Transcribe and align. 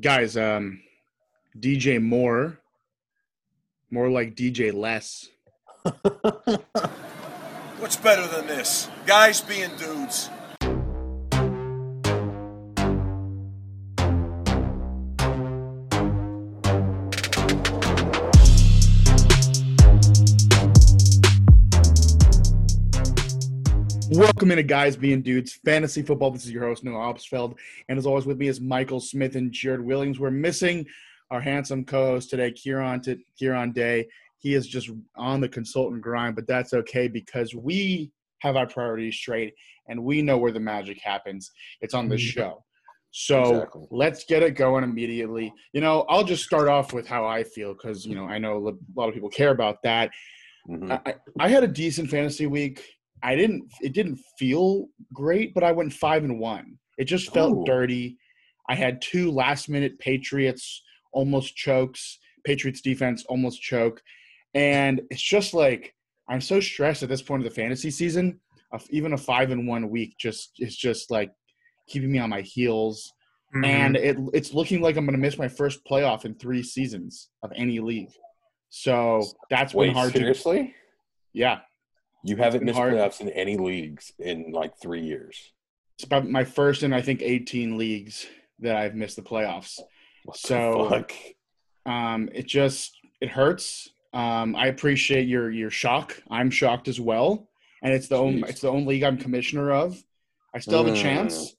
guys, 0.00 0.36
um, 0.36 0.80
DJ 1.58 2.02
Moore, 2.02 2.58
more 3.90 4.08
like 4.08 4.34
DJ 4.34 4.72
Less. 4.72 5.28
What's 7.78 7.96
better 7.96 8.26
than 8.26 8.46
this? 8.46 8.88
Guys 9.06 9.40
being 9.40 9.70
dudes. 9.76 10.30
Welcome 24.12 24.50
into 24.50 24.64
Guys 24.64 24.96
Being 24.96 25.22
Dudes 25.22 25.52
Fantasy 25.64 26.02
Football. 26.02 26.32
This 26.32 26.44
is 26.44 26.50
your 26.50 26.64
host, 26.64 26.82
Noah 26.82 27.14
Opsfeld. 27.14 27.56
And 27.88 27.96
as 27.96 28.06
always, 28.06 28.26
with 28.26 28.38
me 28.38 28.48
is 28.48 28.60
Michael 28.60 28.98
Smith 28.98 29.36
and 29.36 29.52
Jared 29.52 29.80
Williams. 29.84 30.18
We're 30.18 30.32
missing 30.32 30.84
our 31.30 31.40
handsome 31.40 31.84
co 31.84 32.06
host 32.06 32.28
today, 32.30 32.50
Kieran, 32.50 33.00
to, 33.02 33.16
Kieran 33.38 33.70
Day. 33.72 34.08
He 34.38 34.54
is 34.54 34.66
just 34.66 34.90
on 35.16 35.40
the 35.40 35.48
consultant 35.48 36.02
grind, 36.02 36.34
but 36.34 36.48
that's 36.48 36.74
okay 36.74 37.06
because 37.06 37.54
we 37.54 38.10
have 38.40 38.56
our 38.56 38.66
priorities 38.66 39.14
straight 39.14 39.54
and 39.88 40.02
we 40.02 40.22
know 40.22 40.38
where 40.38 40.52
the 40.52 40.58
magic 40.60 40.98
happens. 41.00 41.52
It's 41.80 41.94
on 41.94 42.08
the 42.08 42.16
Mm-hmm. 42.16 42.20
show. 42.40 42.64
So 43.12 43.42
Exactly. 43.42 43.86
let's 43.92 44.24
get 44.24 44.42
it 44.42 44.52
going 44.56 44.82
immediately. 44.82 45.52
You 45.72 45.82
know, 45.82 46.02
I'll 46.08 46.24
just 46.24 46.44
start 46.44 46.68
off 46.68 46.92
with 46.92 47.06
how 47.06 47.26
I 47.26 47.44
feel 47.44 47.74
because, 47.74 48.04
you 48.06 48.14
know, 48.16 48.24
I 48.24 48.38
know 48.38 48.56
a 48.68 48.74
lot 48.98 49.08
of 49.08 49.14
people 49.14 49.28
care 49.30 49.50
about 49.50 49.82
that. 49.84 50.10
Mhm. 50.68 50.90
I, 50.90 51.10
I 51.10 51.14
I 51.38 51.48
had 51.48 51.62
a 51.64 51.68
decent 51.68 52.10
fantasy 52.10 52.46
week. 52.46 52.84
I 53.22 53.34
didn't. 53.36 53.70
It 53.80 53.92
didn't 53.92 54.18
feel 54.38 54.86
great, 55.12 55.54
but 55.54 55.64
I 55.64 55.72
went 55.72 55.92
five 55.92 56.24
and 56.24 56.38
one. 56.38 56.78
It 56.98 57.04
just 57.04 57.32
felt 57.32 57.58
Ooh. 57.58 57.64
dirty. 57.64 58.18
I 58.68 58.74
had 58.74 59.02
two 59.02 59.30
last 59.30 59.68
minute 59.68 59.98
Patriots 59.98 60.82
almost 61.12 61.56
chokes. 61.56 62.18
Patriots 62.44 62.80
defense 62.80 63.24
almost 63.28 63.60
choke, 63.60 64.00
and 64.54 65.00
it's 65.10 65.22
just 65.22 65.52
like 65.54 65.94
I'm 66.28 66.40
so 66.40 66.60
stressed 66.60 67.02
at 67.02 67.08
this 67.08 67.22
point 67.22 67.44
of 67.44 67.48
the 67.48 67.54
fantasy 67.54 67.90
season. 67.90 68.40
Even 68.90 69.12
a 69.12 69.18
five 69.18 69.50
and 69.50 69.66
one 69.66 69.90
week 69.90 70.14
just 70.18 70.52
is 70.58 70.76
just 70.76 71.10
like 71.10 71.32
keeping 71.88 72.10
me 72.12 72.18
on 72.18 72.30
my 72.30 72.40
heels, 72.42 73.12
Mm-hmm. 73.52 73.64
and 73.64 73.96
it 73.96 74.16
it's 74.32 74.54
looking 74.54 74.80
like 74.80 74.96
I'm 74.96 75.04
going 75.04 75.16
to 75.16 75.20
miss 75.20 75.36
my 75.36 75.48
first 75.48 75.84
playoff 75.84 76.24
in 76.24 76.36
three 76.36 76.62
seasons 76.62 77.30
of 77.42 77.50
any 77.56 77.80
league. 77.80 78.12
So 78.68 79.24
that's 79.50 79.72
been 79.72 79.92
hard 79.92 80.12
to. 80.12 80.18
seriously? 80.20 80.72
Yeah, 81.32 81.58
You 82.24 82.36
haven't 82.36 82.64
missed 82.64 82.76
hard. 82.78 82.94
playoffs 82.94 83.20
in 83.20 83.28
any 83.30 83.56
leagues 83.56 84.12
in 84.18 84.52
like 84.52 84.72
three 84.80 85.02
years. 85.02 85.52
it's 85.94 86.04
about 86.04 86.28
my 86.28 86.44
first 86.44 86.82
in 86.82 86.92
I 86.92 87.02
think 87.02 87.20
18 87.22 87.76
leagues 87.76 88.26
that 88.60 88.76
I've 88.76 88.94
missed 88.94 89.16
the 89.16 89.22
playoffs. 89.22 89.78
What 90.24 90.34
the 90.40 90.48
So- 90.48 90.88
fuck? 90.88 91.12
Um, 91.86 92.28
it 92.34 92.46
just 92.46 92.96
it 93.20 93.28
hurts. 93.30 93.88
Um, 94.12 94.54
I 94.56 94.66
appreciate 94.66 95.28
your 95.28 95.50
your 95.50 95.70
shock. 95.70 96.22
I'm 96.30 96.50
shocked 96.50 96.88
as 96.88 97.00
well, 97.00 97.48
and 97.82 97.92
it's 97.94 98.08
the 98.08 98.16
only 98.16 98.48
it's 98.48 98.60
the 98.60 98.68
only 98.70 98.94
league 98.94 99.02
I'm 99.02 99.16
commissioner 99.18 99.72
of. 99.72 100.02
I 100.54 100.58
still 100.58 100.84
have 100.84 100.92
a 100.94 100.96
Mm. 100.98 101.02
chance, 101.02 101.54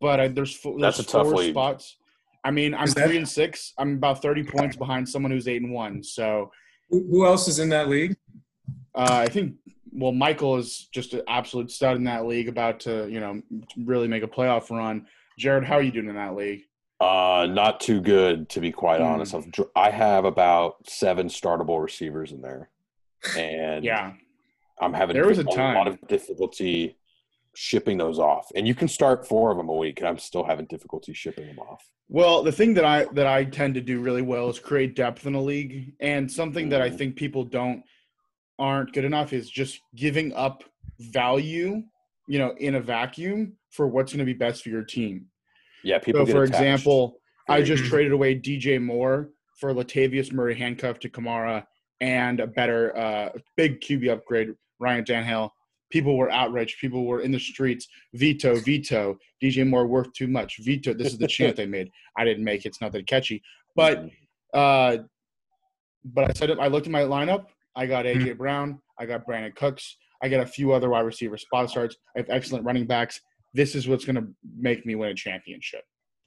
but 0.00 0.18
I, 0.20 0.28
there's 0.28 0.54
fo- 0.56 0.78
there's 0.78 0.96
That's 0.96 1.08
a 1.08 1.12
tough 1.12 1.26
four 1.26 1.36
league. 1.36 1.52
spots. 1.52 1.96
I 2.42 2.50
mean, 2.50 2.74
I'm 2.74 2.86
that- 2.90 3.06
three 3.08 3.16
and 3.18 3.28
six. 3.28 3.74
I'm 3.78 3.94
about 3.94 4.22
30 4.22 4.44
points 4.44 4.76
behind 4.76 5.08
someone 5.08 5.30
who's 5.30 5.46
eight 5.46 5.62
and 5.62 5.72
one. 5.72 6.02
So 6.02 6.50
Who 6.90 7.06
who 7.10 7.26
else 7.26 7.46
is 7.48 7.58
in 7.58 7.68
that 7.70 7.88
league? 7.88 8.16
uh, 8.94 9.24
I 9.26 9.28
think 9.28 9.54
well, 9.92 10.12
Michael 10.12 10.56
is 10.56 10.88
just 10.92 11.14
an 11.14 11.22
absolute 11.28 11.70
stud 11.70 11.96
in 11.96 12.04
that 12.04 12.26
league, 12.26 12.48
about 12.48 12.80
to 12.80 13.08
you 13.08 13.20
know 13.20 13.40
really 13.76 14.08
make 14.08 14.22
a 14.22 14.28
playoff 14.28 14.70
run. 14.70 15.06
Jared, 15.38 15.64
how 15.64 15.76
are 15.76 15.82
you 15.82 15.92
doing 15.92 16.08
in 16.08 16.14
that 16.16 16.34
league? 16.36 16.62
Uh, 17.00 17.46
not 17.50 17.80
too 17.80 18.00
good 18.00 18.48
to 18.50 18.60
be 18.60 18.70
quite 18.72 19.00
Hmm. 19.00 19.06
honest. 19.06 19.34
I've, 19.34 19.46
I 19.74 19.90
have 19.90 20.24
about 20.26 20.86
seven 20.88 21.28
startable 21.28 21.82
receivers 21.82 22.32
in 22.32 22.42
there, 22.42 22.68
and 23.36 23.84
Yeah, 23.84 24.12
I'm 24.80 24.92
having 24.92 25.14
There 25.14 25.26
was 25.26 25.38
a 25.38 25.44
lot 25.44 25.54
time. 25.54 25.86
of 25.86 25.98
difficulty 26.08 26.96
shipping 27.54 27.98
those 27.98 28.18
off. 28.18 28.50
And 28.54 28.66
you 28.68 28.74
can 28.74 28.86
start 28.86 29.26
four 29.26 29.50
of 29.50 29.56
them 29.56 29.68
a 29.68 29.74
week, 29.74 29.98
and 29.98 30.06
I'm 30.08 30.18
still 30.18 30.44
having 30.44 30.66
difficulty 30.66 31.12
shipping 31.12 31.46
them 31.48 31.58
off. 31.58 31.84
Well, 32.08 32.42
the 32.42 32.52
thing 32.52 32.74
that 32.74 32.84
I 32.84 33.06
that 33.12 33.26
I 33.26 33.44
tend 33.44 33.74
to 33.74 33.80
do 33.80 34.00
really 34.00 34.22
well 34.22 34.48
is 34.50 34.58
create 34.58 34.94
depth 34.94 35.26
in 35.26 35.34
a 35.34 35.40
league, 35.42 35.94
and 36.00 36.30
something 36.30 36.68
that 36.68 36.80
I 36.82 36.90
Mhm. 36.90 36.98
think 36.98 37.16
people 37.16 37.44
don't 37.44 37.82
aren't 38.60 38.92
good 38.92 39.04
enough 39.04 39.32
is 39.32 39.50
just 39.50 39.80
giving 39.96 40.32
up 40.34 40.62
value, 41.00 41.82
you 42.28 42.38
know, 42.38 42.54
in 42.58 42.76
a 42.76 42.80
vacuum 42.80 43.54
for 43.70 43.88
what's 43.88 44.12
going 44.12 44.18
to 44.20 44.24
be 44.24 44.34
best 44.34 44.62
for 44.62 44.68
your 44.68 44.84
team. 44.84 45.26
Yeah, 45.82 45.98
people. 45.98 46.20
So, 46.20 46.26
get 46.26 46.32
for 46.32 46.42
attached. 46.44 46.60
example, 46.60 47.16
I 47.48 47.62
just 47.62 47.84
traded 47.86 48.12
away 48.12 48.38
DJ 48.38 48.80
Moore 48.80 49.30
for 49.58 49.72
Latavius 49.74 50.32
Murray 50.32 50.54
handcuffed 50.54 51.02
to 51.02 51.08
Kamara 51.08 51.64
and 52.00 52.38
a 52.40 52.46
better 52.46 52.96
uh, 52.96 53.30
big 53.56 53.80
QB 53.80 54.10
upgrade, 54.10 54.50
Ryan 54.78 55.04
Tannehill. 55.04 55.50
People 55.90 56.16
were 56.16 56.30
outraged. 56.30 56.78
People 56.80 57.04
were 57.04 57.20
in 57.22 57.32
the 57.32 57.40
streets. 57.40 57.88
Veto, 58.14 58.54
veto. 58.60 59.18
DJ 59.42 59.66
Moore 59.66 59.86
worth 59.88 60.12
too 60.12 60.28
much. 60.28 60.58
Veto. 60.60 60.94
This 60.94 61.08
is 61.08 61.18
the 61.18 61.26
chant 61.26 61.56
they 61.56 61.66
made. 61.66 61.90
I 62.16 62.24
didn't 62.24 62.44
make 62.44 62.64
it. 62.64 62.68
It's 62.68 62.80
not 62.80 62.92
that 62.92 63.06
catchy. 63.08 63.42
But 63.74 64.04
Mhm. 64.04 64.12
uh, 64.54 65.02
but 66.04 66.30
I 66.30 66.32
said. 66.34 66.50
I 66.58 66.68
looked 66.68 66.86
at 66.86 66.92
my 66.92 67.02
lineup. 67.02 67.46
I 67.76 67.86
got 67.86 68.04
AJ 68.04 68.16
mm-hmm. 68.16 68.38
Brown. 68.38 68.80
I 68.98 69.06
got 69.06 69.26
Brandin 69.26 69.54
Cooks. 69.54 69.96
I 70.22 70.28
got 70.28 70.40
a 70.40 70.46
few 70.46 70.72
other 70.72 70.90
wide 70.90 71.00
receiver 71.00 71.38
spot 71.38 71.70
starts. 71.70 71.96
I 72.14 72.20
have 72.20 72.30
excellent 72.30 72.64
running 72.64 72.86
backs. 72.86 73.20
This 73.54 73.74
is 73.74 73.88
what's 73.88 74.04
going 74.04 74.16
to 74.16 74.26
make 74.56 74.84
me 74.84 74.94
win 74.94 75.10
a 75.10 75.14
championship. 75.14 75.82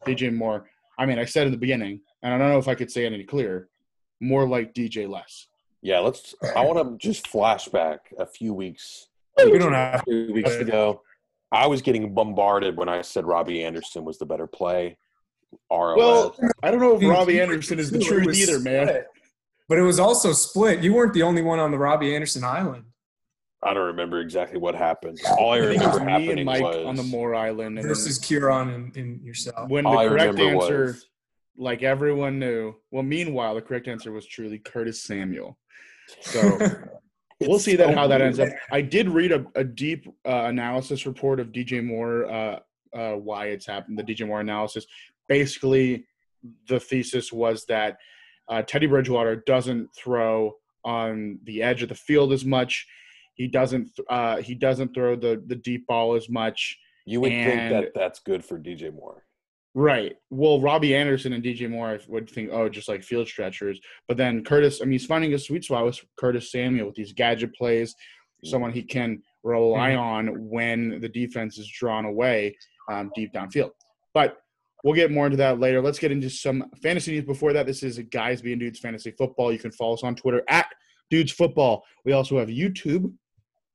DJ 0.05 0.33
Moore. 0.33 0.69
I 0.97 1.05
mean, 1.05 1.19
I 1.19 1.25
said 1.25 1.45
in 1.45 1.51
the 1.51 1.57
beginning, 1.57 2.01
and 2.21 2.33
I 2.33 2.37
don't 2.37 2.49
know 2.49 2.57
if 2.57 2.67
I 2.67 2.75
could 2.75 2.91
say 2.91 3.05
it 3.05 3.13
any 3.13 3.23
clearer. 3.23 3.69
More 4.19 4.47
like 4.47 4.73
DJ 4.73 5.07
Less. 5.09 5.47
Yeah, 5.81 5.99
let's. 5.99 6.33
I 6.55 6.61
want 6.61 6.99
to 6.99 7.07
just 7.07 7.29
flashback 7.29 7.99
a 8.17 8.25
few 8.25 8.53
weeks. 8.53 9.09
We 9.37 9.57
don't 9.57 9.73
have. 9.73 10.05
Two 10.05 10.31
weeks 10.33 10.55
ago, 10.55 11.01
I 11.51 11.67
was 11.67 11.81
getting 11.81 12.13
bombarded 12.13 12.77
when 12.77 12.87
I 12.87 13.01
said 13.01 13.25
Robbie 13.25 13.63
Anderson 13.63 14.05
was 14.05 14.17
the 14.17 14.25
better 14.25 14.47
play. 14.47 14.97
ROS. 15.69 15.97
Well, 15.97 16.35
I 16.63 16.71
don't 16.71 16.79
know 16.79 16.95
if 16.95 17.03
Robbie 17.03 17.39
Anderson 17.41 17.79
is 17.79 17.91
the 17.91 17.99
truth 17.99 18.35
either, 18.35 18.59
man. 18.59 19.03
Split. 19.63 19.77
But 19.77 19.79
it 19.79 19.85
was 19.85 19.99
also 19.99 20.33
split. 20.33 20.83
You 20.83 20.93
weren't 20.93 21.13
the 21.13 21.23
only 21.23 21.41
one 21.41 21.59
on 21.59 21.71
the 21.71 21.77
Robbie 21.77 22.15
Anderson 22.15 22.43
Island. 22.43 22.85
I 23.63 23.73
don't 23.73 23.85
remember 23.85 24.19
exactly 24.19 24.59
what 24.59 24.75
happened. 24.75 25.19
All 25.37 25.53
I 25.53 25.57
I 25.57 25.61
think 25.61 25.81
it 25.81 25.85
was 25.85 25.99
remember 25.99 26.05
me 26.05 26.11
happening 26.11 26.37
and 26.39 26.45
Mike 26.45 26.61
was 26.61 26.85
on 26.85 26.95
the 26.95 27.03
Moore 27.03 27.33
Island, 27.33 27.79
and 27.79 27.87
Versus 27.87 28.19
Kieran 28.19 28.69
and, 28.69 28.97
and 28.97 29.23
yourself. 29.23 29.69
when 29.69 29.85
the 29.85 29.89
correct 29.91 30.37
answer, 30.39 30.85
was 30.87 31.05
like 31.57 31.81
everyone 31.81 32.39
knew. 32.39 32.75
Well, 32.91 33.03
meanwhile, 33.03 33.55
the 33.55 33.61
correct 33.61 33.87
answer 33.87 34.11
was 34.11 34.25
truly 34.25 34.59
Curtis 34.59 35.03
Samuel. 35.03 35.57
So 36.19 36.41
we'll 37.39 37.55
It's 37.55 37.63
see 37.63 37.77
that 37.77 37.89
so 37.89 37.95
how 37.95 38.07
that 38.07 38.21
ends 38.21 38.39
up. 38.39 38.49
I 38.71 38.81
did 38.81 39.07
read 39.07 39.31
a, 39.31 39.45
a 39.55 39.63
deep 39.63 40.07
uh, 40.25 40.45
analysis 40.45 41.05
report 41.05 41.39
of 41.39 41.53
DJ 41.53 41.83
Moore, 41.83 42.25
uh, 42.25 42.59
uh, 42.93 43.13
why 43.13 43.47
it's 43.47 43.65
happened. 43.65 43.97
The 43.97 44.03
DJ 44.03 44.27
Moore 44.27 44.41
analysis. 44.41 44.85
Basically, 45.29 46.05
the 46.67 46.81
thesis 46.81 47.31
was 47.31 47.65
that 47.65 47.97
uh, 48.49 48.61
Teddy 48.61 48.87
Bridgewater 48.87 49.43
doesn't 49.45 49.89
throw 49.95 50.53
on 50.85 51.39
the 51.43 51.61
edge 51.61 51.81
of 51.81 51.89
the 51.89 51.95
field 51.95 52.33
as 52.33 52.45
much. 52.45 52.87
He 53.35 53.47
doesn't. 53.47 53.89
Uh, 54.09 54.37
he 54.37 54.53
doesn't 54.55 54.93
throw 54.93 55.15
the 55.15 55.43
the 55.47 55.55
deep 55.55 55.87
ball 55.87 56.15
as 56.15 56.29
much. 56.29 56.77
You 57.05 57.21
would 57.21 57.31
think 57.31 57.71
that 57.71 57.93
that's 57.93 58.19
good 58.19 58.45
for 58.45 58.59
DJ 58.59 58.93
Moore. 58.93 59.23
Right. 59.75 60.15
Well, 60.29 60.61
Robbie 60.61 60.95
Anderson 60.95 61.33
and 61.33 61.43
DJ 61.43 61.67
Moore, 61.69 61.87
I 61.87 61.99
would 62.07 62.29
think, 62.29 62.51
oh, 62.51 62.69
just 62.69 62.87
like 62.87 63.03
field 63.03 63.27
stretchers. 63.27 63.79
But 64.07 64.17
then 64.17 64.43
Curtis, 64.43 64.81
I 64.81 64.85
mean, 64.85 64.91
he's 64.93 65.05
finding 65.07 65.33
a 65.33 65.39
sweet 65.39 65.63
spot 65.63 65.85
with 65.85 65.99
Curtis 66.15 66.51
Samuel 66.51 66.85
with 66.85 66.95
these 66.95 67.11
gadget 67.11 67.55
plays, 67.55 67.95
someone 68.45 68.71
he 68.71 68.83
can 68.83 69.23
rely 69.43 69.95
on 69.95 70.47
when 70.47 71.01
the 71.01 71.09
defense 71.09 71.57
is 71.57 71.67
drawn 71.67 72.05
away 72.05 72.55
um, 72.91 73.11
deep 73.15 73.33
downfield. 73.33 73.71
But 74.13 74.37
we'll 74.83 74.93
get 74.93 75.11
more 75.11 75.25
into 75.25 75.37
that 75.37 75.59
later. 75.59 75.81
Let's 75.81 75.99
get 75.99 76.11
into 76.11 76.29
some 76.29 76.69
fantasy 76.81 77.11
news 77.13 77.25
before 77.25 77.53
that. 77.53 77.65
This 77.65 77.83
is 77.83 77.97
Guys 78.11 78.41
Being 78.41 78.59
Dudes 78.59 78.79
Fantasy 78.79 79.11
Football. 79.11 79.51
You 79.51 79.59
can 79.59 79.71
follow 79.71 79.93
us 79.93 80.03
on 80.03 80.15
Twitter 80.15 80.43
at 80.49 80.67
Dudes 81.09 81.31
Football. 81.31 81.83
We 82.05 82.11
also 82.11 82.37
have 82.39 82.49
YouTube. 82.49 83.11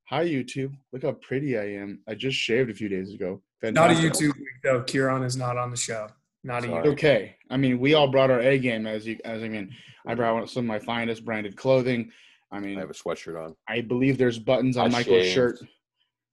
Hi, 0.08 0.25
YouTube. 0.25 0.72
Look 0.93 1.02
how 1.02 1.12
pretty 1.12 1.58
I 1.58 1.64
am. 1.75 2.00
I 2.08 2.14
just 2.14 2.37
shaved 2.38 2.70
a 2.70 2.75
few 2.75 2.88
days 2.88 3.12
ago. 3.12 3.43
Not 3.62 3.90
a 3.90 3.94
YouTube 3.94 4.37
week 4.37 4.46
though. 4.62 4.82
Kieran 4.82 5.22
is 5.25 5.37
not 5.37 5.56
on 5.56 5.70
the 5.70 5.76
show. 5.76 6.06
Not 6.44 6.64
a 6.64 6.69
YouTube. 6.69 6.87
okay. 6.93 7.37
I 7.50 7.56
mean, 7.56 7.81
we 7.81 7.94
all 7.94 8.08
brought 8.08 8.31
our 8.31 8.40
A 8.40 8.58
game 8.58 8.87
as 8.87 9.06
you 9.06 9.19
as 9.25 9.43
I 9.43 9.49
mean, 9.49 9.75
I 10.06 10.14
brought 10.14 10.49
some 10.49 10.64
of 10.64 10.69
my 10.69 10.78
finest 10.78 11.25
branded 11.25 11.56
clothing. 11.56 12.10
I 12.52 12.60
mean, 12.60 12.78
I 12.78 12.81
have 12.81 12.90
a 12.90 12.94
sweatshirt 12.94 13.43
on 13.44 13.55
I 13.69 13.81
believe 13.81 14.16
there's 14.16 14.38
buttons 14.38 14.76
on 14.76 14.87
I 14.87 14.88
Michael's 14.90 15.25
shaved. 15.25 15.34
shirt. 15.34 15.58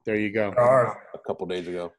There 0.06 0.16
you 0.16 0.32
go. 0.32 0.52
There 0.56 0.64
are. 0.64 1.02
a 1.14 1.20
couple 1.28 1.48
days 1.48 1.68
ago. 1.68 1.92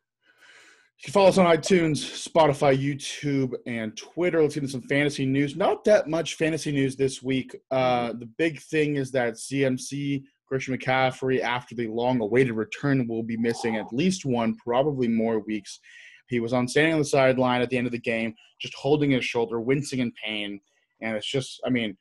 You 0.99 1.05
can 1.05 1.13
follow 1.13 1.29
us 1.29 1.37
on 1.37 1.45
iTunes, 1.45 2.27
Spotify, 2.27 2.75
YouTube, 2.75 3.53
and 3.67 3.95
Twitter. 3.99 4.41
Let's 4.41 4.55
get 4.55 4.63
into 4.63 4.73
some 4.73 4.89
fantasy 4.89 5.27
news. 5.27 5.55
Not 5.55 5.85
that 5.85 6.09
much 6.09 6.37
fantasy 6.37 6.73
news 6.73 6.97
this 6.97 7.23
week. 7.23 7.55
Uh, 7.71 8.15
the 8.15 8.25
big 8.39 8.61
thing 8.63 8.97
is 8.97 9.11
that 9.13 9.35
CMC, 9.35 10.23
Christian 10.49 10.77
McCaffrey, 10.77 11.41
after 11.41 11.75
the 11.75 11.89
long 11.89 12.21
awaited 12.23 12.55
return, 12.55 13.07
will 13.07 13.23
be 13.23 13.37
missing 13.37 13.77
at 13.77 13.93
least 13.93 14.25
one, 14.25 14.57
probably 14.57 15.07
more 15.07 15.41
weeks. 15.41 15.81
He 16.29 16.41
was 16.41 16.55
on 16.55 16.67
standing 16.67 16.95
on 16.95 17.01
the 17.01 17.05
sideline 17.05 17.61
at 17.61 17.69
the 17.69 17.77
end 17.77 17.87
of 17.87 17.93
the 17.93 17.99
game, 17.99 18.35
just 18.59 18.75
holding 18.75 19.11
his 19.11 19.25
shoulder, 19.25 19.61
wincing 19.61 19.99
in 19.99 20.13
pain. 20.25 20.59
And 21.03 21.15
it's 21.15 21.31
just, 21.31 21.61
I 21.67 21.69
mean, 21.69 21.99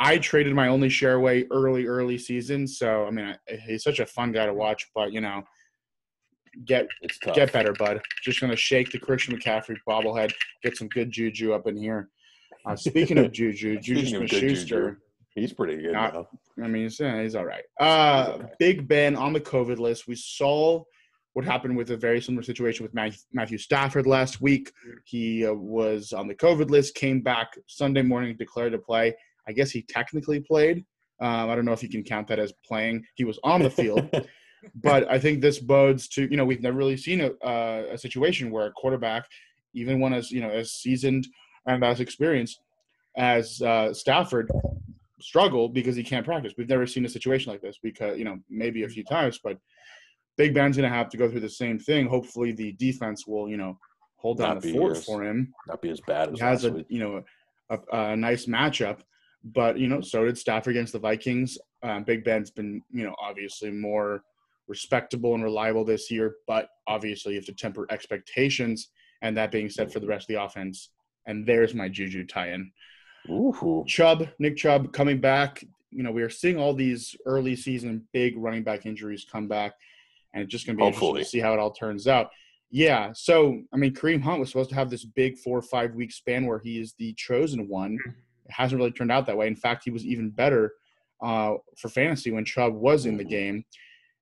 I 0.00 0.18
traded 0.18 0.52
my 0.52 0.66
only 0.66 0.88
share 0.88 1.14
away 1.14 1.46
early, 1.52 1.86
early 1.86 2.18
season. 2.18 2.66
So, 2.66 3.06
I 3.06 3.12
mean, 3.12 3.26
I- 3.48 3.56
he's 3.68 3.84
such 3.84 4.00
a 4.00 4.06
fun 4.06 4.32
guy 4.32 4.46
to 4.46 4.52
watch, 4.52 4.90
but, 4.96 5.12
you 5.12 5.20
know, 5.20 5.44
get 6.64 6.86
get 7.34 7.52
better, 7.52 7.72
bud. 7.72 8.00
Just 8.22 8.40
to 8.40 8.56
shake 8.56 8.90
the 8.90 8.98
Christian 8.98 9.38
McCaffrey 9.38 9.76
bobblehead, 9.88 10.32
get 10.62 10.76
some 10.76 10.88
good 10.88 11.10
juju 11.10 11.52
up 11.52 11.66
in 11.66 11.76
here. 11.76 12.08
Uh, 12.66 12.76
speaking 12.76 13.18
of 13.18 13.32
juju, 13.32 13.78
Juju 13.78 14.06
Smith-Schuster. 14.06 15.00
He's 15.34 15.52
pretty 15.52 15.80
good 15.80 15.92
Not-. 15.92 16.26
I 16.62 16.68
mean, 16.68 16.82
he's, 16.82 17.00
yeah, 17.00 17.22
he's 17.22 17.34
all 17.34 17.46
right. 17.46 17.64
Uh, 17.80 18.24
He's 18.24 18.32
all 18.34 18.38
right. 18.40 18.58
Big 18.58 18.86
Ben 18.86 19.16
on 19.16 19.32
the 19.32 19.40
COVID 19.40 19.78
list. 19.78 20.06
We 20.06 20.14
saw 20.14 20.82
what 21.32 21.44
happened 21.44 21.76
with 21.76 21.90
a 21.90 21.96
very 21.96 22.20
similar 22.20 22.42
situation 22.42 22.82
with 22.82 22.92
Matthew, 22.92 23.18
Matthew 23.32 23.58
Stafford 23.58 24.06
last 24.06 24.40
week. 24.40 24.70
He 25.04 25.46
uh, 25.46 25.54
was 25.54 26.12
on 26.12 26.28
the 26.28 26.34
COVID 26.34 26.70
list, 26.70 26.94
came 26.94 27.22
back 27.22 27.56
Sunday 27.66 28.02
morning, 28.02 28.36
declared 28.36 28.72
to 28.72 28.78
play. 28.78 29.14
I 29.48 29.52
guess 29.52 29.70
he 29.70 29.82
technically 29.82 30.40
played. 30.40 30.84
Um, 31.20 31.50
I 31.50 31.54
don't 31.54 31.64
know 31.64 31.72
if 31.72 31.82
you 31.82 31.88
can 31.88 32.02
count 32.02 32.28
that 32.28 32.38
as 32.38 32.52
playing. 32.66 33.04
He 33.14 33.24
was 33.24 33.38
on 33.44 33.62
the 33.62 33.70
field, 33.70 34.08
but 34.76 35.10
I 35.10 35.18
think 35.18 35.40
this 35.40 35.58
bodes 35.58 36.08
to 36.08 36.28
you 36.30 36.36
know 36.36 36.44
we've 36.44 36.62
never 36.62 36.76
really 36.76 36.96
seen 36.96 37.20
a, 37.20 37.30
uh, 37.44 37.84
a 37.92 37.98
situation 37.98 38.50
where 38.50 38.66
a 38.66 38.72
quarterback, 38.72 39.24
even 39.74 40.00
one 40.00 40.12
as 40.14 40.30
you 40.30 40.40
know 40.40 40.50
as 40.50 40.72
seasoned 40.72 41.26
and 41.66 41.84
as 41.84 42.00
experienced 42.00 42.60
as 43.16 43.60
uh, 43.62 43.92
Stafford, 43.92 44.50
struggle 45.20 45.68
because 45.68 45.94
he 45.96 46.02
can't 46.02 46.24
practice. 46.24 46.54
We've 46.56 46.68
never 46.68 46.86
seen 46.86 47.04
a 47.04 47.08
situation 47.08 47.52
like 47.52 47.60
this 47.60 47.78
because 47.82 48.18
you 48.18 48.24
know 48.24 48.38
maybe 48.50 48.82
a 48.84 48.88
few 48.88 49.04
times, 49.04 49.38
but 49.42 49.58
Big 50.36 50.54
Ben's 50.54 50.76
going 50.76 50.90
to 50.90 50.96
have 50.96 51.08
to 51.10 51.16
go 51.16 51.30
through 51.30 51.40
the 51.40 51.48
same 51.50 51.78
thing. 51.78 52.06
Hopefully, 52.06 52.52
the 52.52 52.72
defense 52.72 53.26
will 53.26 53.48
you 53.48 53.56
know 53.56 53.78
hold 54.16 54.38
down 54.38 54.58
the 54.60 54.72
fort 54.72 54.96
as- 54.96 55.04
for 55.04 55.22
him. 55.22 55.52
Not 55.68 55.82
be 55.82 55.90
as 55.90 56.00
bad 56.00 56.32
as 56.32 56.38
He 56.38 56.44
has 56.44 56.64
a 56.64 56.72
week. 56.72 56.86
you 56.88 57.00
know 57.00 57.22
a, 57.70 57.78
a 58.12 58.16
nice 58.16 58.46
matchup, 58.46 59.00
but 59.44 59.78
you 59.78 59.88
know 59.88 60.00
so 60.00 60.24
did 60.24 60.38
Stafford 60.38 60.74
against 60.74 60.92
the 60.92 60.98
Vikings. 60.98 61.58
Um, 61.82 62.04
Big 62.04 62.24
Ben's 62.24 62.50
been 62.50 62.82
you 62.90 63.04
know 63.04 63.14
obviously 63.20 63.70
more 63.70 64.22
respectable 64.68 65.34
and 65.34 65.42
reliable 65.42 65.84
this 65.84 66.10
year, 66.10 66.36
but 66.46 66.68
obviously 66.86 67.32
you 67.32 67.38
have 67.38 67.46
to 67.46 67.52
temper 67.52 67.86
expectations. 67.90 68.88
And 69.22 69.36
that 69.36 69.52
being 69.52 69.68
said, 69.70 69.92
for 69.92 70.00
the 70.00 70.06
rest 70.06 70.24
of 70.24 70.34
the 70.34 70.42
offense, 70.42 70.88
and 71.26 71.46
there's 71.46 71.74
my 71.74 71.88
Juju 71.88 72.26
tie-in. 72.26 72.72
Ooh. 73.30 73.84
Chubb, 73.86 74.28
Nick 74.40 74.56
Chubb 74.56 74.92
coming 74.92 75.20
back. 75.20 75.62
You 75.90 76.02
know, 76.02 76.10
we 76.10 76.22
are 76.22 76.30
seeing 76.30 76.58
all 76.58 76.74
these 76.74 77.14
early 77.26 77.54
season 77.54 78.06
big 78.12 78.36
running 78.36 78.64
back 78.64 78.84
injuries 78.86 79.24
come 79.30 79.46
back, 79.46 79.74
and 80.34 80.42
it's 80.42 80.50
just 80.50 80.66
going 80.66 80.76
to 80.76 80.80
be 80.80 80.86
interesting 80.86 81.06
Hopefully. 81.06 81.22
to 81.22 81.28
see 81.28 81.38
how 81.38 81.52
it 81.52 81.60
all 81.60 81.70
turns 81.72 82.08
out. 82.08 82.30
Yeah. 82.70 83.12
So, 83.14 83.60
I 83.72 83.76
mean, 83.76 83.94
Kareem 83.94 84.22
Hunt 84.22 84.40
was 84.40 84.48
supposed 84.48 84.70
to 84.70 84.74
have 84.76 84.90
this 84.90 85.04
big 85.04 85.38
four 85.38 85.58
or 85.58 85.62
five 85.62 85.94
week 85.94 86.10
span 86.10 86.46
where 86.46 86.58
he 86.58 86.80
is 86.80 86.94
the 86.94 87.12
chosen 87.12 87.68
one. 87.68 87.98
It 88.46 88.50
hasn't 88.50 88.78
really 88.80 88.90
turned 88.92 89.12
out 89.12 89.26
that 89.26 89.36
way. 89.36 89.46
In 89.46 89.54
fact, 89.54 89.84
he 89.84 89.90
was 89.90 90.04
even 90.04 90.30
better 90.30 90.72
uh, 91.22 91.54
for 91.78 91.88
fantasy 91.88 92.32
when 92.32 92.44
Chubb 92.44 92.72
was 92.74 93.06
in 93.06 93.16
the 93.16 93.24
Mhm. 93.24 93.28
game. 93.28 93.64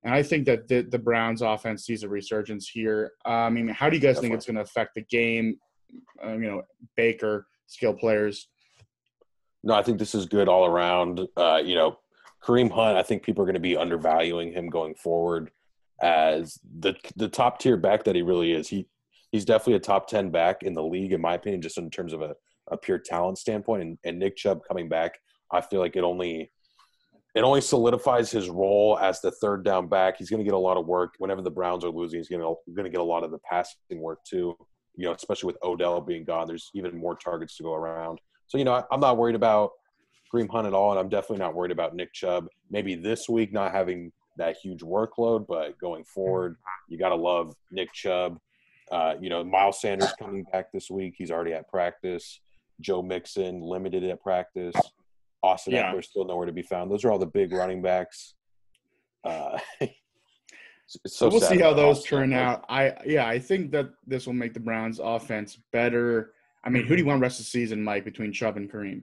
And 0.02 0.14
I 0.14 0.22
think 0.22 0.46
that 0.46 0.66
the, 0.66 0.82
the 0.82 0.98
Browns 0.98 1.42
offense 1.42 1.84
sees 1.84 2.02
a 2.02 2.08
resurgence 2.08 2.68
here. 2.68 3.12
Uh, 3.26 3.28
I 3.28 3.50
mean, 3.50 3.68
how 3.68 3.90
do 3.90 3.96
you 3.96 4.02
guys 4.02 4.18
think 4.18 4.32
it's 4.32 4.46
going 4.46 4.56
to 4.56 4.62
affect 4.62 4.94
the 4.94 5.02
game? 5.02 5.58
Uh, 6.24 6.32
you 6.32 6.50
know, 6.50 6.62
Baker, 6.96 7.46
skill 7.66 7.92
players. 7.92 8.48
No, 9.62 9.74
I 9.74 9.82
think 9.82 9.98
this 9.98 10.14
is 10.14 10.24
good 10.24 10.48
all 10.48 10.64
around. 10.64 11.20
Uh, 11.36 11.60
you 11.62 11.74
know, 11.74 11.98
Kareem 12.42 12.70
Hunt, 12.70 12.96
I 12.96 13.02
think 13.02 13.22
people 13.22 13.42
are 13.42 13.46
going 13.46 13.54
to 13.54 13.60
be 13.60 13.76
undervaluing 13.76 14.52
him 14.52 14.70
going 14.70 14.94
forward 14.94 15.50
as 16.00 16.58
the 16.78 16.94
the 17.16 17.28
top 17.28 17.58
tier 17.58 17.76
back 17.76 18.04
that 18.04 18.14
he 18.14 18.22
really 18.22 18.52
is. 18.52 18.68
He 18.68 18.86
he's 19.32 19.44
definitely 19.44 19.74
a 19.74 19.80
top 19.80 20.08
ten 20.08 20.30
back 20.30 20.62
in 20.62 20.72
the 20.72 20.82
league, 20.82 21.12
in 21.12 21.20
my 21.20 21.34
opinion, 21.34 21.60
just 21.60 21.76
in 21.76 21.90
terms 21.90 22.14
of 22.14 22.22
a, 22.22 22.34
a 22.70 22.78
pure 22.78 22.98
talent 22.98 23.36
standpoint. 23.36 23.82
And, 23.82 23.98
and 24.04 24.18
Nick 24.18 24.36
Chubb 24.36 24.60
coming 24.66 24.88
back, 24.88 25.18
I 25.52 25.60
feel 25.60 25.80
like 25.80 25.96
it 25.96 26.04
only 26.04 26.50
it 27.34 27.42
only 27.42 27.60
solidifies 27.60 28.30
his 28.30 28.48
role 28.48 28.98
as 29.00 29.20
the 29.20 29.30
third 29.30 29.64
down 29.64 29.86
back. 29.86 30.16
He's 30.18 30.30
going 30.30 30.40
to 30.40 30.44
get 30.44 30.54
a 30.54 30.58
lot 30.58 30.76
of 30.76 30.86
work 30.86 31.14
whenever 31.18 31.42
the 31.42 31.50
Browns 31.50 31.84
are 31.84 31.90
losing. 31.90 32.18
He's 32.18 32.28
going 32.28 32.40
to 32.40 32.90
get 32.90 33.00
a 33.00 33.04
lot 33.04 33.22
of 33.22 33.30
the 33.30 33.38
passing 33.38 34.00
work 34.00 34.24
too. 34.24 34.56
You 34.96 35.06
know, 35.06 35.12
especially 35.12 35.46
with 35.46 35.58
Odell 35.62 36.00
being 36.00 36.24
gone, 36.24 36.46
there's 36.48 36.70
even 36.74 36.98
more 36.98 37.16
targets 37.16 37.56
to 37.56 37.62
go 37.62 37.74
around. 37.74 38.20
So 38.48 38.58
you 38.58 38.64
know, 38.64 38.74
I, 38.74 38.82
I'm 38.90 39.00
not 39.00 39.16
worried 39.16 39.36
about 39.36 39.70
Kareem 40.32 40.50
Hunt 40.50 40.66
at 40.66 40.74
all, 40.74 40.90
and 40.90 40.98
I'm 40.98 41.08
definitely 41.08 41.38
not 41.38 41.54
worried 41.54 41.72
about 41.72 41.94
Nick 41.94 42.12
Chubb. 42.12 42.48
Maybe 42.70 42.94
this 42.96 43.28
week 43.28 43.52
not 43.52 43.72
having 43.72 44.12
that 44.36 44.56
huge 44.62 44.80
workload, 44.80 45.46
but 45.46 45.78
going 45.78 46.04
forward, 46.04 46.56
you 46.88 46.98
got 46.98 47.10
to 47.10 47.16
love 47.16 47.54
Nick 47.70 47.92
Chubb. 47.92 48.38
Uh, 48.90 49.14
you 49.20 49.30
know, 49.30 49.44
Miles 49.44 49.80
Sanders 49.80 50.12
coming 50.18 50.44
back 50.52 50.72
this 50.72 50.90
week. 50.90 51.14
He's 51.16 51.30
already 51.30 51.52
at 51.52 51.68
practice. 51.68 52.40
Joe 52.80 53.02
Mixon 53.02 53.60
limited 53.60 54.02
at 54.04 54.20
practice. 54.20 54.74
Austin 55.42 55.72
Yeah. 55.74 55.92
Ekeler 55.92 56.04
still 56.04 56.24
nowhere 56.24 56.46
to 56.46 56.52
be 56.52 56.62
found. 56.62 56.90
Those 56.90 57.04
are 57.04 57.10
all 57.10 57.18
the 57.18 57.26
big 57.26 57.52
running 57.52 57.82
backs. 57.82 58.34
Uh, 59.24 59.58
it's- 59.80 59.96
it's 61.04 61.16
so 61.16 61.28
we'll 61.28 61.40
see 61.40 61.58
how 61.58 61.72
those 61.72 61.98
Austin 61.98 62.18
turn 62.18 62.30
Ekeler. 62.30 62.36
out. 62.36 62.64
I 62.68 62.94
yeah, 63.06 63.26
I 63.26 63.38
think 63.38 63.70
that 63.72 63.90
this 64.06 64.26
will 64.26 64.32
make 64.34 64.54
the 64.54 64.60
Browns 64.60 64.98
offense 64.98 65.56
better. 65.72 66.32
I 66.64 66.68
mean, 66.68 66.84
who 66.86 66.96
do 66.96 67.02
you 67.02 67.06
want 67.06 67.22
rest 67.22 67.38
of 67.38 67.46
the 67.46 67.50
season, 67.50 67.82
Mike, 67.82 68.04
between 68.04 68.32
Chubb 68.32 68.56
and 68.56 68.70
Kareem? 68.70 69.00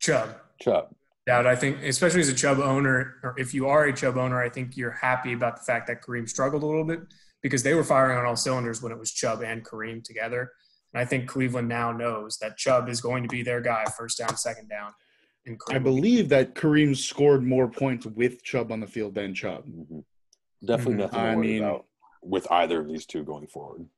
Chubb. 0.00 0.36
Chubb. 0.60 0.94
Doubt. 1.26 1.46
I 1.46 1.56
think, 1.56 1.82
especially 1.82 2.20
as 2.20 2.28
a 2.28 2.34
Chubb 2.34 2.60
owner, 2.60 3.16
or 3.24 3.34
if 3.36 3.52
you 3.52 3.66
are 3.68 3.84
a 3.86 3.92
Chubb 3.92 4.16
owner, 4.16 4.40
I 4.40 4.48
think 4.48 4.76
you're 4.76 4.92
happy 4.92 5.32
about 5.32 5.56
the 5.56 5.64
fact 5.64 5.88
that 5.88 6.02
Kareem 6.02 6.28
struggled 6.28 6.62
a 6.62 6.66
little 6.66 6.84
bit 6.84 7.00
because 7.42 7.62
they 7.64 7.74
were 7.74 7.82
firing 7.84 8.16
on 8.16 8.24
all 8.24 8.36
cylinders 8.36 8.80
when 8.80 8.92
it 8.92 8.98
was 8.98 9.10
Chubb 9.10 9.42
and 9.42 9.64
Kareem 9.64 10.04
together. 10.04 10.52
And 10.94 11.00
I 11.00 11.04
think 11.04 11.28
Cleveland 11.28 11.68
now 11.68 11.90
knows 11.90 12.38
that 12.38 12.56
Chubb 12.56 12.88
is 12.88 13.00
going 13.00 13.24
to 13.24 13.28
be 13.28 13.42
their 13.42 13.60
guy, 13.60 13.84
first 13.98 14.18
down, 14.18 14.36
second 14.36 14.68
down. 14.68 14.92
And 15.46 15.60
I 15.70 15.78
believe 15.78 16.28
that 16.30 16.54
Kareem 16.54 16.96
scored 16.96 17.42
more 17.44 17.68
points 17.68 18.04
with 18.04 18.42
Chubb 18.42 18.72
on 18.72 18.80
the 18.80 18.86
field 18.86 19.14
than 19.14 19.32
Chubb. 19.34 19.64
Mhm. 19.66 20.04
Definitely 20.64 20.94
Mhm. 20.94 20.98
nothing 20.98 21.20
to 21.20 21.26
I 21.26 21.36
mean- 21.36 21.62
about 21.62 21.86
with 22.22 22.50
either 22.50 22.80
of 22.80 22.88
these 22.88 23.06
two 23.06 23.22
going 23.22 23.46
forward. 23.46 23.88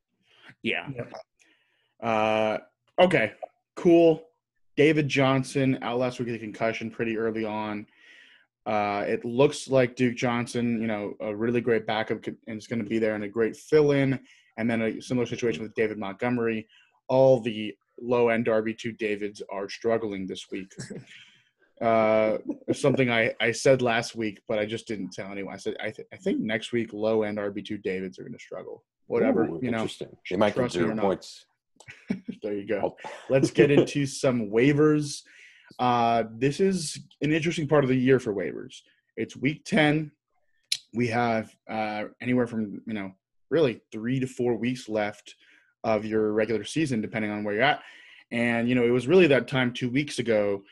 Yeah. 0.62 0.90
Yep. 0.94 1.12
Uh, 2.00 2.58
okay, 2.98 3.32
cool. 3.74 4.28
David 4.76 5.08
Johnson 5.08 5.78
out 5.82 5.98
last 5.98 6.18
week 6.18 6.26
with 6.26 6.36
a 6.36 6.38
concussion 6.38 6.90
pretty 6.90 7.16
early 7.16 7.44
on. 7.44 7.86
Uh, 8.66 9.04
it 9.08 9.24
looks 9.24 9.68
like 9.68 9.96
Duke 9.96 10.14
Johnson, 10.14 10.80
you 10.82 10.86
know, 10.86 11.14
a 11.20 11.34
really 11.34 11.62
great 11.62 11.86
backup 11.86 12.22
could- 12.22 12.36
and 12.46 12.58
is 12.58 12.66
going 12.66 12.80
to 12.82 12.88
be 12.88 12.98
there 12.98 13.14
and 13.14 13.24
a 13.24 13.28
great 13.28 13.56
fill-in. 13.56 14.20
And 14.58 14.68
then 14.70 14.82
a 14.82 15.00
similar 15.00 15.24
situation 15.26 15.62
with 15.62 15.74
David 15.74 15.96
Montgomery. 15.98 16.68
All 17.08 17.40
the 17.40 17.74
low-end 17.98 18.46
RB2 18.48 18.92
Davids 18.98 19.40
are 19.50 19.68
struggling 19.70 20.26
this 20.26 20.50
week. 20.50 20.70
Uh, 21.80 22.38
something 22.72 23.10
I, 23.10 23.32
I 23.40 23.52
said 23.52 23.82
last 23.82 24.16
week, 24.16 24.40
but 24.48 24.58
I 24.58 24.66
just 24.66 24.88
didn't 24.88 25.12
tell 25.12 25.30
anyone. 25.30 25.54
I 25.54 25.58
said 25.58 25.76
I, 25.80 25.90
th- 25.90 26.08
I 26.12 26.16
think 26.16 26.40
next 26.40 26.72
week 26.72 26.92
low-end 26.92 27.38
RB2 27.38 27.82
Davids 27.82 28.18
are 28.18 28.22
going 28.22 28.32
to 28.32 28.38
struggle. 28.38 28.84
Whatever, 29.06 29.44
Ooh, 29.44 29.60
you 29.62 29.70
know. 29.70 29.78
interesting. 29.78 30.16
They 30.28 30.36
might 30.36 30.54
get 30.54 30.60
trust 30.60 30.76
me 30.76 30.82
or 30.82 30.86
zero 30.86 31.00
points. 31.00 31.46
There 32.42 32.54
you 32.54 32.66
go. 32.66 32.96
Let's 33.30 33.50
get 33.50 33.70
into 33.76 34.06
some 34.06 34.50
waivers. 34.50 35.22
Uh, 35.78 36.24
this 36.30 36.60
is 36.60 36.98
an 37.22 37.32
interesting 37.32 37.68
part 37.68 37.84
of 37.84 37.88
the 37.88 37.96
year 37.96 38.18
for 38.18 38.34
waivers. 38.34 38.80
It's 39.16 39.36
week 39.36 39.64
10. 39.64 40.10
We 40.94 41.08
have 41.08 41.54
uh, 41.70 42.04
anywhere 42.20 42.46
from, 42.46 42.80
you 42.86 42.94
know, 42.94 43.12
really 43.50 43.80
three 43.92 44.20
to 44.20 44.26
four 44.26 44.56
weeks 44.56 44.88
left 44.88 45.34
of 45.84 46.04
your 46.04 46.32
regular 46.32 46.64
season, 46.64 47.00
depending 47.00 47.30
on 47.30 47.44
where 47.44 47.54
you're 47.54 47.62
at. 47.62 47.82
And, 48.30 48.68
you 48.68 48.74
know, 48.74 48.84
it 48.84 48.90
was 48.90 49.06
really 49.06 49.26
that 49.28 49.48
time 49.48 49.72
two 49.72 49.90
weeks 49.90 50.18
ago 50.18 50.62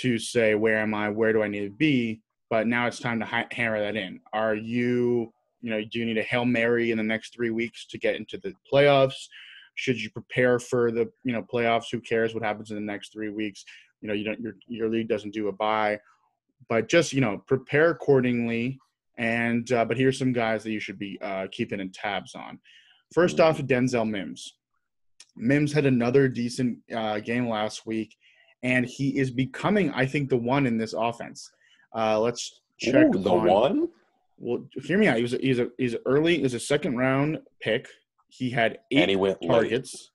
to 0.00 0.18
say, 0.18 0.54
where 0.54 0.78
am 0.78 0.94
I? 0.94 1.08
Where 1.08 1.32
do 1.32 1.42
I 1.42 1.48
need 1.48 1.64
to 1.64 1.70
be? 1.70 2.20
But 2.50 2.66
now 2.66 2.86
it's 2.86 3.00
time 3.00 3.20
to 3.20 3.26
ha- 3.26 3.48
hammer 3.50 3.80
that 3.80 3.96
in. 3.96 4.20
Are 4.32 4.54
you, 4.54 5.32
you 5.60 5.70
know, 5.70 5.82
do 5.82 5.98
you 5.98 6.06
need 6.06 6.18
a 6.18 6.22
Hail 6.22 6.44
Mary 6.44 6.90
in 6.90 6.98
the 6.98 7.04
next 7.04 7.34
three 7.34 7.50
weeks 7.50 7.86
to 7.86 7.98
get 7.98 8.16
into 8.16 8.38
the 8.38 8.52
playoffs? 8.72 9.28
should 9.74 10.00
you 10.00 10.10
prepare 10.10 10.58
for 10.58 10.90
the 10.90 11.10
you 11.24 11.32
know 11.32 11.42
playoffs 11.42 11.86
who 11.90 12.00
cares 12.00 12.34
what 12.34 12.42
happens 12.42 12.70
in 12.70 12.76
the 12.76 12.92
next 12.92 13.12
three 13.12 13.30
weeks 13.30 13.64
you 14.00 14.08
know 14.08 14.14
you 14.14 14.24
don't 14.24 14.40
your 14.40 14.54
your 14.66 14.88
league 14.88 15.08
doesn't 15.08 15.32
do 15.34 15.48
a 15.48 15.52
buy 15.52 15.98
but 16.68 16.88
just 16.88 17.12
you 17.12 17.20
know 17.20 17.42
prepare 17.46 17.90
accordingly 17.90 18.78
and 19.18 19.70
uh, 19.72 19.84
but 19.84 19.96
here's 19.96 20.18
some 20.18 20.32
guys 20.32 20.62
that 20.62 20.72
you 20.72 20.80
should 20.80 20.98
be 20.98 21.18
uh, 21.22 21.46
keeping 21.52 21.80
in 21.80 21.90
tabs 21.90 22.34
on 22.34 22.58
first 23.12 23.40
off 23.40 23.60
denzel 23.62 24.08
mims 24.08 24.56
mims 25.36 25.72
had 25.72 25.86
another 25.86 26.28
decent 26.28 26.78
uh, 26.94 27.18
game 27.18 27.48
last 27.48 27.86
week 27.86 28.16
and 28.64 28.84
he 28.86 29.16
is 29.18 29.30
becoming 29.30 29.90
i 29.92 30.04
think 30.04 30.28
the 30.28 30.36
one 30.36 30.66
in 30.66 30.76
this 30.76 30.92
offense 30.94 31.52
uh, 31.94 32.18
let's 32.18 32.60
check 32.80 33.06
Ooh, 33.14 33.18
the 33.18 33.30
on- 33.30 33.46
one? 33.48 33.88
well 34.38 34.64
hear 34.82 34.98
me 34.98 35.06
out 35.06 35.16
he 35.16 35.22
was 35.22 35.34
a, 35.34 35.38
he's 35.38 35.60
a 35.60 35.68
he's 35.78 35.94
early 36.06 36.40
he's 36.40 36.54
a 36.54 36.58
second 36.60 36.96
round 36.96 37.38
pick 37.60 37.86
he 38.28 38.50
had 38.50 38.78
eight 38.90 39.08
he 39.08 39.14
went 39.14 39.40
late. 39.42 39.48
targets. 39.48 40.10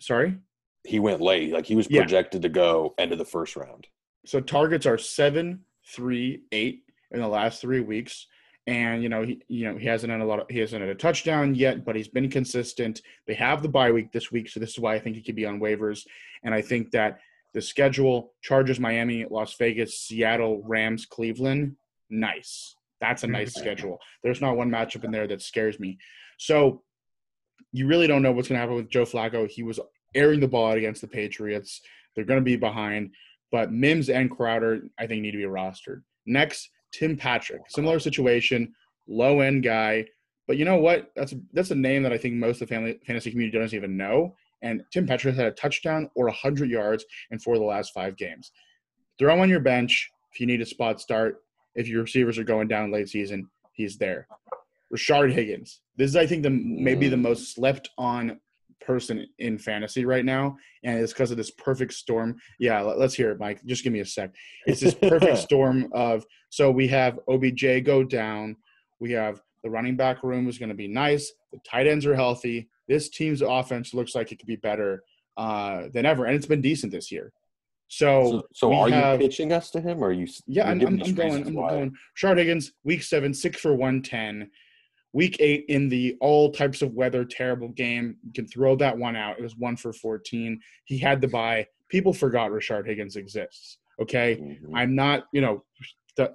Sorry. 0.00 0.36
He 0.82 0.98
went 0.98 1.20
late. 1.20 1.52
Like 1.52 1.64
he 1.64 1.76
was 1.76 1.86
Yeah. 1.88 2.00
projected 2.02 2.42
to 2.42 2.48
go 2.48 2.92
end 2.98 3.12
of 3.12 3.18
the 3.18 3.24
first 3.24 3.54
round. 3.54 3.86
So 4.26 4.40
targets 4.40 4.84
are 4.84 4.98
seven, 4.98 5.60
three, 5.94 6.42
eight 6.50 6.82
in 7.12 7.20
the 7.20 7.28
last 7.28 7.60
three 7.60 7.78
weeks, 7.80 8.26
and 8.66 9.00
you 9.02 9.08
know 9.08 9.22
he 9.22 9.40
you 9.46 9.64
know 9.70 9.78
he 9.78 9.86
hasn't 9.86 10.10
had 10.10 10.20
a 10.22 10.24
lot 10.24 10.40
of 10.40 10.46
he 10.50 10.58
hasn't 10.58 10.80
had 10.80 10.90
a 10.90 10.94
touchdown 10.96 11.54
yet, 11.54 11.84
but 11.84 11.94
he's 11.94 12.08
been 12.08 12.28
consistent. 12.28 13.00
They 13.28 13.34
have 13.34 13.62
the 13.62 13.68
bye 13.68 13.92
week 13.92 14.10
this 14.10 14.32
week, 14.32 14.48
so 14.48 14.58
this 14.58 14.70
is 14.70 14.80
why 14.80 14.94
I 14.94 14.98
think 14.98 15.14
he 15.14 15.22
could 15.22 15.36
be 15.36 15.46
on 15.46 15.60
waivers. 15.60 16.04
And 16.42 16.52
I 16.52 16.62
think 16.62 16.90
that 16.90 17.20
the 17.54 17.62
schedule: 17.62 18.32
Chargers, 18.42 18.80
Miami, 18.80 19.24
Las 19.30 19.54
Vegas, 19.54 19.98
Seattle, 19.98 20.62
Rams, 20.64 21.06
Cleveland. 21.06 21.76
Nice. 22.10 22.76
That's 23.00 23.24
a 23.24 23.26
nice 23.26 23.50
mm-hmm. 23.50 23.60
schedule. 23.60 23.98
There's 24.22 24.40
not 24.40 24.56
one 24.56 24.70
matchup 24.70 25.04
in 25.04 25.10
there 25.10 25.26
that 25.26 25.42
scares 25.42 25.78
me. 25.78 25.98
So 26.38 26.82
you 27.72 27.86
really 27.86 28.06
don't 28.06 28.22
know 28.22 28.32
what's 28.32 28.48
going 28.48 28.56
to 28.56 28.60
happen 28.60 28.76
with 28.76 28.88
Joe 28.88 29.04
Flacco. 29.04 29.48
He 29.48 29.62
was 29.62 29.80
airing 30.14 30.40
the 30.40 30.48
ball 30.48 30.70
out 30.70 30.78
against 30.78 31.00
the 31.00 31.08
Patriots. 31.08 31.80
They're 32.14 32.24
going 32.24 32.40
to 32.40 32.44
be 32.44 32.56
behind, 32.56 33.10
but 33.50 33.72
Mims 33.72 34.08
and 34.08 34.30
Crowder, 34.30 34.82
I 34.98 35.06
think, 35.06 35.22
need 35.22 35.32
to 35.32 35.38
be 35.38 35.44
rostered. 35.44 36.02
Next, 36.26 36.70
Tim 36.92 37.16
Patrick. 37.16 37.62
Similar 37.68 37.98
situation, 37.98 38.72
low 39.08 39.40
end 39.40 39.64
guy. 39.64 40.06
But 40.46 40.56
you 40.56 40.64
know 40.64 40.76
what? 40.76 41.10
That's 41.16 41.32
a, 41.32 41.36
that's 41.52 41.72
a 41.72 41.74
name 41.74 42.02
that 42.04 42.12
I 42.12 42.18
think 42.18 42.34
most 42.34 42.62
of 42.62 42.68
the 42.68 42.74
family, 42.74 43.00
fantasy 43.06 43.30
community 43.30 43.58
doesn't 43.58 43.76
even 43.76 43.96
know. 43.96 44.36
And 44.64 44.82
Tim 44.90 45.06
Patrick 45.06 45.36
had 45.36 45.46
a 45.46 45.52
touchdown 45.52 46.10
or 46.16 46.26
100 46.26 46.68
yards 46.70 47.04
in 47.30 47.38
four 47.38 47.54
of 47.54 47.60
the 47.60 47.66
last 47.66 47.92
five 47.92 48.16
games. 48.16 48.50
Throw 49.18 49.34
him 49.34 49.40
on 49.40 49.48
your 49.48 49.60
bench 49.60 50.10
if 50.32 50.40
you 50.40 50.46
need 50.46 50.60
a 50.60 50.66
spot 50.66 51.00
start. 51.00 51.42
If 51.76 51.86
your 51.86 52.02
receivers 52.02 52.38
are 52.38 52.44
going 52.44 52.66
down 52.66 52.90
late 52.90 53.08
season, 53.08 53.48
he's 53.72 53.96
there. 53.98 54.26
Rashard 54.92 55.32
Higgins. 55.32 55.80
This 55.96 56.10
is, 56.10 56.16
I 56.16 56.26
think, 56.26 56.42
the 56.42 56.50
maybe 56.50 57.08
the 57.08 57.16
mm. 57.16 57.22
most 57.22 57.54
slept 57.54 57.90
on 57.98 58.40
person 58.80 59.26
in 59.38 59.58
fantasy 59.58 60.04
right 60.04 60.24
now, 60.24 60.56
and 60.82 60.98
it's 60.98 61.12
because 61.12 61.30
of 61.30 61.36
this 61.36 61.50
perfect 61.50 61.92
storm. 61.92 62.36
Yeah, 62.58 62.80
let, 62.80 62.98
us 62.98 63.14
hear 63.14 63.30
it, 63.30 63.40
Mike. 63.40 63.64
Just 63.64 63.82
give 63.82 63.92
me 63.92 64.00
a 64.00 64.06
sec. 64.06 64.32
It's 64.66 64.80
this 64.80 64.94
perfect 64.94 65.38
storm 65.48 65.90
of 65.92 66.24
so 66.50 66.70
we 66.70 66.86
have 66.88 67.18
OBJ 67.28 67.84
go 67.84 68.04
down, 68.04 68.56
we 69.00 69.12
have 69.12 69.40
the 69.62 69.70
running 69.70 69.96
back 69.96 70.22
room 70.22 70.48
is 70.48 70.58
going 70.58 70.68
to 70.68 70.74
be 70.74 70.86
nice. 70.86 71.32
The 71.52 71.58
tight 71.68 71.86
ends 71.86 72.06
are 72.06 72.14
healthy. 72.14 72.68
This 72.88 73.08
team's 73.08 73.42
offense 73.42 73.94
looks 73.94 74.14
like 74.14 74.32
it 74.32 74.38
could 74.38 74.48
be 74.48 74.56
better 74.56 75.02
uh, 75.36 75.84
than 75.92 76.06
ever, 76.06 76.26
and 76.26 76.34
it's 76.34 76.46
been 76.46 76.60
decent 76.60 76.92
this 76.92 77.10
year. 77.10 77.32
So, 77.88 78.44
so, 78.52 78.70
so 78.70 78.72
are 78.72 78.88
have, 78.88 79.20
you 79.20 79.28
pitching 79.28 79.52
us 79.52 79.70
to 79.70 79.80
him, 79.80 80.02
or 80.02 80.08
are 80.08 80.12
you? 80.12 80.26
Yeah, 80.46 80.68
I'm, 80.68 80.80
I'm, 80.80 81.02
I'm 81.02 81.14
going. 81.14 81.46
I'm 81.46 81.54
why? 81.54 81.70
going. 81.70 81.94
Shard 82.14 82.38
Higgins, 82.38 82.72
week 82.82 83.02
seven, 83.02 83.32
six 83.34 83.60
for 83.60 83.74
one 83.74 84.02
ten. 84.02 84.50
Week 85.12 85.36
eight 85.38 85.66
in 85.68 85.88
the 85.88 86.16
all 86.20 86.50
types 86.50 86.82
of 86.82 86.92
weather 86.94 87.24
terrible 87.24 87.68
game. 87.68 88.16
You 88.24 88.32
can 88.32 88.48
throw 88.48 88.74
that 88.76 88.98
one 88.98 89.14
out. 89.14 89.38
It 89.38 89.42
was 89.42 89.56
one 89.56 89.76
for 89.76 89.92
14. 89.92 90.58
He 90.86 90.98
had 90.98 91.20
the 91.20 91.28
buy. 91.28 91.68
People 91.88 92.12
forgot 92.12 92.50
Rashard 92.50 92.84
Higgins 92.84 93.14
exists. 93.14 93.78
Okay. 94.02 94.36
Mm-hmm. 94.36 94.74
I'm 94.74 94.96
not, 94.96 95.26
you 95.32 95.40
know, 95.40 95.62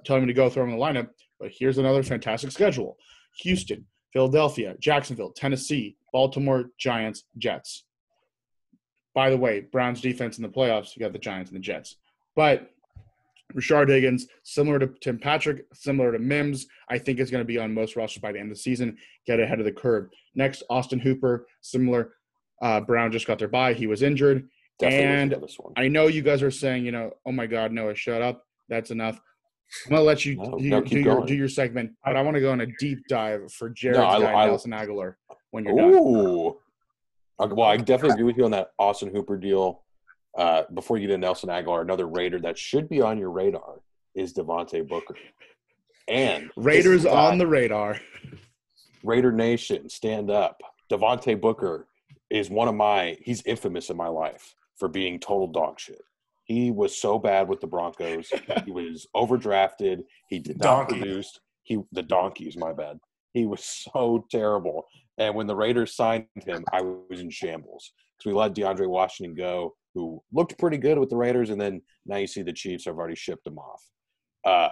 telling 0.06 0.22
me 0.22 0.28
to 0.28 0.32
go 0.32 0.48
throw 0.48 0.64
him 0.64 0.70
in 0.70 0.78
the 0.78 0.82
lineup, 0.82 1.10
but 1.38 1.50
here's 1.52 1.76
another 1.76 2.02
fantastic 2.02 2.52
schedule 2.52 2.96
Houston, 3.42 3.84
Philadelphia, 4.12 4.76
Jacksonville, 4.80 5.30
Tennessee, 5.30 5.96
Baltimore, 6.12 6.70
Giants, 6.78 7.24
Jets. 7.38 7.84
By 9.14 9.30
the 9.30 9.36
way, 9.36 9.60
Browns 9.60 10.00
defense 10.00 10.38
in 10.38 10.42
the 10.42 10.48
playoffs, 10.48 10.96
you 10.96 11.00
got 11.00 11.12
the 11.12 11.18
Giants 11.18 11.50
and 11.50 11.56
the 11.56 11.62
Jets. 11.62 11.96
But 12.36 12.70
Rashard 13.54 13.88
Higgins, 13.88 14.26
similar 14.42 14.78
to 14.78 14.88
Tim 15.00 15.18
Patrick, 15.18 15.66
similar 15.72 16.12
to 16.12 16.18
Mims, 16.18 16.66
I 16.88 16.98
think 16.98 17.18
is 17.18 17.30
going 17.30 17.42
to 17.42 17.46
be 17.46 17.58
on 17.58 17.74
most 17.74 17.96
rosters 17.96 18.20
by 18.20 18.32
the 18.32 18.38
end 18.38 18.50
of 18.50 18.56
the 18.56 18.62
season, 18.62 18.96
get 19.26 19.40
ahead 19.40 19.58
of 19.58 19.64
the 19.64 19.72
curve. 19.72 20.08
Next, 20.34 20.62
Austin 20.70 21.00
Hooper, 21.00 21.46
similar. 21.60 22.14
Uh, 22.62 22.80
Brown 22.80 23.10
just 23.10 23.26
got 23.26 23.38
their 23.38 23.48
bye. 23.48 23.72
He 23.72 23.86
was 23.86 24.02
injured. 24.02 24.48
Definitely 24.78 25.06
and 25.06 25.46
I 25.76 25.88
know 25.88 26.06
you 26.06 26.22
guys 26.22 26.42
are 26.42 26.50
saying, 26.50 26.86
you 26.86 26.92
know, 26.92 27.12
oh 27.26 27.32
my 27.32 27.46
God, 27.46 27.72
Noah, 27.72 27.94
shut 27.94 28.22
up. 28.22 28.46
That's 28.68 28.90
enough. 28.90 29.20
I'm 29.86 29.90
gonna 29.90 30.02
let 30.02 30.24
you 30.24 30.36
no, 30.36 30.58
do, 30.58 30.68
no, 30.68 30.80
do 30.80 30.98
your 30.98 31.26
do 31.26 31.34
your 31.34 31.48
segment, 31.48 31.92
but 32.04 32.16
I 32.16 32.22
want 32.22 32.34
to 32.34 32.40
go 32.40 32.52
on 32.52 32.60
a 32.60 32.66
deep 32.78 33.06
dive 33.08 33.52
for 33.52 33.68
Jared 33.70 33.98
no, 33.98 34.04
I, 34.04 34.46
Nelson 34.46 34.72
Agholor, 34.72 35.14
when 35.50 35.64
you're 35.64 35.78
ooh. 35.78 36.56
done. 37.38 37.56
Well, 37.56 37.68
I 37.68 37.76
definitely 37.76 38.14
agree 38.14 38.24
with 38.24 38.36
you 38.36 38.44
on 38.44 38.50
that 38.50 38.72
Austin 38.78 39.14
Hooper 39.14 39.36
deal. 39.36 39.82
Uh, 40.36 40.62
before 40.74 40.96
you 40.96 41.06
get 41.06 41.14
to 41.14 41.18
Nelson 41.18 41.48
Agholor, 41.48 41.80
another 41.80 42.06
Raider 42.06 42.38
that 42.40 42.58
should 42.58 42.88
be 42.88 43.00
on 43.00 43.18
your 43.18 43.30
radar 43.30 43.80
is 44.14 44.32
Devontae 44.34 44.86
Booker. 44.86 45.16
And 46.08 46.50
Raiders 46.56 47.06
on 47.06 47.38
the 47.38 47.46
radar. 47.46 48.00
Raider 49.02 49.32
Nation, 49.32 49.88
stand 49.88 50.30
up. 50.30 50.60
Devontae 50.90 51.40
Booker 51.40 51.86
is 52.28 52.50
one 52.50 52.68
of 52.68 52.74
my 52.74 53.16
he's 53.22 53.42
infamous 53.46 53.90
in 53.90 53.96
my 53.96 54.08
life 54.08 54.54
for 54.76 54.88
being 54.88 55.18
total 55.18 55.46
dog 55.46 55.78
shit. 55.78 56.02
He 56.50 56.72
was 56.72 57.00
so 57.00 57.16
bad 57.16 57.48
with 57.48 57.60
the 57.60 57.68
Broncos. 57.68 58.28
he 58.64 58.72
was 58.72 59.06
overdrafted. 59.14 60.02
He 60.26 60.40
did 60.40 60.58
not 60.58 60.88
donkey. 60.88 60.98
produce. 60.98 61.38
He 61.62 61.78
the 61.92 62.02
donkeys, 62.02 62.56
my 62.56 62.72
bad. 62.72 62.98
He 63.34 63.46
was 63.46 63.64
so 63.64 64.26
terrible. 64.32 64.86
And 65.16 65.36
when 65.36 65.46
the 65.46 65.54
Raiders 65.54 65.94
signed 65.94 66.26
him, 66.44 66.64
I 66.72 66.80
was 66.80 67.20
in 67.20 67.30
shambles 67.30 67.92
because 68.18 68.26
we 68.26 68.32
let 68.32 68.54
DeAndre 68.54 68.88
Washington 68.88 69.36
go 69.36 69.76
who 69.94 70.20
looked 70.32 70.58
pretty 70.58 70.76
good 70.76 70.98
with 70.98 71.08
the 71.08 71.16
Raiders, 71.16 71.50
and 71.50 71.60
then 71.60 71.82
now 72.04 72.16
you 72.16 72.26
see 72.26 72.42
the 72.42 72.52
Chiefs 72.52 72.84
have 72.86 72.98
already 72.98 73.14
shipped 73.14 73.46
him 73.46 73.56
off. 73.56 73.84
Uh, 74.44 74.70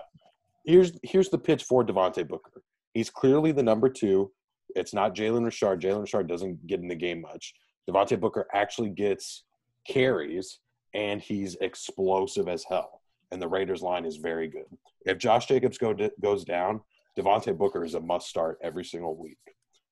here's 0.66 0.99
here's 1.04 1.28
the 1.28 1.38
pitch 1.38 1.62
for 1.62 1.87
Devontae 1.87 2.26
Booker. 2.26 2.61
He's 2.92 3.08
clearly 3.08 3.52
the 3.52 3.62
number 3.62 3.88
two. 3.88 4.32
It's 4.75 4.92
not 4.92 5.14
Jalen 5.14 5.44
Richard. 5.44 5.80
Jalen 5.80 6.00
Richard 6.00 6.26
doesn't 6.26 6.66
get 6.66 6.80
in 6.80 6.88
the 6.88 6.97
game 6.97 7.20
much. 7.20 7.54
Devontae 7.88 8.18
Booker 8.18 8.49
actually 8.52 8.90
gets 8.90 9.44
carries, 9.87 10.58
and 10.99 11.21
he's 11.21 11.55
explosive 11.61 12.49
as 12.49 12.64
hell. 12.64 13.02
And 13.31 13.40
the 13.40 13.49
Raiders 13.49 13.83
line 13.83 14.05
is 14.05 14.17
very 14.17 14.49
good. 14.49 14.67
If 15.07 15.19
Josh 15.19 15.47
Jacobs 15.47 15.78
go, 15.78 15.95
goes 16.21 16.45
down, 16.45 16.81
Devontae 17.17 17.57
Booker 17.57 17.85
is 17.85 17.95
a 17.95 18.00
must 18.00 18.28
start 18.28 18.59
every 18.62 18.85
single 18.85 19.17
week. 19.17 19.38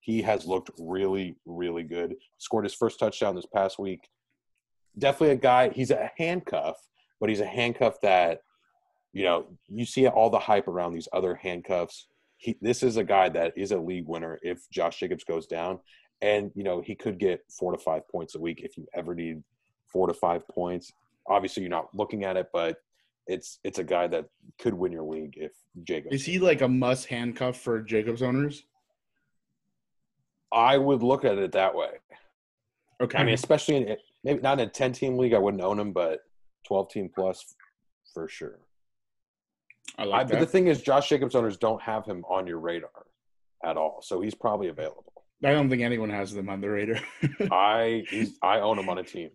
He 0.00 0.22
has 0.22 0.46
looked 0.46 0.70
really, 0.78 1.36
really 1.44 1.82
good. 1.82 2.16
Scored 2.38 2.64
his 2.64 2.74
first 2.74 2.98
touchdown 2.98 3.34
this 3.34 3.46
past 3.46 3.78
week 3.78 4.08
definitely 4.98 5.34
a 5.34 5.38
guy. 5.38 5.70
He's 5.70 5.90
a 5.90 6.10
handcuff, 6.16 6.76
but 7.20 7.28
he's 7.28 7.40
a 7.40 7.46
handcuff 7.46 8.00
that 8.02 8.40
you 9.12 9.24
know 9.24 9.46
you 9.68 9.84
see 9.84 10.06
all 10.06 10.30
the 10.30 10.38
hype 10.38 10.68
around 10.68 10.92
these 10.92 11.08
other 11.12 11.34
handcuffs. 11.34 12.08
He, 12.38 12.56
this 12.60 12.82
is 12.82 12.96
a 12.96 13.04
guy 13.04 13.28
that 13.30 13.52
is 13.56 13.72
a 13.72 13.78
league 13.78 14.06
winner 14.06 14.38
if 14.42 14.68
Josh 14.70 14.98
Jacobs 14.98 15.24
goes 15.24 15.46
down, 15.46 15.78
and 16.20 16.50
you 16.54 16.64
know 16.64 16.80
he 16.80 16.94
could 16.94 17.18
get 17.18 17.40
four 17.50 17.72
to 17.72 17.78
five 17.78 18.06
points 18.08 18.34
a 18.34 18.40
week 18.40 18.60
if 18.62 18.76
you 18.76 18.86
ever 18.94 19.14
need 19.14 19.42
four 19.96 20.06
to 20.06 20.12
five 20.12 20.46
points. 20.48 20.92
Obviously, 21.26 21.62
you're 21.62 21.70
not 21.70 21.88
looking 21.94 22.24
at 22.24 22.36
it, 22.36 22.48
but 22.52 22.76
it's 23.26 23.58
it's 23.64 23.78
a 23.78 23.84
guy 23.84 24.06
that 24.06 24.26
could 24.60 24.74
win 24.74 24.92
your 24.92 25.04
league 25.04 25.38
if 25.38 25.52
Jacob. 25.84 26.12
Is 26.12 26.22
he 26.22 26.38
like 26.38 26.60
a 26.60 26.68
must 26.68 27.06
handcuff 27.06 27.58
for 27.58 27.80
Jacobs 27.80 28.22
owners? 28.22 28.64
I 30.52 30.76
would 30.76 31.02
look 31.02 31.24
at 31.24 31.38
it 31.38 31.52
that 31.52 31.74
way. 31.74 31.92
Okay. 33.00 33.16
I 33.16 33.24
mean, 33.24 33.32
especially 33.32 33.76
in 33.76 33.96
maybe 34.22 34.40
not 34.42 34.60
in 34.60 34.68
a 34.68 34.70
10 34.70 34.92
team 34.92 35.16
league, 35.16 35.32
I 35.32 35.38
wouldn't 35.38 35.62
own 35.62 35.80
him, 35.80 35.92
but 35.92 36.20
12 36.68 36.90
team 36.90 37.10
plus 37.12 37.54
for 38.12 38.28
sure. 38.28 38.58
I 39.96 40.04
like 40.04 40.20
I, 40.20 40.24
that. 40.24 40.32
But 40.34 40.40
the 40.40 40.46
thing 40.46 40.66
is, 40.66 40.82
Josh 40.82 41.08
Jacobs 41.08 41.34
owners 41.34 41.56
don't 41.56 41.80
have 41.80 42.04
him 42.04 42.22
on 42.28 42.46
your 42.46 42.58
radar 42.58 42.90
at 43.64 43.78
all, 43.78 44.02
so 44.02 44.20
he's 44.20 44.34
probably 44.34 44.68
available. 44.68 45.12
I 45.42 45.52
don't 45.52 45.70
think 45.70 45.80
anyone 45.80 46.10
has 46.10 46.34
them 46.34 46.50
on 46.50 46.60
the 46.60 46.68
radar. 46.68 47.00
I 47.50 48.04
I 48.42 48.60
own 48.60 48.78
him 48.78 48.90
on 48.90 48.98
a 48.98 49.02
team. 49.02 49.30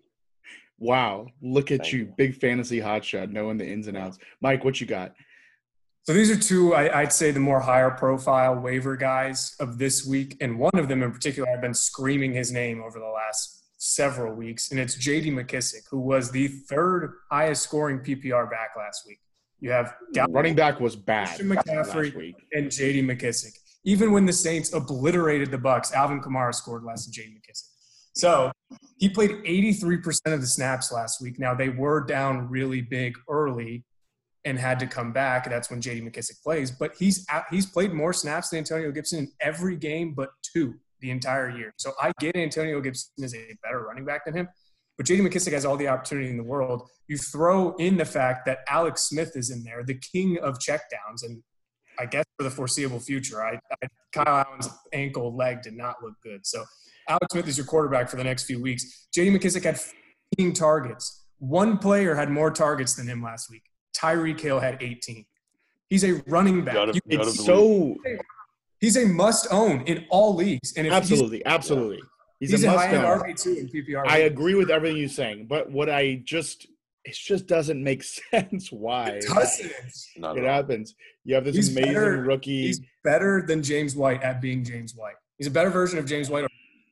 Wow, 0.82 1.28
look 1.44 1.70
at 1.70 1.94
you, 1.94 2.00
you, 2.00 2.14
big 2.18 2.36
fantasy 2.36 2.80
hotshot, 2.80 3.32
knowing 3.32 3.58
the 3.58 3.68
ins 3.68 3.86
and 3.86 3.96
outs. 3.96 4.18
Mike, 4.42 4.64
what 4.64 4.82
you 4.82 4.88
got? 4.88 5.14
So 6.02 6.14
these 6.14 6.32
are 6.32 6.36
two, 6.36 6.74
I, 6.74 7.02
would 7.04 7.12
say, 7.12 7.30
the 7.30 7.40
more 7.40 7.60
higher 7.60 7.92
profile 7.92 8.56
waiver 8.56 8.98
guys 8.98 9.56
of 9.60 9.78
this 9.78 10.04
week, 10.08 10.38
and 10.42 10.58
one 10.58 10.72
of 10.74 10.88
them 10.88 11.04
in 11.04 11.12
particular, 11.12 11.48
I've 11.48 11.62
been 11.62 11.76
screaming 11.76 12.34
his 12.34 12.52
name 12.52 12.82
over 12.82 12.98
the 12.98 13.06
last 13.06 13.64
several 13.78 14.34
weeks, 14.34 14.72
and 14.72 14.80
it's 14.80 14.96
J.D. 14.96 15.30
McKissic, 15.30 15.84
who 15.92 16.00
was 16.00 16.32
the 16.32 16.48
third 16.48 17.14
highest 17.30 17.62
scoring 17.62 18.00
PPR 18.00 18.50
back 18.50 18.72
last 18.76 19.04
week. 19.08 19.20
You 19.60 19.70
have 19.70 19.94
mm, 20.16 20.26
running 20.32 20.56
back 20.56 20.80
was 20.80 20.96
bad. 20.96 21.28
Christian 21.28 21.50
McCaffrey 21.50 22.34
and 22.54 22.72
J.D. 22.72 23.04
McKissic. 23.04 23.56
Even 23.84 24.12
when 24.12 24.26
the 24.26 24.34
Saints 24.34 24.74
obliterated 24.74 25.52
the 25.52 25.60
Bucs, 25.60 25.94
Alvin 25.94 26.22
Kamara 26.22 26.56
scored 26.56 26.84
less 26.84 27.06
than 27.06 27.14
J.D. 27.14 27.36
McKissic. 27.36 27.68
So 28.16 28.52
he 29.02 29.10
played 29.10 29.32
83% 29.32 30.20
of 30.28 30.42
the 30.42 30.48
snaps 30.48 30.92
last 30.92 31.22
week. 31.22 31.40
Now 31.40 31.56
they 31.56 31.70
were 31.70 32.02
down 32.02 32.48
really 32.50 32.82
big 32.82 33.18
early 33.28 33.84
and 34.46 34.60
had 34.60 34.80
to 34.80 34.86
come 34.86 35.12
back. 35.12 35.50
That's 35.50 35.72
when 35.72 35.82
J.D. 35.82 36.02
McKissic 36.02 36.44
plays. 36.44 36.70
But 36.70 36.94
he's 36.96 37.26
he's 37.50 37.66
played 37.66 37.94
more 37.94 38.14
snaps 38.14 38.50
than 38.50 38.60
Antonio 38.60 38.92
Gibson 38.92 39.20
in 39.20 39.32
every 39.42 39.76
game 39.76 40.14
but 40.14 40.30
two 40.44 40.76
the 41.00 41.10
entire 41.10 41.50
year. 41.50 41.74
So 41.78 41.94
I 42.00 42.12
get 42.20 42.36
Antonio 42.36 42.80
Gibson 42.80 43.12
is 43.18 43.34
a 43.34 43.58
better 43.64 43.84
running 43.84 44.06
back 44.06 44.26
than 44.26 44.36
him, 44.36 44.48
but 44.98 45.08
JD 45.08 45.28
McKissic 45.28 45.52
has 45.54 45.66
all 45.66 45.78
the 45.78 45.88
opportunity 45.88 46.30
in 46.30 46.38
the 46.38 46.44
world. 46.44 46.88
You 47.08 47.18
throw 47.18 47.76
in 47.78 47.98
the 47.98 48.06
fact 48.06 48.46
that 48.46 48.60
Alex 48.70 49.10
Smith 49.10 49.36
is 49.36 49.50
in 49.50 49.64
there, 49.64 49.84
the 49.84 49.96
king 49.96 50.38
of 50.38 50.60
checkdowns, 50.60 51.24
and 51.24 51.42
I 51.98 52.06
guess 52.06 52.26
for 52.38 52.44
the 52.44 52.52
foreseeable 52.52 53.00
future, 53.00 53.44
I, 53.44 53.60
I 53.84 53.88
Kyle 54.14 54.46
Allen's 54.46 54.70
ankle 54.94 55.36
leg 55.36 55.64
did 55.64 55.76
not 55.76 56.04
look 56.04 56.14
good. 56.22 56.46
So 56.46 56.66
Alex 57.08 57.28
Smith 57.32 57.48
is 57.48 57.58
your 57.58 57.66
quarterback 57.66 58.10
for 58.10 58.16
the 58.18 58.24
next 58.24 58.44
few 58.46 58.62
weeks. 58.62 59.08
JD 59.16 59.36
McKissic 59.38 59.64
had 59.64 59.80
15 60.38 60.54
targets. 60.54 61.26
One 61.40 61.78
player 61.78 62.16
had 62.16 62.30
more 62.30 62.52
targets 62.52 62.96
than 62.96 63.08
him 63.08 63.24
last 63.24 63.50
week. 63.50 63.64
Tyreek 63.98 64.40
Hill 64.40 64.60
had 64.60 64.78
18. 64.82 65.26
He's 65.90 66.04
a 66.04 66.22
running 66.28 66.64
back. 66.64 66.76
None 66.76 66.90
of- 66.90 66.96
You- 66.96 67.02
none 67.08 67.22
of 67.22 67.28
It's 67.28 67.38
the 67.38 67.44
so 67.44 67.96
he's 68.80 68.98
a 68.98 69.06
must 69.08 69.48
own 69.52 69.82
in 69.82 70.06
all 70.10 70.36
leagues. 70.36 70.74
And 70.78 70.88
if 70.88 70.94
absolutely, 70.94 71.46
absolutely. 71.46 71.98
he's, 72.40 72.52
He's, 72.52 72.60
he's, 72.62 72.64
a 72.64 72.70
a 72.70 72.74
must 72.74 72.88
high 72.88 72.96
own. 72.96 73.20
RB 73.20 73.42
two 73.42 73.54
in 73.56 73.68
PPR. 73.68 74.06
I 74.08 74.20
agree 74.20 74.56
with 74.56 74.70
everything 74.72 74.98
you're 74.98 75.10
saying, 75.10 75.48
but 75.48 75.70
what 75.72 75.90
I 75.90 76.22
just 76.24 76.68
it 77.04 77.14
just 77.16 77.48
doesn't 77.48 77.84
make 77.84 78.04
sense 78.32 78.72
why 78.72 79.10
It 79.10 79.26
doesn't. 79.28 79.72
Not 80.18 80.38
it 80.38 80.44
happens. 80.44 80.94
You 81.26 81.36
have 81.36 81.44
this 81.46 81.56
He's 81.56 81.76
amazing 81.76 81.94
better- 81.94 82.22
rookie. 82.22 82.68
He's 82.68 82.82
better 83.04 83.44
than 83.46 83.62
James 83.64 83.96
White 83.96 84.22
at 84.24 84.40
being 84.42 84.64
James 84.64 84.96
White. 84.96 85.16
He's 85.40 85.48
a 85.48 85.52
better 85.52 85.72
version 85.72 85.98
of 86.00 86.06
James 86.06 86.30
White 86.30 86.46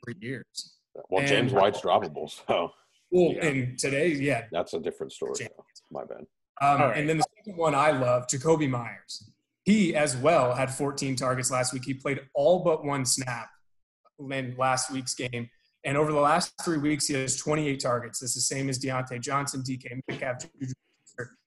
over 0.09 0.19
three 0.19 0.27
years. 0.29 0.75
Well, 1.09 1.25
James 1.25 1.53
White's 1.53 1.81
droppable, 1.81 2.29
so 2.29 2.71
Well, 3.11 3.33
Yeah. 3.33 3.45
and 3.45 3.79
today, 3.79 4.09
yeah. 4.09 4.45
that's 4.51 4.73
a 4.73 4.79
different 4.79 5.11
story. 5.11 5.33
James. 5.37 5.49
though. 5.57 5.63
My 5.99 6.05
bad. 6.05 6.25
Um, 6.61 6.81
All 6.81 6.87
right. 6.89 6.97
And 6.97 7.09
then 7.09 7.17
the 7.17 7.25
second 7.37 7.57
one 7.57 7.73
I 7.73 7.91
love, 7.91 8.27
Jakobi 8.27 8.69
Meyers. 8.69 9.31
He 9.63 9.95
as 9.95 10.17
well 10.17 10.53
had 10.53 10.73
14 10.73 11.15
targets 11.15 11.51
last 11.51 11.73
week. 11.73 11.83
He 11.85 11.93
played 11.93 12.21
all 12.33 12.63
but 12.63 12.83
one 12.83 13.05
snap 13.05 13.49
in 14.19 14.55
last 14.57 14.91
week's 14.91 15.13
game. 15.15 15.49
And 15.85 15.95
over 15.97 16.11
the 16.11 16.19
last 16.19 16.53
three 16.63 16.77
weeks, 16.77 17.07
he 17.07 17.13
has 17.15 17.37
28 17.37 17.79
targets. 17.79 18.21
It's 18.21 18.35
the 18.35 18.41
same 18.41 18.67
as 18.69 18.77
Diontae 18.79 19.21
Johnson, 19.21 19.61
DK 19.63 20.01
Metcalf. 20.07 20.45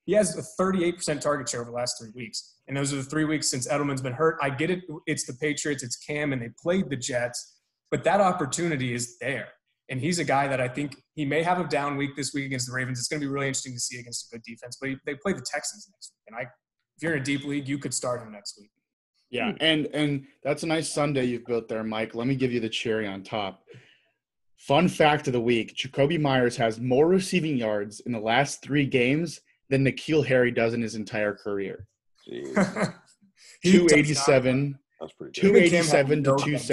He 0.07 0.15
has 0.15 0.37
a 0.37 0.63
38% 0.63 1.21
target 1.21 1.49
share 1.49 1.61
over 1.61 1.71
the 1.71 1.77
last 1.77 1.99
three 2.01 2.11
weeks. 2.15 2.55
And 2.67 2.77
those 2.77 2.93
are 2.93 2.97
the 2.97 3.03
three 3.05 3.25
weeks 3.25 3.49
since 3.51 3.69
Edelman's 3.69 4.01
been 4.01 4.13
hurt. 4.15 4.39
I 4.41 4.51
get 4.51 4.71
it. 4.71 4.81
It's 5.07 5.25
the 5.27 5.35
Patriots, 5.35 5.83
it's 5.83 5.97
Cam, 5.97 6.33
and 6.33 6.41
they 6.43 6.49
played 6.61 6.89
the 6.91 6.97
Jets. 6.97 7.61
But 7.93 8.03
that 8.05 8.23
opportunity 8.23 8.95
is 8.95 9.19
there. 9.21 9.49
And 9.91 10.01
he's 10.01 10.19
a 10.19 10.25
guy 10.25 10.49
that 10.49 10.63
I 10.63 10.67
think 10.67 10.97
he 11.15 11.27
may 11.27 11.43
have 11.43 11.61
a 11.61 11.65
down 11.65 11.99
week 11.99 12.17
this 12.17 12.33
week 12.33 12.47
against 12.47 12.67
the 12.67 12.73
Ravens. 12.73 12.99
It's 12.99 13.07
going 13.07 13.21
to 13.21 13.27
be 13.27 13.31
really 13.31 13.49
interesting 13.49 13.75
to 13.75 13.79
see 13.79 14.01
against 14.01 14.33
a 14.33 14.37
good 14.37 14.43
defense. 14.45 14.79
But 14.81 14.93
they 15.05 15.15
play 15.15 15.35
the 15.35 15.43
Texans 15.43 15.87
next 15.93 16.13
week. 16.15 16.23
And 16.29 16.37
I, 16.37 16.51
if 16.97 17.03
you're 17.03 17.13
in 17.13 17.21
a 17.21 17.25
deep 17.25 17.45
league, 17.45 17.69
you 17.69 17.79
could 17.79 17.93
start 17.93 18.23
him 18.23 18.33
next 18.33 18.59
week. 18.59 18.71
Yeah, 19.31 19.53
hmm. 19.53 19.57
and 19.61 19.87
and 19.93 20.27
that's 20.43 20.63
a 20.63 20.67
nice 20.67 20.91
Sunday 20.91 21.25
you've 21.25 21.47
built 21.47 21.69
there, 21.69 21.85
Mike. 21.85 22.15
Let 22.15 22.27
me 22.27 22.35
give 22.37 22.53
you 22.53 22.61
the 22.61 22.69
cherry 22.69 23.07
on 23.07 23.23
top. 23.23 23.63
Fun 24.59 24.89
fact 24.89 25.27
of 25.27 25.35
the 25.35 25.41
week: 25.41 25.75
Jakobi 25.75 26.21
Meyers 26.21 26.57
has 26.57 26.81
more 26.81 27.09
receiving 27.09 27.57
yards 27.57 28.01
in 28.01 28.13
the 28.13 28.21
last 28.21 28.63
three 28.63 28.87
games 28.87 29.41
than 29.69 29.85
N'Keal 29.85 30.25
Harry 30.27 30.51
does 30.51 30.75
in 30.75 30.83
his 30.83 30.95
entire 30.95 31.35
career. 31.35 31.87
two 32.27 32.45
eighty-seven. 32.55 32.95
He 33.63 33.69
Two 33.69 33.83
does 33.89 33.93
eighty-seven, 33.93 34.79
that's 35.01 35.13
pretty 35.15 35.41
two 35.41 35.53
good. 35.53 35.63
eighty-seven 35.63 36.25
to 36.25 36.31
no 36.31 36.37
two 36.37 36.53
guns. 36.53 36.67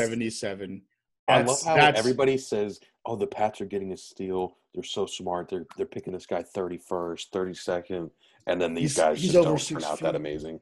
Seventy-seven. 1.29 1.45
I 1.45 1.45
love 1.45 1.63
how 1.63 1.75
that's 1.75 1.99
everybody 1.99 2.37
says, 2.37 2.79
"Oh, 3.05 3.15
the 3.15 3.27
Pats 3.27 3.61
are 3.61 3.65
getting 3.65 3.91
a 3.91 3.97
steal. 3.97 4.57
They're 4.73 4.83
so 4.83 5.05
smart. 5.05 5.49
They're 5.49 5.65
they're 5.77 5.85
picking 5.85 6.13
this 6.13 6.25
guy 6.25 6.43
thirty 6.43 6.77
first, 6.77 7.31
thirty 7.31 7.53
second, 7.53 8.11
and 8.47 8.59
then 8.61 8.73
these 8.73 8.95
He's- 8.95 9.07
guys 9.07 9.21
he's 9.21 9.33
just 9.33 9.43
don't 9.45 9.59
turn 9.81 9.83
out 9.89 9.99
feet. 9.99 10.05
that 10.05 10.15
amazing." 10.15 10.59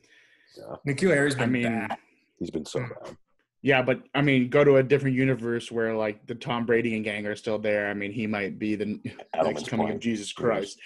N'Keal 0.88 1.10
Harry's 1.14 1.36
been 1.36 1.44
I 1.44 1.48
mean, 1.48 1.64
bad. 1.64 1.98
He's 2.40 2.50
been 2.50 2.66
so 2.66 2.80
Hmm. 2.80 2.90
bad. 3.04 3.18
yeah, 3.62 3.82
but 3.82 4.02
I 4.16 4.22
mean, 4.22 4.50
go 4.50 4.64
to 4.64 4.78
a 4.78 4.84
different 4.84 5.16
universe 5.16 5.72
where 5.72 5.96
like 5.96 6.26
the 6.26 6.36
Tom 6.36 6.66
Brady 6.66 6.96
and 6.96 7.04
gang 7.04 7.26
are 7.28 7.36
still 7.36 7.60
there. 7.60 7.90
I 7.90 7.94
mean, 7.94 8.12
he 8.12 8.26
might 8.28 8.58
be 8.58 8.76
the 8.76 8.86
Edelman's 9.36 9.46
next 9.46 9.68
coming 9.70 9.86
playing. 9.86 9.96
of 9.98 10.02
Jesus 10.02 10.32
Christ. 10.34 10.80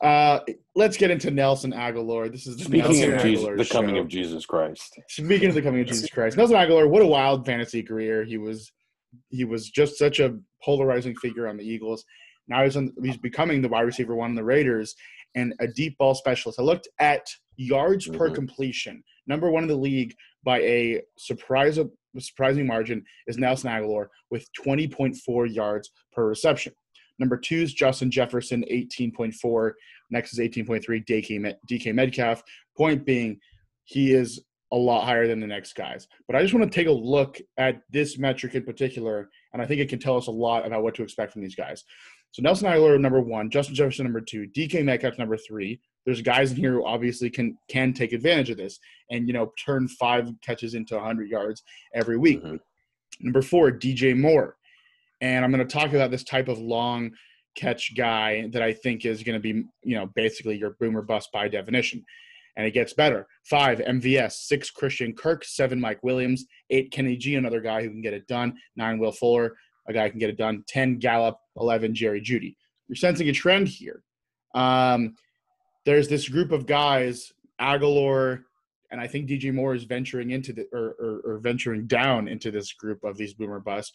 Uh, 0.00 0.38
let's 0.76 0.96
get 0.96 1.10
into 1.10 1.32
Nelson 1.32 1.72
Agholor. 1.72 2.30
This 2.30 2.46
is 2.46 2.56
the 2.58 2.64
Speaking 2.64 2.80
Nelson 3.00 3.14
of 3.14 3.22
Jesus, 3.22 3.68
the 3.68 3.74
coming 3.74 3.96
show. 3.96 4.00
of 4.02 4.08
Jesus 4.08 4.46
Christ. 4.46 5.00
Speaking 5.08 5.48
of 5.48 5.54
the 5.56 5.62
coming 5.62 5.80
of 5.80 5.86
Jesus 5.88 6.08
Christ, 6.10 6.36
Nelson 6.36 6.56
Agholor, 6.56 6.88
what 6.88 7.02
a 7.02 7.06
wild 7.06 7.44
fantasy 7.44 7.82
career. 7.82 8.22
He 8.24 8.38
was 8.38 8.70
he 9.30 9.44
was 9.44 9.70
just 9.70 9.96
such 9.98 10.20
a 10.20 10.38
polarizing 10.64 11.14
figure 11.16 11.48
on 11.48 11.56
the 11.56 11.64
Eagles. 11.64 12.04
Now 12.48 12.64
he's 12.64 12.76
on, 12.76 12.92
he's 13.02 13.16
becoming 13.16 13.62
the 13.62 13.68
wide 13.68 13.82
receiver 13.82 14.14
one 14.14 14.30
on 14.30 14.36
the 14.36 14.44
Raiders 14.44 14.94
and 15.34 15.54
a 15.60 15.66
deep 15.68 15.98
ball 15.98 16.14
specialist. 16.14 16.58
I 16.58 16.62
looked 16.62 16.88
at 16.98 17.26
yards 17.56 18.06
per 18.06 18.30
Mhm. 18.30 18.34
completion. 18.34 19.02
Number 19.26 19.50
one 19.50 19.64
in 19.64 19.68
the 19.68 19.76
league 19.76 20.14
by 20.42 20.60
a 20.62 21.02
surprise 21.18 21.78
surprising 22.18 22.66
margin 22.66 23.04
is 23.26 23.36
Nelson 23.38 23.70
Agholor 23.70 24.06
with 24.30 24.48
20.4 24.54 25.46
yards 25.46 25.90
per 26.12 26.26
reception. 26.26 26.72
Number 27.18 27.36
two 27.36 27.56
is 27.56 27.74
Justin 27.74 28.10
Jefferson, 28.10 28.64
18.4. 28.70 29.74
Next 30.10 30.32
is 30.32 30.38
18.3, 30.40 31.00
DK, 31.04 31.54
DK 31.68 31.92
Metcalf. 31.92 32.42
Point 32.76 33.04
being, 33.04 33.38
he 33.84 34.12
is 34.12 34.42
a 34.72 34.76
lot 34.76 35.04
higher 35.04 35.26
than 35.26 35.40
the 35.40 35.46
next 35.46 35.74
guys. 35.74 36.08
But 36.26 36.36
I 36.36 36.42
just 36.42 36.54
want 36.54 36.70
to 36.70 36.74
take 36.74 36.88
a 36.88 36.92
look 36.92 37.38
at 37.56 37.80
this 37.90 38.18
metric 38.18 38.54
in 38.54 38.64
particular, 38.64 39.30
and 39.52 39.62
I 39.62 39.66
think 39.66 39.80
it 39.80 39.88
can 39.88 39.98
tell 39.98 40.16
us 40.16 40.26
a 40.26 40.32
lot 40.32 40.66
about 40.66 40.82
what 40.82 40.94
to 40.96 41.02
expect 41.02 41.32
from 41.32 41.42
these 41.42 41.54
guys. 41.54 41.84
So 42.32 42.42
Nelson 42.42 42.68
Agholor 42.68 43.00
number 43.00 43.20
one, 43.20 43.50
Justin 43.50 43.74
Jefferson 43.74 44.04
number 44.04 44.20
two, 44.20 44.46
DK 44.54 44.84
Metcalf 44.84 45.18
number 45.18 45.36
three. 45.36 45.80
There's 46.04 46.20
guys 46.22 46.50
in 46.50 46.56
here 46.56 46.72
who 46.72 46.86
obviously 46.86 47.30
can 47.30 47.56
can 47.68 47.92
take 47.92 48.12
advantage 48.12 48.50
of 48.50 48.56
this 48.56 48.78
and 49.10 49.26
you 49.26 49.32
know 49.32 49.52
turn 49.62 49.88
five 49.88 50.30
catches 50.42 50.74
into 50.74 50.94
100 50.94 51.28
yards 51.28 51.62
every 51.94 52.18
week. 52.18 52.42
Mhm. 52.42 52.60
Number 53.20 53.42
four, 53.42 53.70
DJ 53.70 54.14
Moore, 54.14 54.56
and 55.20 55.44
I'm 55.44 55.50
going 55.50 55.66
to 55.66 55.72
talk 55.72 55.92
about 55.92 56.10
this 56.10 56.24
type 56.24 56.48
of 56.48 56.58
long 56.58 57.12
catch 57.56 57.96
guy 57.96 58.46
that 58.52 58.62
I 58.62 58.72
think 58.72 59.04
is 59.04 59.22
going 59.22 59.34
to 59.34 59.40
be 59.40 59.64
you 59.82 59.96
know 59.96 60.06
basically 60.14 60.56
your 60.56 60.76
boomer 60.78 61.02
bust 61.02 61.30
by 61.32 61.48
definition 61.48 62.04
and 62.58 62.66
it 62.66 62.72
gets 62.72 62.92
better. 62.92 63.26
Five, 63.44 63.78
MVS. 63.78 64.32
Six, 64.32 64.70
Christian 64.70 65.14
Kirk. 65.14 65.44
Seven, 65.44 65.80
Mike 65.80 66.02
Williams. 66.02 66.44
Eight, 66.68 66.90
Kenny 66.90 67.16
G, 67.16 67.36
another 67.36 67.60
guy 67.60 67.82
who 67.82 67.88
can 67.88 68.02
get 68.02 68.12
it 68.12 68.26
done. 68.26 68.54
Nine, 68.76 68.98
Will 68.98 69.12
Fuller, 69.12 69.56
a 69.88 69.92
guy 69.92 70.04
who 70.04 70.10
can 70.10 70.18
get 70.18 70.28
it 70.28 70.36
done. 70.36 70.64
Ten, 70.68 70.98
Gallup. 70.98 71.38
Eleven, 71.56 71.94
Jerry 71.94 72.20
Jeudy. 72.20 72.56
You're 72.88 72.96
sensing 72.96 73.28
a 73.28 73.32
trend 73.32 73.68
here. 73.68 74.02
Um, 74.54 75.14
there's 75.86 76.08
this 76.08 76.28
group 76.28 76.52
of 76.52 76.66
guys, 76.66 77.32
Agholor, 77.60 78.42
and 78.90 79.00
I 79.00 79.06
think 79.06 79.28
DJ 79.28 79.54
Moore 79.54 79.74
is 79.74 79.84
venturing 79.84 80.32
into 80.32 80.52
the 80.52 80.66
or, 80.72 80.96
or, 80.98 81.20
or 81.24 81.38
venturing 81.38 81.86
down 81.86 82.26
into 82.26 82.50
this 82.50 82.72
group 82.72 83.04
of 83.04 83.16
these 83.16 83.34
boomer 83.34 83.60
busts. 83.60 83.92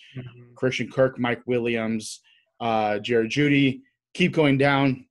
Christian 0.56 0.90
Kirk, 0.90 1.20
Mike 1.20 1.42
Williams, 1.46 2.22
uh, 2.62 3.00
Jared 3.00 3.32
Jeudy. 3.32 3.82
Keep 4.14 4.34
going 4.34 4.58
down. 4.58 5.06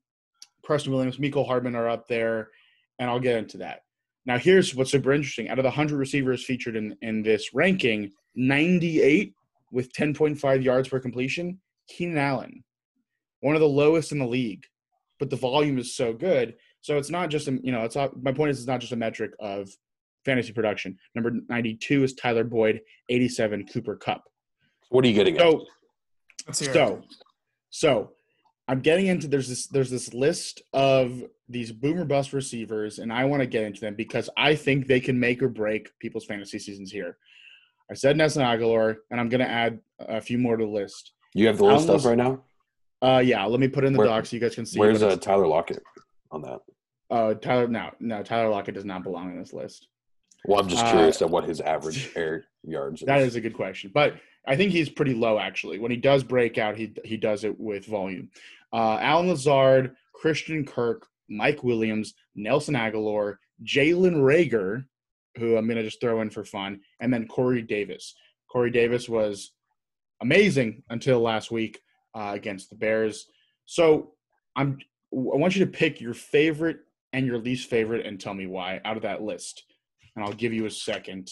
Preston 0.64 0.92
Williams, 0.92 1.18
Mecole 1.18 1.46
Hardman 1.46 1.74
are 1.74 1.88
up 1.88 2.06
there, 2.06 2.48
and 2.98 3.10
I'll 3.10 3.20
get 3.20 3.36
into 3.36 3.58
that. 3.58 3.82
Now, 4.24 4.38
here's 4.38 4.74
what's 4.74 4.90
super 4.90 5.12
interesting. 5.12 5.48
Out 5.48 5.58
of 5.58 5.64
the 5.64 5.70
100 5.70 5.96
receivers 5.96 6.44
featured 6.44 6.76
in, 6.76 6.96
in 7.02 7.22
this 7.22 7.52
ranking, 7.52 8.12
98 8.36 9.34
with 9.72 9.92
10.5 9.92 10.62
yards 10.62 10.88
per 10.88 11.00
completion, 11.00 11.60
Keenan 11.88 12.18
Allen, 12.18 12.64
one 13.40 13.56
of 13.56 13.60
the 13.60 13.68
lowest 13.68 14.12
in 14.12 14.18
the 14.18 14.26
league, 14.26 14.64
but 15.18 15.30
the 15.30 15.36
volume 15.36 15.78
is 15.78 15.96
so 15.96 16.12
good. 16.12 16.54
So 16.80 16.98
it's 16.98 17.10
not 17.10 17.30
just 17.30 17.48
a, 17.48 17.58
you 17.62 17.72
know, 17.72 17.82
it's 17.82 17.96
not, 17.96 18.22
my 18.22 18.32
point 18.32 18.50
is 18.50 18.58
it's 18.58 18.68
not 18.68 18.80
just 18.80 18.92
a 18.92 18.96
metric 18.96 19.32
of 19.40 19.70
fantasy 20.24 20.52
production. 20.52 20.98
Number 21.14 21.32
92 21.48 22.04
is 22.04 22.14
Tyler 22.14 22.44
Boyd, 22.44 22.80
87 23.08 23.66
Cooper 23.66 23.96
Kupp. 23.96 24.22
What 24.90 25.04
are 25.04 25.08
you 25.08 25.14
getting 25.14 25.36
at? 25.36 25.40
So 25.40 25.64
Let's 26.46 26.60
hear 26.60 26.70
it. 26.70 26.74
so, 26.74 27.02
so 27.70 28.10
I'm 28.68 28.80
getting 28.80 29.06
into 29.06 29.28
there's 29.28 29.48
this 29.48 29.66
there's 29.68 29.90
this 29.90 30.12
list 30.14 30.62
of 30.72 31.22
these 31.52 31.70
boomer 31.70 32.04
bust 32.04 32.32
receivers, 32.32 32.98
and 32.98 33.12
I 33.12 33.24
want 33.26 33.40
to 33.40 33.46
get 33.46 33.64
into 33.64 33.80
them 33.80 33.94
because 33.94 34.28
I 34.36 34.54
think 34.54 34.86
they 34.86 35.00
can 35.00 35.18
make 35.20 35.42
or 35.42 35.48
break 35.48 35.90
people's 36.00 36.24
fantasy 36.24 36.58
seasons 36.58 36.90
here. 36.90 37.16
I 37.90 37.94
said 37.94 38.16
Nelson 38.16 38.42
Agholor, 38.42 38.96
and 39.10 39.20
I'm 39.20 39.28
going 39.28 39.40
to 39.40 39.48
add 39.50 39.78
a 40.00 40.20
few 40.20 40.38
more 40.38 40.56
to 40.56 40.64
the 40.64 40.70
list. 40.70 41.12
You 41.34 41.46
have 41.46 41.58
the 41.58 41.64
list 41.64 41.88
Almost- 41.88 42.06
up 42.06 42.08
right 42.10 42.18
now. 42.18 42.42
Uh, 43.02 43.18
yeah, 43.18 43.44
let 43.44 43.58
me 43.60 43.66
put 43.68 43.84
it 43.84 43.88
in 43.88 43.92
the 43.92 43.98
Where- 43.98 44.06
doc 44.08 44.26
so 44.26 44.36
you 44.36 44.40
guys 44.40 44.54
can 44.54 44.64
see. 44.64 44.78
Where's 44.78 45.02
uh, 45.02 45.16
Tyler 45.16 45.46
Lockett 45.46 45.82
on 46.30 46.40
that? 46.42 46.60
uh, 47.10 47.34
Tyler? 47.34 47.66
No, 47.68 47.90
no, 48.00 48.22
Tyler 48.22 48.48
Lockett 48.48 48.74
does 48.74 48.84
not 48.84 49.02
belong 49.02 49.30
in 49.32 49.38
this 49.38 49.52
list. 49.52 49.88
Well, 50.46 50.60
I'm 50.60 50.68
just 50.68 50.84
Uh, 50.84 50.92
curious 50.92 51.20
at 51.20 51.28
what 51.28 51.44
his 51.44 51.60
average 51.60 52.10
air 52.16 52.44
yards 52.64 53.02
is. 53.02 53.06
That 53.06 53.20
is 53.20 53.34
a 53.36 53.40
good 53.40 53.54
question, 53.54 53.90
but 53.92 54.14
I 54.46 54.56
think 54.56 54.72
he's 54.72 54.88
pretty 54.88 55.14
low 55.14 55.38
actually. 55.38 55.78
When 55.80 55.90
he 55.90 55.96
does 55.96 56.22
break 56.24 56.58
out, 56.58 56.76
he 56.76 56.92
he 57.04 57.16
does 57.16 57.44
it 57.44 57.58
with 57.60 57.84
volume. 57.86 58.30
Uh, 58.72 58.98
Allen 59.00 59.28
Lazard, 59.28 59.94
Christian 60.14 60.64
Kirk, 60.64 61.06
Mike 61.28 61.62
Williams, 61.62 62.14
Nelson 62.34 62.74
Agholor, 62.74 63.36
Jalen 63.64 64.16
Reagor, 64.16 64.84
who 65.36 65.56
I'm 65.56 65.68
gonna 65.68 65.82
just 65.82 66.00
throw 66.00 66.20
in 66.20 66.30
for 66.30 66.44
fun, 66.44 66.80
and 67.00 67.12
then 67.12 67.26
Corey 67.26 67.62
Davis. 67.62 68.14
Corey 68.50 68.70
Davis 68.70 69.08
was 69.08 69.52
amazing 70.20 70.82
until 70.90 71.20
last 71.20 71.50
week 71.50 71.80
uh, 72.14 72.32
against 72.34 72.70
the 72.70 72.76
Bears. 72.76 73.26
So 73.64 74.12
I'm 74.56 74.78
I 75.12 75.36
want 75.36 75.56
you 75.56 75.64
to 75.64 75.70
pick 75.70 76.00
your 76.00 76.14
favorite 76.14 76.78
and 77.12 77.26
your 77.26 77.38
least 77.38 77.68
favorite 77.68 78.06
and 78.06 78.20
tell 78.20 78.34
me 78.34 78.46
why 78.46 78.80
out 78.84 78.96
of 78.96 79.02
that 79.02 79.22
list, 79.22 79.64
and 80.16 80.24
I'll 80.24 80.32
give 80.32 80.52
you 80.52 80.66
a 80.66 80.70
second. 80.70 81.26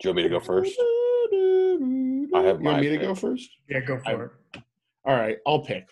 Do 0.00 0.08
you 0.08 0.10
want 0.10 0.16
me 0.16 0.22
to 0.24 0.28
go 0.28 0.40
first? 0.40 0.74
I 0.78 2.42
have 2.42 2.60
You 2.60 2.64
want 2.64 2.76
my 2.76 2.80
me 2.80 2.88
to 2.88 2.98
go 2.98 3.14
first? 3.14 3.48
Yeah, 3.68 3.80
go 3.80 3.98
for 3.98 4.24
it. 4.54 4.62
All 5.04 5.14
right, 5.14 5.38
I'll 5.46 5.60
pick. 5.60 5.86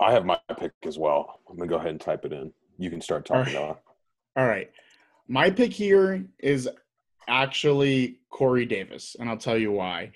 I 0.00 0.12
have 0.12 0.24
my 0.24 0.38
pick 0.58 0.72
as 0.84 0.98
well. 0.98 1.40
I'm 1.48 1.56
gonna 1.56 1.68
go 1.68 1.76
ahead 1.76 1.90
and 1.90 2.00
type 2.00 2.24
it 2.24 2.32
in. 2.32 2.52
You 2.78 2.90
can 2.90 3.00
start 3.00 3.26
talking 3.26 3.56
All 3.56 3.66
now. 3.66 3.78
All 4.36 4.46
right. 4.46 4.70
My 5.26 5.50
pick 5.50 5.72
here 5.72 6.24
is 6.38 6.68
actually 7.28 8.20
Corey 8.30 8.64
Davis, 8.64 9.16
and 9.18 9.28
I'll 9.28 9.36
tell 9.36 9.58
you 9.58 9.72
why. 9.72 10.12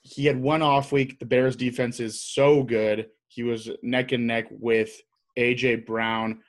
He 0.00 0.24
had 0.24 0.40
one 0.40 0.62
off 0.62 0.92
week. 0.92 1.18
The 1.18 1.26
Bears 1.26 1.56
defense 1.56 2.00
is 2.00 2.20
so 2.20 2.62
good. 2.62 3.08
He 3.28 3.42
was 3.42 3.68
neck 3.82 4.12
and 4.12 4.26
neck 4.26 4.46
with 4.50 5.00
AJ 5.36 5.84
Brown, 5.84 6.40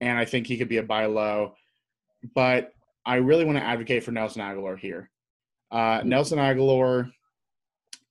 and 0.00 0.18
I 0.18 0.24
think 0.24 0.46
he 0.46 0.58
could 0.58 0.68
be 0.68 0.78
a 0.78 0.82
buy 0.82 1.06
low. 1.06 1.54
But 2.34 2.72
I 3.06 3.16
really 3.16 3.44
want 3.44 3.58
to 3.58 3.64
advocate 3.64 4.02
for 4.02 4.10
Nelson 4.10 4.42
Agholor 4.42 4.78
here. 4.78 5.10
Uh, 5.70 6.02
Nelson 6.04 6.38
Agholor, 6.38 7.10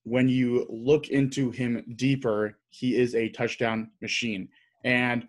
when 0.04 0.28
you 0.28 0.66
look 0.68 1.08
into 1.08 1.50
him 1.50 1.84
deeper, 1.96 2.58
he 2.70 2.96
is 2.96 3.14
a 3.14 3.28
touchdown 3.28 3.90
machine. 4.00 4.48
And 4.84 5.28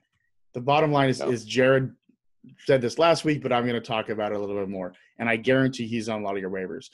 the 0.55 0.61
bottom 0.61 0.91
line 0.91 1.09
is, 1.09 1.21
is 1.21 1.43
Jared 1.43 1.91
said 2.65 2.81
this 2.81 2.97
last 2.97 3.25
week, 3.25 3.43
but 3.43 3.51
I'm 3.51 3.67
going 3.67 3.79
to 3.79 3.85
talk 3.85 4.09
about 4.09 4.31
it 4.31 4.37
a 4.37 4.39
little 4.39 4.55
bit 4.55 4.69
more. 4.69 4.93
And 5.19 5.29
I 5.29 5.35
guarantee 5.35 5.85
he's 5.85 6.07
on 6.07 6.21
a 6.21 6.23
lot 6.23 6.35
of 6.35 6.41
your 6.41 6.49
waivers. 6.49 6.87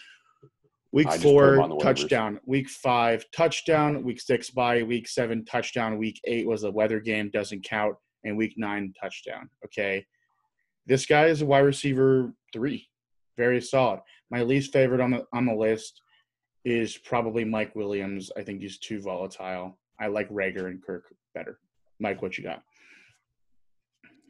Week 0.92 1.08
I 1.08 1.12
just 1.12 1.24
put 1.24 1.30
him 1.30 1.70
four, 1.70 1.80
touchdown. 1.80 2.40
Week 2.46 2.68
five, 2.68 3.24
touchdown. 3.32 4.04
Week 4.04 4.20
six, 4.20 4.50
bye. 4.50 4.82
Week 4.82 5.08
seven, 5.08 5.46
touchdown. 5.46 6.00
Week 6.00 6.20
eight 6.26 6.48
was 6.48 6.64
a 6.64 6.72
weather 6.72 7.00
game, 7.00 7.30
doesn't 7.30 7.64
count. 7.64 7.96
And 8.24 8.36
week 8.36 8.56
nine, 8.58 8.94
touchdown. 9.00 9.48
Okay. 9.64 10.06
This 10.88 11.06
guy 11.06 11.28
is 11.28 11.44
a 11.44 11.46
wide 11.46 11.60
receiver 11.60 12.34
three. 12.52 12.88
Very 13.38 13.62
solid. 13.62 14.00
My 14.32 14.42
least 14.42 14.74
favorite 14.74 15.02
on 15.02 15.12
the 15.12 15.26
on 15.34 15.46
the 15.46 15.54
list 15.54 16.02
is 16.66 16.98
probably 16.98 17.46
Mike 17.46 17.76
Williams. 17.76 18.32
I 18.36 18.42
think 18.42 18.62
he's 18.62 18.80
too 18.80 19.00
volatile. 19.02 19.78
I 20.00 20.08
like 20.08 20.30
Reagor 20.30 20.66
and 20.66 20.84
Kirk 20.84 21.06
better. 21.36 21.60
Mike, 22.00 22.22
what 22.22 22.38
you 22.38 22.44
got? 22.44 22.64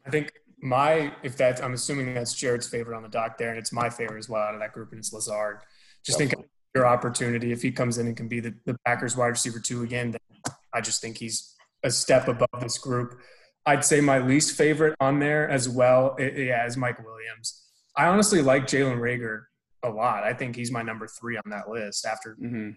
I 0.06 0.10
think 0.10 0.34
my 0.62 1.12
if 1.24 1.36
that's 1.38 1.62
I'm 1.62 1.74
assuming 1.74 2.14
that's 2.14 2.34
Jared's 2.34 2.68
favorite 2.68 2.96
on 2.96 3.04
the 3.04 3.10
dock 3.10 3.38
there, 3.38 3.50
and 3.50 3.58
it's 3.58 3.72
my 3.74 3.90
favorite 3.90 4.20
as 4.20 4.30
well 4.30 4.42
out 4.42 4.54
of 4.54 4.60
that 4.60 4.74
group, 4.74 4.92
and 4.92 5.00
it's 5.00 5.12
Lazard. 5.14 5.60
Just 6.04 6.18
think 6.18 6.32
Definitely. 6.32 6.52
your 6.76 6.88
opportunity 6.88 7.52
if 7.52 7.62
he 7.62 7.72
comes 7.72 7.98
in 7.98 8.08
and 8.08 8.18
can 8.18 8.28
be 8.28 8.40
the, 8.40 8.54
the 8.66 8.76
Packers 8.86 9.16
wide 9.18 9.28
receiver 9.28 9.60
two 9.60 9.84
again. 9.84 10.12
Then 10.12 10.54
I 10.74 10.82
just 10.82 11.02
think 11.02 11.18
he's 11.18 11.56
a 11.84 11.92
step 11.92 12.28
above 12.28 12.50
this 12.62 12.78
group. 12.78 13.20
I'd 13.66 13.86
say 13.86 14.02
my 14.02 14.20
least 14.20 14.58
favorite 14.58 14.96
on 15.00 15.20
there 15.20 15.48
as 15.50 15.70
well, 15.70 16.16
i- 16.20 16.24
yeah, 16.24 16.66
is 16.66 16.78
Mike 16.78 17.04
Williams. 17.04 17.64
I 17.96 18.08
honestly 18.08 18.42
like 18.42 18.66
Jalen 18.66 18.98
Reagor 19.00 19.44
a 19.84 19.90
lot. 19.90 20.24
I 20.24 20.34
think 20.34 20.56
he's 20.56 20.72
my 20.72 20.82
number 20.82 21.08
three 21.08 21.38
on 21.38 21.44
that 21.52 21.70
list 21.70 22.06
after 22.06 22.36
Mm-hmm. 22.42 22.72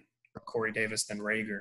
Corey 0.47 0.73
Davis 0.73 1.05
than 1.05 1.21
Reagor. 1.21 1.61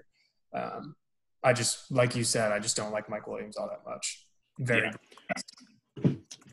Um, 0.54 0.95
I 1.43 1.54
just, 1.54 1.91
like 1.91 2.15
you 2.15 2.23
said, 2.23 2.52
I 2.52 2.60
just 2.60 2.76
don't 2.76 2.91
like 2.91 3.10
Mike 3.10 3.28
Williams 3.28 3.56
all 3.56 3.67
that 3.69 3.89
much. 3.89 4.26
Very 4.60 4.88
Yeah. 4.88 4.91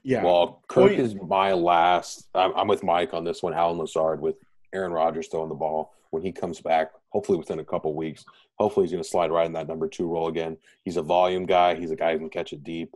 Yeah. 0.03 0.25
Well, 0.25 0.63
Kirk 0.69 0.93
is 0.93 1.15
my 1.15 1.53
last. 1.53 2.29
I'm, 2.35 2.53
I'm 2.57 2.69
with 2.69 2.83
Mike 2.83 3.13
on 3.13 3.25
this 3.25 3.43
one. 3.43 3.53
Allen 3.55 3.79
Lazard 3.79 4.21
with 4.21 4.37
Aaron 4.73 4.93
Rodgers 4.93 5.29
throwing 5.29 5.49
the 5.49 5.55
ball 5.55 5.95
when 6.11 6.23
he 6.23 6.33
comes 6.33 6.61
back. 6.61 6.93
Hopefully 7.11 7.39
within 7.39 7.59
a 7.59 7.65
couple 7.65 7.95
weeks. 7.95 8.25
Hopefully 8.59 8.85
he's 8.85 8.93
going 8.93 9.03
to 9.03 9.09
slide 9.09 9.31
right 9.31 9.47
in 9.47 9.53
that 9.55 9.69
number 9.69 9.89
two 9.89 10.07
role 10.07 10.29
again. 10.29 10.57
He's 10.85 10.97
a 10.97 11.03
volume 11.03 11.45
guy. 11.45 11.75
He's 11.75 11.91
a 11.91 11.97
guy 11.97 12.13
who 12.13 12.19
can 12.19 12.31
catch 12.31 12.53
it 12.53 12.63
deep. 12.65 12.95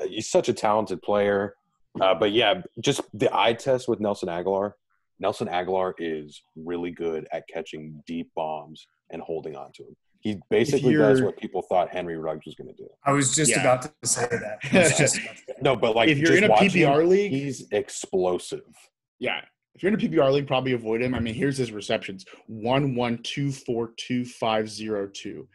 Uh, 0.00 0.06
He's 0.06 0.28
such 0.28 0.48
a 0.48 0.52
talented 0.52 1.00
player. 1.02 1.54
Uh, 2.00 2.14
but 2.14 2.32
yeah, 2.32 2.60
just 2.80 3.00
the 3.14 3.34
eye 3.34 3.54
test 3.54 3.88
with 3.88 4.00
Nelson 4.00 4.28
Agholor. 4.28 4.72
Nelson 5.18 5.48
Agholor 5.48 5.94
is 5.98 6.42
really 6.54 6.90
good 6.90 7.26
at 7.32 7.48
catching 7.48 8.02
deep 8.06 8.30
bombs 8.34 8.86
and 9.10 9.22
holding 9.22 9.56
on 9.56 9.72
to 9.72 9.84
them. 9.84 9.96
He 10.26 10.40
basically 10.50 10.94
does 10.96 11.22
what 11.22 11.36
people 11.38 11.62
thought 11.62 11.88
Henry 11.88 12.16
Ruggs 12.16 12.44
was 12.46 12.56
going 12.56 12.66
to 12.66 12.74
do. 12.74 12.88
I 13.04 13.12
was 13.12 13.34
just 13.36 13.48
Yeah. 13.52 13.60
about 13.60 13.82
to 13.82 14.08
say 14.08 14.26
that. 14.28 14.58
I 14.72 14.78
was 14.80 14.98
just 14.98 15.14
to- 15.16 15.54
No, 15.62 15.76
but 15.76 15.94
like 15.94 16.08
if 16.08 16.18
you're 16.18 16.26
just 16.32 16.38
in 16.38 16.44
a 16.44 16.48
watching 16.48 16.70
him, 16.70 16.88
PPR 16.88 17.06
league, 17.08 17.30
he's 17.30 17.68
explosive. 17.70 18.64
Yeah. 19.20 19.40
If 19.76 19.82
you're 19.84 19.92
in 19.92 19.94
a 19.94 20.02
PPR 20.02 20.32
league, 20.32 20.48
probably 20.48 20.72
avoid 20.72 21.00
him. 21.00 21.14
I 21.14 21.20
mean, 21.20 21.34
here's 21.34 21.56
his 21.56 21.70
receptions: 21.70 22.24
one, 22.48 22.96
one, 22.96 23.18
two, 23.18 23.52
four, 23.52 23.92
two, 23.96 24.24
five, 24.24 24.68
zero, 24.68 25.06
two. 25.06 25.46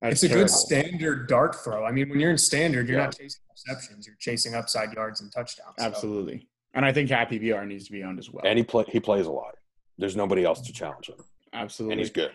That's 0.00 0.14
it's 0.14 0.22
a 0.24 0.28
terrible. 0.28 0.44
good 0.46 0.50
standard 0.54 1.26
dart 1.28 1.56
throw. 1.64 1.84
I 1.84 1.90
mean, 1.90 2.08
when 2.08 2.20
you're 2.20 2.30
in 2.30 2.38
standard, 2.38 2.86
you're 2.88 2.98
Yeah. 2.98 3.04
not 3.06 3.16
chasing 3.18 3.40
receptions; 3.50 4.06
you're 4.06 4.16
chasing 4.20 4.54
upside 4.54 4.92
yards 4.92 5.20
and 5.20 5.32
touchdowns. 5.32 5.74
So, 5.78 5.84
Absolutely. 5.84 6.48
And 6.74 6.84
I 6.84 6.92
think 6.92 7.10
Happy 7.10 7.40
PPR 7.40 7.66
needs 7.66 7.86
to 7.86 7.92
be 7.92 8.02
owned 8.04 8.18
as 8.20 8.30
well. 8.30 8.44
And 8.46 8.56
he 8.58 8.64
play 8.64 8.84
he 8.88 9.00
plays 9.00 9.26
a 9.26 9.32
lot. 9.32 9.56
There's 9.98 10.16
nobody 10.16 10.44
else 10.44 10.60
to 10.62 10.72
challenge 10.72 11.08
him, 11.08 11.16
Absolutely. 11.52 11.92
and 11.94 12.00
he's 12.00 12.10
good. 12.10 12.30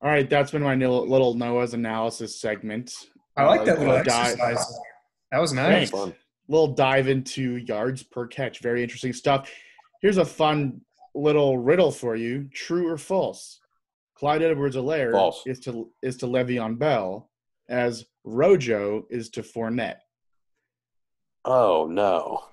All 0.00 0.08
right, 0.10 0.28
that's 0.28 0.50
been 0.52 0.62
my 0.62 0.74
little 0.76 1.34
Noah's 1.34 1.74
analysis 1.74 2.40
segment. 2.40 2.92
I 3.36 3.44
like 3.44 3.62
Uh, 3.62 3.64
that 3.64 3.78
little 3.80 4.02
di- 4.04 4.30
exercise. 4.30 4.78
That 5.32 5.38
was 5.40 5.52
Thanks. 5.52 5.92
nice. 5.92 6.02
Fun. 6.02 6.14
little 6.50 6.68
dive 6.68 7.08
into 7.08 7.56
yards 7.56 8.02
per 8.02 8.26
catch. 8.26 8.60
Very 8.60 8.82
interesting 8.82 9.12
stuff. 9.12 9.50
Here's 10.00 10.16
a 10.16 10.24
fun 10.24 10.80
little 11.14 11.58
riddle 11.58 11.90
for 11.90 12.16
you: 12.16 12.48
True 12.54 12.88
or 12.88 12.96
false? 12.96 13.60
Clyde 14.14 14.42
Edwards-Helaire 14.42 15.12
False. 15.12 15.42
is 15.46 15.60
to 15.60 15.90
is 16.02 16.16
to 16.18 16.26
Le'Veon 16.26 16.78
Bell, 16.78 17.30
as 17.68 18.06
Rojo 18.24 19.06
is 19.10 19.28
to 19.30 19.42
Fournette. 19.42 19.98
Oh 21.44 21.86
no, 21.90 22.44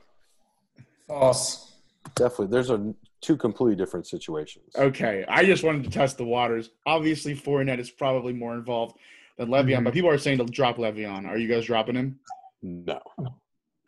False. 1.07 1.73
definitely. 2.15 2.47
There's 2.47 2.69
a 2.71 2.93
two 3.25 3.35
completely 3.37 3.75
different 3.75 4.05
situations. 4.07 4.75
Okay, 4.75 5.25
I 5.27 5.43
just 5.45 5.63
wanted 5.63 5.83
to 5.85 5.89
test 5.89 6.17
the 6.17 6.25
waters. 6.25 6.69
Obviously, 6.85 7.35
Fournette 7.35 7.79
is 7.79 7.89
probably 7.89 8.33
more 8.33 8.53
involved 8.55 8.97
than 9.37 9.49
Le'Veon, 9.49 9.79
Mhm. 9.79 9.83
but 9.85 9.93
people 9.93 10.09
are 10.09 10.17
saying 10.17 10.37
to 10.37 10.45
drop 10.45 10.77
Le'Veon. 10.77 11.25
Are 11.27 11.37
you 11.37 11.47
guys 11.47 11.65
dropping 11.65 11.95
him? 11.95 12.19
No, 12.61 12.99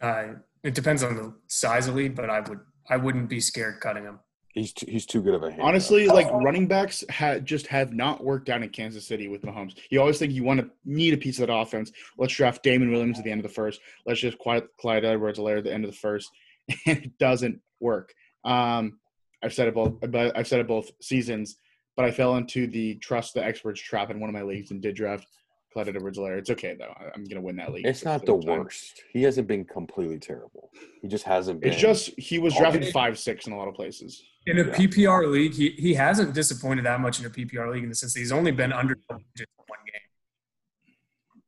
Uh, 0.01 0.33
it 0.63 0.73
depends 0.75 1.03
on 1.03 1.15
the 1.15 1.33
size 1.47 1.87
of 1.87 1.95
lead, 1.95 2.15
but 2.15 2.29
I 2.29 2.41
would 2.41 2.59
I 2.89 2.95
wouldn't 2.97 3.27
be 3.29 3.39
scared 3.41 3.79
cutting 3.81 4.03
him. 4.03 4.19
he's 4.53 4.71
too, 4.73 4.85
he's 4.89 5.05
too 5.05 5.21
good 5.21 5.33
of 5.35 5.43
a 5.43 5.49
hand. 5.51 5.61
Honestly, 5.61 6.07
like 6.07 6.31
running 6.31 6.67
backs 6.67 7.03
ha- 7.11 7.37
just 7.39 7.67
have 7.67 7.93
not 7.93 8.23
worked 8.23 8.49
out 8.49 8.63
in 8.63 8.69
Kansas 8.69 9.05
City 9.05 9.27
with 9.27 9.41
Mahomes. 9.41 9.77
You 9.91 9.99
always 9.99 10.17
think 10.19 10.31
you 10.33 10.43
want 10.43 10.59
to 10.61 10.69
need 10.85 11.13
a 11.13 11.17
piece 11.17 11.39
of 11.39 11.47
that 11.47 11.53
offense. 11.53 11.91
Let's 12.17 12.33
draft 12.33 12.63
Damien 12.63 12.91
Williams 12.91 13.17
at 13.19 13.25
the 13.25 13.31
end 13.31 13.39
of 13.39 13.43
the 13.49 13.53
first. 13.53 13.81
Let's 14.05 14.19
just 14.21 14.37
quiet 14.37 14.67
Clyde 14.79 15.03
Edwards-Helaire 15.05 15.57
at 15.59 15.63
the 15.65 15.73
end 15.73 15.83
of 15.85 15.91
the 15.91 15.97
first, 15.97 16.31
and 16.87 16.97
it 16.97 17.17
doesn't 17.19 17.59
work. 17.81 18.13
Um, 18.45 18.99
I've 19.43 19.53
said 19.53 19.67
it 19.67 19.73
both. 19.75 19.99
but 20.01 20.35
I've 20.37 20.47
said 20.47 20.59
it 20.59 20.67
both 20.67 20.89
seasons, 21.01 21.57
but 21.95 22.05
I 22.05 22.11
fell 22.11 22.35
into 22.37 22.67
the 22.67 22.95
trust 22.95 23.33
the 23.33 23.43
experts 23.43 23.79
trap 23.81 24.09
in 24.11 24.19
one 24.19 24.29
of 24.29 24.33
my 24.33 24.41
leagues 24.41 24.71
and 24.71 24.81
did 24.81 24.95
draft 24.95 25.27
Clyde 25.73 25.89
Edwards-Helaire. 25.89 26.37
It's 26.39 26.49
okay 26.49 26.75
though. 26.79 26.93
I- 26.97 27.11
I'm 27.13 27.23
gonna 27.25 27.41
win 27.41 27.55
that 27.57 27.71
league. 27.71 27.85
It's 27.85 28.03
not 28.05 28.25
the 28.25 28.33
worst. 28.35 29.03
He 29.13 29.21
hasn't 29.23 29.47
been 29.47 29.63
completely 29.65 30.17
terrible. 30.17 30.71
He 31.01 31.07
just 31.07 31.23
hasn't 31.25 31.61
been. 31.61 31.71
It's 31.71 31.79
just 31.81 32.17
he 32.19 32.39
was 32.39 32.55
drafted 32.55 32.87
five 32.87 33.19
six 33.19 33.45
in 33.47 33.53
a 33.53 33.57
lot 33.57 33.67
of 33.67 33.75
places. 33.75 34.23
In 34.47 34.57
a 34.59 34.63
Yeah. 34.63 34.73
PPR 34.75 35.27
league, 35.31 35.53
he 35.53 35.71
he 35.71 35.93
hasn't 35.93 36.33
disappointed 36.33 36.85
that 36.85 36.99
much 36.99 37.19
in 37.19 37.25
a 37.25 37.29
PPR 37.29 37.69
league 37.71 37.83
in 37.83 37.89
the 37.89 37.95
sense 37.95 38.13
that 38.13 38.19
he's 38.21 38.31
only 38.31 38.51
been 38.51 38.71
under 38.73 38.95
double 39.09 39.23
digits 39.35 39.51
in 39.59 39.65
one 39.67 39.79
game. 39.85 40.95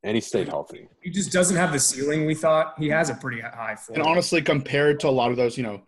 and 0.02 0.14
he 0.14 0.20
stayed 0.20 0.48
healthy. 0.48 0.88
He 1.02 1.10
just 1.10 1.30
doesn't 1.32 1.56
have 1.56 1.72
the 1.72 1.78
ceiling 1.78 2.24
we 2.24 2.34
thought. 2.34 2.74
He 2.78 2.88
has 2.88 3.10
a 3.10 3.14
pretty 3.14 3.40
high 3.40 3.74
floor. 3.76 3.98
And 3.98 4.06
honestly, 4.06 4.40
compared 4.40 5.00
to 5.00 5.08
a 5.08 5.10
lot 5.10 5.30
of 5.30 5.36
those, 5.36 5.56
you 5.58 5.62
know, 5.62 5.82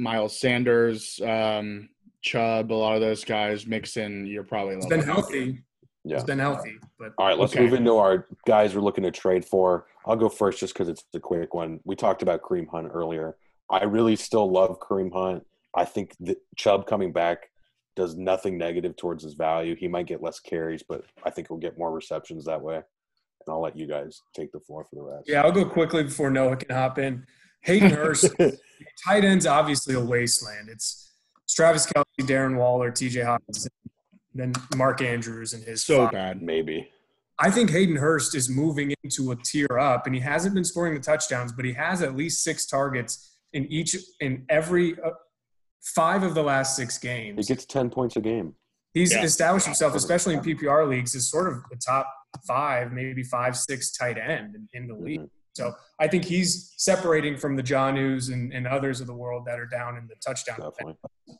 Miles 0.00 0.38
Sanders, 0.38 1.20
um, 1.24 1.88
Chubb, 2.22 2.72
a 2.72 2.74
lot 2.74 2.94
of 2.94 3.00
those 3.00 3.24
guys, 3.24 3.66
Mixon, 3.66 4.26
you're 4.26 4.42
probably 4.44 4.74
a 4.74 4.76
he's 4.76 4.84
little 4.84 4.98
been 4.98 5.06
healthy. 5.06 5.62
Yeah. 6.04 6.16
He's 6.16 6.24
been 6.24 6.38
healthy, 6.38 6.76
but 6.98 7.12
All 7.18 7.26
right, 7.26 7.38
let's 7.38 7.52
Okay. 7.52 7.62
move 7.62 7.74
into 7.74 7.96
our 7.96 8.26
guys 8.46 8.74
we're 8.74 8.80
looking 8.80 9.04
to 9.04 9.10
trade 9.10 9.44
for. 9.44 9.86
I'll 10.06 10.16
go 10.16 10.30
first 10.30 10.58
just 10.60 10.72
because 10.72 10.88
it's 10.88 11.04
a 11.14 11.20
quick 11.20 11.52
one. 11.52 11.80
We 11.84 11.94
talked 11.94 12.22
about 12.22 12.40
Kareem 12.40 12.66
Hunt 12.68 12.88
earlier. 12.92 13.36
I 13.70 13.84
really 13.84 14.16
still 14.16 14.50
love 14.50 14.78
Kareem 14.80 15.12
Hunt. 15.12 15.44
I 15.76 15.84
think 15.84 16.14
that 16.20 16.38
Chubb 16.56 16.86
coming 16.86 17.12
back 17.12 17.50
does 17.96 18.16
nothing 18.16 18.56
negative 18.56 18.96
towards 18.96 19.22
his 19.22 19.34
value. 19.34 19.76
He 19.76 19.88
might 19.88 20.06
get 20.06 20.22
less 20.22 20.40
carries, 20.40 20.82
but 20.82 21.04
I 21.24 21.30
think 21.30 21.48
he'll 21.48 21.58
get 21.58 21.78
more 21.78 21.92
receptions 21.92 22.46
that 22.46 22.60
way. 22.62 22.76
And 22.76 23.48
I'll 23.48 23.60
let 23.60 23.76
you 23.76 23.86
guys 23.86 24.20
take 24.34 24.52
the 24.52 24.60
floor 24.60 24.84
for 24.88 24.96
the 24.96 25.02
rest. 25.02 25.28
yeah, 25.28 25.42
I'll 25.42 25.52
go 25.52 25.64
quickly 25.66 26.02
before 26.04 26.30
Noah 26.30 26.56
can 26.56 26.74
hop 26.74 26.98
in. 26.98 27.26
Hayden 27.62 27.90
Hurst, 27.96 28.30
tight 29.04 29.24
end's 29.24 29.46
obviously 29.46 29.94
a 29.94 30.00
wasteland. 30.00 30.68
It's 30.70 31.12
Travis 31.48 31.86
Kelce, 31.86 32.04
Darren 32.20 32.56
Waller, 32.56 32.90
T.J. 32.90 33.22
Hawkins, 33.22 33.68
then 34.34 34.52
Mark 34.76 35.02
Andrews 35.02 35.52
and 35.52 35.62
his 35.64 35.82
so 35.82 36.04
five. 36.04 36.12
bad. 36.12 36.42
Maybe. 36.42 36.88
I 37.38 37.50
think 37.50 37.70
Hayden 37.70 37.96
Hurst 37.96 38.34
is 38.34 38.50
moving 38.50 38.92
into 39.02 39.30
a 39.32 39.36
tier 39.36 39.78
up, 39.78 40.06
and 40.06 40.14
he 40.14 40.20
hasn't 40.20 40.54
been 40.54 40.64
scoring 40.64 40.94
the 40.94 41.00
touchdowns, 41.00 41.52
but 41.52 41.64
he 41.64 41.72
has 41.72 42.02
at 42.02 42.14
least 42.14 42.44
six 42.44 42.66
targets 42.66 43.38
in 43.52 43.64
each 43.66 43.96
in 44.20 44.44
every 44.50 44.92
uh, 45.00 45.10
five 45.82 46.22
of 46.22 46.34
the 46.34 46.42
last 46.42 46.76
six 46.76 46.98
games. 46.98 47.48
He 47.48 47.54
gets 47.54 47.64
10 47.64 47.88
points 47.90 48.16
a 48.16 48.20
game. 48.20 48.54
He's 48.92 49.12
Yeah. 49.12 49.22
established 49.22 49.66
himself, 49.66 49.94
especially 49.94 50.34
in 50.34 50.40
PPR 50.40 50.86
leagues, 50.88 51.14
as 51.14 51.30
sort 51.30 51.48
of 51.48 51.54
the 51.70 51.76
top 51.76 52.06
five, 52.46 52.92
maybe 52.92 53.22
five, 53.22 53.56
six 53.56 53.90
tight 53.92 54.18
end 54.18 54.54
in, 54.54 54.68
in 54.74 54.86
the 54.86 54.94
league. 54.94 55.20
Mhm. 55.20 55.30
So 55.60 55.74
I 55.98 56.08
think 56.08 56.24
he's 56.24 56.72
separating 56.78 57.36
from 57.36 57.54
the 57.54 57.62
Jonnus 57.62 58.32
and, 58.32 58.50
and 58.52 58.66
others 58.66 59.00
of 59.02 59.06
the 59.06 59.14
world 59.14 59.44
that 59.46 59.58
are 59.60 59.66
down 59.66 59.96
in 59.98 60.06
the 60.08 60.14
touchdown. 60.26 60.56
Definitely. 60.58 60.94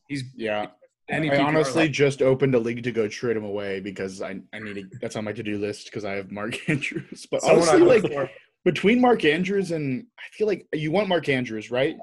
He's 0.09 0.25
Yeah. 0.37 0.67
any 1.09 1.31
I 1.31 1.39
honestly 1.43 1.85
league. 1.85 1.93
just 1.95 2.21
opened 2.21 2.55
a 2.55 2.59
league 2.59 2.83
to 2.83 2.93
go 2.93 3.09
trade 3.09 3.37
him 3.37 3.45
away 3.45 3.81
because 3.81 4.21
I, 4.21 4.41
I 4.53 4.59
need 4.59 4.75
to, 4.75 4.85
that's 5.01 5.17
on 5.17 5.25
my 5.25 5.33
to 5.33 5.43
do 5.43 5.57
list 5.59 5.87
because 5.87 6.05
I 6.05 6.13
have 6.13 6.31
Mark 6.31 6.59
Andrews. 6.69 7.27
But 7.31 7.41
Someone 7.41 7.67
honestly, 7.69 8.01
like 8.01 8.13
for. 8.13 8.29
between 8.67 9.01
Mark 9.01 9.25
Andrews 9.25 9.71
and 9.71 10.07
I 10.19 10.23
feel 10.33 10.47
like 10.47 10.67
you 10.75 10.91
want 10.93 11.09
Mark 11.09 11.29
Andrews, 11.31 11.71
right? 11.71 11.97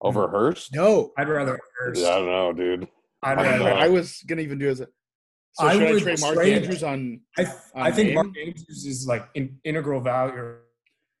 Over 0.00 0.26
Hurst? 0.28 0.74
No. 0.74 1.12
I'd 1.16 1.28
rather 1.28 1.60
Hurst. 1.78 2.04
I 2.04 2.16
don't 2.18 2.26
know, 2.26 2.52
dude. 2.52 2.88
I'd 3.22 3.38
I 3.38 3.42
don't 3.44 3.60
rather. 3.60 3.64
know. 3.76 3.76
I 3.76 3.88
was 3.88 4.20
gonna 4.26 4.42
even 4.42 4.58
do 4.58 4.68
as 4.68 4.80
a 4.80 4.88
so 5.54 5.66
I 5.66 5.74
should 5.74 5.82
I 5.86 5.92
would 5.92 6.02
trade 6.02 6.20
Mark 6.20 6.34
trade- 6.34 6.56
Andrews 6.56 6.82
on 6.82 7.20
I, 7.38 7.46
I 7.76 7.90
think 7.92 8.06
name? 8.08 8.14
Mark 8.16 8.28
Andrews 8.38 8.84
is 8.86 9.06
like 9.06 9.28
in, 9.34 9.58
integral 9.64 10.00
value. 10.00 10.56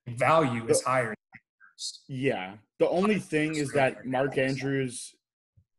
Or 0.06 0.14
value 0.14 0.66
is 0.68 0.82
higher. 0.82 1.14
Yeah. 2.08 2.54
The 2.78 2.88
only 2.88 3.18
thing 3.18 3.56
is 3.56 3.72
that 3.72 4.06
Mark 4.06 4.38
Andrews' 4.38 5.14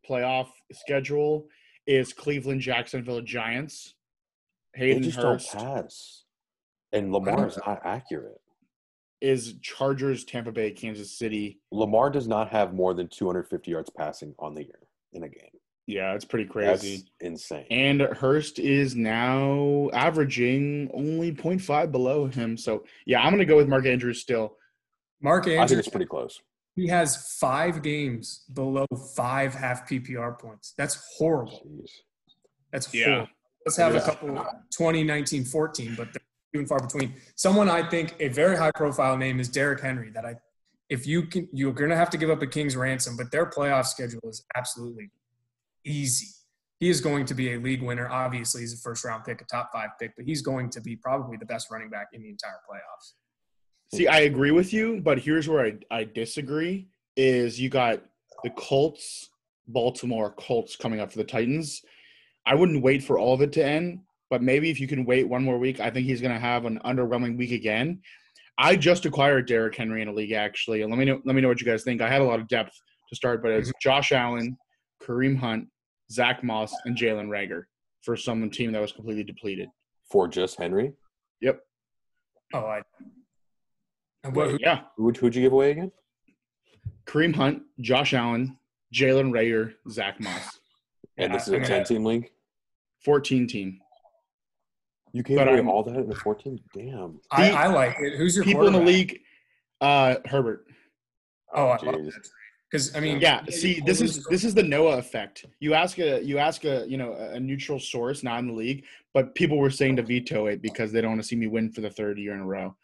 playoff 0.09 0.49
schedule 0.71 1.47
is 1.87 2.13
Cleveland, 2.13 2.61
Jacksonville, 2.61 3.21
Giants. 3.21 3.95
They 4.73 4.87
Hayden 4.87 5.03
just 5.03 5.17
Hurst 5.17 5.53
don't 5.53 5.61
pass, 5.61 6.23
and 6.91 7.11
Lamar 7.11 7.47
is 7.47 7.59
not 7.65 7.81
accurate. 7.85 8.41
is 9.21 9.55
Chargers, 9.61 10.25
Tampa 10.25 10.51
Bay, 10.51 10.71
Kansas 10.71 11.17
City. 11.17 11.59
Lamar 11.71 12.09
does 12.09 12.27
not 12.27 12.49
have 12.49 12.73
more 12.73 12.93
than 12.93 13.07
250 13.07 13.71
yards 13.71 13.89
passing 13.89 14.35
on 14.37 14.53
the 14.53 14.63
year 14.63 14.79
in 15.13 15.23
a 15.23 15.29
game. 15.29 15.52
Yeah, 15.85 16.13
it's 16.13 16.23
pretty 16.25 16.45
That's 16.45 16.81
crazy. 16.81 17.03
insane. 17.19 17.65
And 17.69 18.01
Hurst 18.01 18.57
is 18.59 18.95
now 18.95 19.89
averaging 19.93 20.89
only 20.93 21.33
0.5 21.33 21.91
below 21.91 22.25
him. 22.27 22.55
So, 22.57 22.85
yeah, 23.05 23.19
I'm 23.21 23.29
going 23.31 23.39
to 23.39 23.45
go 23.45 23.57
with 23.57 23.67
Mark 23.67 23.85
Andrews 23.85 24.21
still. 24.21 24.55
Mark 25.21 25.43
Andrews. 25.45 25.59
I 25.61 25.67
think 25.67 25.79
it's 25.79 25.89
pretty 25.89 26.05
close. 26.05 26.39
he 26.75 26.87
has 26.87 27.35
five 27.39 27.81
games 27.83 28.43
below 28.53 28.85
five 29.15 29.53
half 29.53 29.87
PPR 29.87 30.39
points. 30.39 30.73
That's 30.77 30.99
horrible. 31.17 31.61
Jeez. 31.67 31.89
That's 32.71 32.93
Yeah. 32.93 33.05
horrible. 33.05 33.27
Let's 33.65 33.77
have 33.77 33.95
a 33.95 34.01
couple 34.01 34.29
2019 34.75 35.45
14, 35.45 35.95
but 35.95 36.11
they're 36.13 36.21
few 36.51 36.59
and 36.61 36.67
far 36.69 36.79
between. 36.79 37.13
Someone 37.35 37.69
I 37.69 37.87
think 37.89 38.15
a 38.19 38.27
very 38.29 38.55
high 38.57 38.71
profile 38.71 39.15
name 39.17 39.39
is 39.39 39.47
Derrick 39.49 39.79
Henry. 39.81 40.09
That 40.11 40.25
I, 40.25 40.35
if 40.89 41.07
you 41.07 41.23
can, 41.27 41.47
you're 41.53 41.71
going 41.73 41.89
to 41.89 41.95
have 41.95 42.09
to 42.11 42.17
give 42.17 42.29
up 42.29 42.41
a 42.41 42.47
king's 42.47 42.75
ransom, 42.75 43.15
but 43.17 43.31
their 43.31 43.45
playoff 43.45 43.85
schedule 43.85 44.19
is 44.25 44.43
absolutely 44.55 45.09
easy. 45.85 46.27
He 46.79 46.89
is 46.89 46.99
going 46.99 47.25
to 47.25 47.33
be 47.33 47.53
a 47.53 47.59
league 47.59 47.81
winner. 47.81 48.09
Obviously, 48.09 48.61
he's 48.61 48.73
a 48.73 48.77
first 48.77 49.05
round 49.05 49.23
pick, 49.23 49.41
a 49.41 49.45
top 49.45 49.69
five 49.71 49.89
pick, 49.99 50.11
but 50.17 50.25
he's 50.25 50.41
going 50.41 50.69
to 50.71 50.81
be 50.81 50.95
probably 50.95 51.37
the 51.37 51.45
best 51.45 51.71
running 51.71 51.89
back 51.89 52.07
in 52.13 52.21
the 52.21 52.29
entire 52.29 52.59
playoffs. 52.69 53.13
See, 53.93 54.07
I 54.07 54.21
agree 54.21 54.51
with 54.51 54.73
you, 54.73 55.01
but 55.01 55.19
here's 55.19 55.47
where 55.47 55.65
I, 55.65 55.73
I 55.91 56.03
disagree 56.03 56.87
is 57.15 57.61
you 57.61 57.69
got 57.69 58.01
the 58.43 58.49
Colts, 58.49 59.29
Baltimore 59.67 60.31
Colts 60.31 60.75
coming 60.75 60.99
up 60.99 61.11
for 61.11 61.19
the 61.19 61.23
Titans. 61.23 61.81
I 62.45 62.55
wouldn't 62.55 62.83
wait 62.83 63.03
for 63.03 63.17
all 63.17 63.33
of 63.33 63.41
it 63.41 63.53
to 63.53 63.65
end, 63.65 63.99
but 64.29 64.41
maybe 64.41 64.69
if 64.69 64.79
you 64.79 64.87
can 64.87 65.05
wait 65.05 65.27
one 65.27 65.43
more 65.43 65.57
week, 65.57 65.79
I 65.79 65.89
think 65.89 66.07
he's 66.07 66.21
going 66.21 66.33
to 66.33 66.39
have 66.39 66.65
an 66.65 66.79
underwhelming 66.83 67.37
week 67.37 67.51
again. 67.51 68.01
I 68.57 68.75
just 68.75 69.05
acquired 69.05 69.47
Derrick 69.47 69.75
Henry 69.75 70.01
in 70.01 70.07
a 70.07 70.13
league 70.13 70.31
actually, 70.31 70.81
and 70.81 70.91
let 70.91 70.99
me 70.99 71.05
know 71.05 71.21
let 71.25 71.35
me 71.35 71.41
know 71.41 71.47
what 71.47 71.59
you 71.59 71.65
guys 71.65 71.83
think. 71.83 72.01
I 72.01 72.09
had 72.09 72.21
a 72.21 72.25
lot 72.25 72.39
of 72.39 72.47
depth 72.47 72.73
to 73.09 73.15
start, 73.15 73.41
but 73.41 73.51
it's 73.51 73.69
mm-hmm. 73.69 73.77
Josh 73.81 74.11
Allen, 74.11 74.57
Kareem 75.01 75.37
Hunt, 75.37 75.67
Zach 76.13 76.43
Moss, 76.43 76.73
and 76.85 76.95
Jalen 76.95 77.27
Reagor 77.27 77.63
for 78.01 78.15
some 78.15 78.49
team 78.51 78.71
that 78.73 78.81
was 78.81 78.91
completely 78.91 79.23
depleted. 79.23 79.69
For 80.11 80.27
just 80.27 80.57
Henry, 80.57 80.93
Yep. 81.41 81.59
Oh, 82.53 82.59
I. 82.65 82.81
And 84.23 84.35
what, 84.35 84.51
who- 84.51 84.57
Yeah. 84.61 84.81
who'd, 84.95 85.17
who'd 85.17 85.35
you 85.35 85.41
give 85.41 85.53
away 85.53 85.71
again? 85.71 85.91
Kareem 87.05 87.35
Hunt, 87.35 87.63
Josh 87.81 88.13
Allen, 88.13 88.57
Jalen 88.93 89.31
Reagor, 89.31 89.73
Zach 89.89 90.19
Moss. 90.19 90.59
And 91.17 91.31
Yeah, 91.31 91.37
this 91.37 91.47
is 91.47 91.53
a 91.53 91.57
I'm 91.57 91.63
10 91.65 91.83
team 91.85 92.05
league? 92.05 92.31
14 93.03 93.47
team. 93.47 93.79
You 95.11 95.23
gave 95.23 95.37
But 95.37 95.47
away 95.47 95.57
I'm- 95.57 95.67
all 95.69 95.83
that 95.83 95.95
in 95.95 96.07
the 96.07 96.15
14? 96.15 96.59
Damn. 96.73 97.19
I, 97.31 97.51
I 97.51 97.67
like 97.67 97.97
it. 97.99 98.17
Who's 98.17 98.35
your 98.35 98.45
People 98.45 98.67
in 98.67 98.73
the 98.73 98.79
league, 98.79 99.19
uh, 99.81 100.15
Herbert. 100.25 100.65
Oh, 101.53 101.67
I 101.67 101.77
love 101.83 102.05
that. 102.05 102.29
Because 102.73 102.95
I 102.95 102.99
mean, 103.01 103.19
Yeah, 103.21 103.45
see, 103.51 103.81
this 103.85 104.01
is 104.01 104.23
this 104.25 104.43
is 104.43 104.55
the 104.55 104.63
Noah 104.63 104.97
effect. 104.97 105.45
You 105.59 105.75
ask 105.75 105.99
a 105.99 106.23
you 106.23 106.39
ask 106.39 106.65
a 106.65 106.85
you 106.87 106.97
know 106.97 107.13
a 107.13 107.39
neutral 107.39 107.79
source, 107.79 108.23
not 108.23 108.39
in 108.39 108.47
the 108.47 108.53
league, 108.53 108.85
but 109.13 109.35
people 109.35 109.59
were 109.59 109.69
saying 109.69 109.97
to 109.97 110.01
veto 110.01 110.47
it 110.47 110.59
because 110.59 110.91
they 110.91 110.99
don't 110.99 111.11
want 111.11 111.21
to 111.21 111.27
see 111.27 111.35
me 111.35 111.45
win 111.45 111.71
for 111.71 111.81
the 111.81 111.89
third 111.91 112.17
year 112.17 112.33
in 112.33 112.39
a 112.39 112.45
row. 112.47 112.75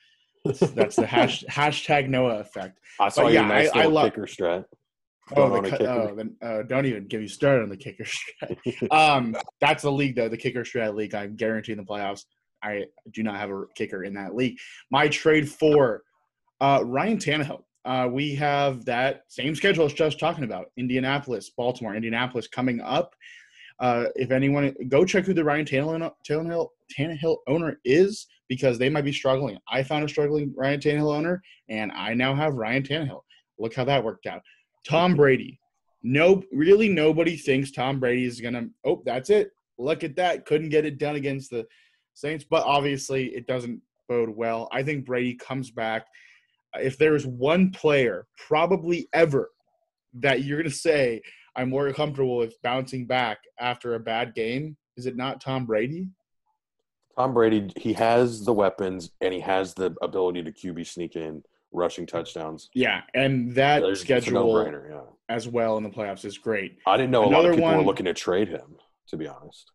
That's 0.46 0.96
the 0.96 1.08
hash, 1.08 1.44
hashtag 1.50 2.08
Noah 2.08 2.38
effect. 2.40 2.78
I 3.00 3.10
saw 3.10 3.24
But 3.24 3.34
your 3.34 3.44
nice 3.48 3.70
I- 3.74 3.80
I 3.80 3.82
little 3.86 3.92
love- 3.94 4.12
kicker 4.12 4.28
strat. 4.28 4.66
Oh, 5.36 5.50
Don't 5.50 5.64
the 5.64 5.70
cu- 5.72 5.78
kicker. 5.78 5.90
oh 5.90 6.16
then, 6.16 6.36
uh, 6.44 6.62
don't 6.64 6.86
even 6.86 7.08
give 7.08 7.22
me 7.22 7.28
started 7.28 7.64
on 7.64 7.70
the 7.70 7.78
kicker 7.78 8.04
strat. 8.44 8.92
um, 8.92 9.36
that's 9.60 9.82
the 9.82 9.92
league 9.92 10.16
though, 10.16 10.30
the 10.30 10.38
kicker 10.38 10.62
strat 10.64 10.94
league. 10.94 11.16
I'm 11.16 11.36
guaranteeing 11.36 11.78
the 11.80 11.84
playoffs. 11.84 12.26
I 12.64 12.86
do 13.12 13.24
not 13.24 13.38
have 13.38 13.50
a 13.50 13.64
kicker 13.76 14.04
in 14.04 14.14
that 14.16 14.36
league. 14.36 14.58
My 14.92 15.08
trade 15.08 15.50
for 15.50 16.04
uh, 16.62 16.84
Ryan 16.86 17.18
Tannehill. 17.18 17.64
Uh, 17.86 18.08
we 18.12 18.36
have 18.36 18.86
that 18.86 19.24
same 19.28 19.56
schedule 19.56 19.86
as 19.86 19.94
just 19.94 20.20
talking 20.20 20.44
about 20.44 20.72
Indianapolis, 20.78 21.50
Baltimore, 21.50 21.96
Indianapolis 21.96 22.48
coming 22.48 22.82
up. 22.82 23.16
Uh, 23.80 24.06
if 24.16 24.32
anyone 24.32 24.76
go 24.90 25.06
check 25.06 25.26
who 25.26 25.34
the 25.34 25.44
Ryan 25.44 25.66
Tannehill, 25.66 26.12
Tannehill 26.28 26.68
Tannehill 26.98 27.38
owner 27.48 27.80
is 27.86 28.28
because 28.50 28.78
they 28.78 28.90
might 28.90 29.06
be 29.06 29.14
struggling. 29.14 29.58
I 29.72 29.84
found 29.84 30.04
a 30.04 30.10
struggling 30.10 30.54
Ryan 30.58 30.80
Tannehill 30.82 31.16
owner, 31.16 31.42
and 31.70 31.92
I 31.94 32.14
now 32.14 32.36
have 32.36 32.56
Ryan 32.56 32.84
Tannehill. 32.84 33.22
Look 33.58 33.76
how 33.76 33.86
that 33.86 34.04
worked 34.04 34.26
out. 34.26 34.42
Tom 34.86 35.16
Brady. 35.16 35.60
No, 36.02 36.44
really, 36.52 36.90
nobody 36.90 37.36
thinks 37.36 37.72
Tom 37.72 38.00
Brady 38.00 38.26
is 38.26 38.42
gonna. 38.42 38.68
Oh, 38.86 39.02
that's 39.06 39.30
it. 39.30 39.52
Look 39.78 40.04
at 40.04 40.16
that. 40.18 40.46
Couldn't 40.46 40.70
get 40.70 40.86
it 40.86 40.98
done 40.98 41.16
against 41.16 41.50
the 41.50 41.66
Saints, 42.14 42.46
but 42.50 42.66
obviously 42.66 43.28
it 43.28 43.48
doesn't 43.48 43.82
bode 44.10 44.30
well. 44.30 44.68
I 44.74 44.84
think 44.84 45.06
Brady 45.06 45.36
comes 45.36 45.72
back. 45.72 46.06
If 46.76 46.98
there 46.98 47.16
is 47.16 47.26
one 47.26 47.72
player, 47.72 48.28
probably 48.48 49.08
ever, 49.14 49.52
that 50.14 50.44
you're 50.44 50.60
gonna 50.62 50.70
say 50.70 51.22
I'm 51.56 51.70
more 51.70 51.92
comfortable 51.94 52.38
with 52.38 52.62
bouncing 52.62 53.06
back 53.06 53.40
after 53.60 53.96
a 53.96 54.00
bad 54.00 54.34
game, 54.36 54.78
is 54.98 55.06
it 55.06 55.16
not 55.16 55.42
Tom 55.42 55.66
Brady? 55.66 56.08
Tom 57.18 57.34
Brady, 57.34 57.72
he 57.76 57.94
has 57.94 58.46
the 58.46 58.54
weapons 58.54 59.12
and 59.22 59.34
he 59.34 59.40
has 59.42 59.74
the 59.74 59.94
ability 60.02 60.44
to 60.44 60.52
QB 60.52 60.88
sneak 60.88 61.16
in 61.16 61.44
rushing 61.72 62.06
touchdowns. 62.06 62.70
Yeah, 62.74 63.02
and 63.14 63.54
that 63.56 63.82
There's- 63.82 64.00
schedule 64.02 64.64
yeah. 64.90 65.02
as 65.28 65.48
well 65.48 65.78
in 65.78 65.84
the 65.84 65.90
playoffs 65.90 66.24
is 66.26 66.38
great. 66.38 66.78
I 66.86 66.98
didn't 66.98 67.12
know 67.12 67.26
a 67.26 67.30
lot 67.30 67.46
of 67.46 67.56
people 67.56 67.70
were 67.76 67.84
looking 67.84 68.06
to 68.06 68.14
trade 68.14 68.48
him, 68.48 68.78
to 69.08 69.18
be 69.18 69.28
honest. 69.28 69.72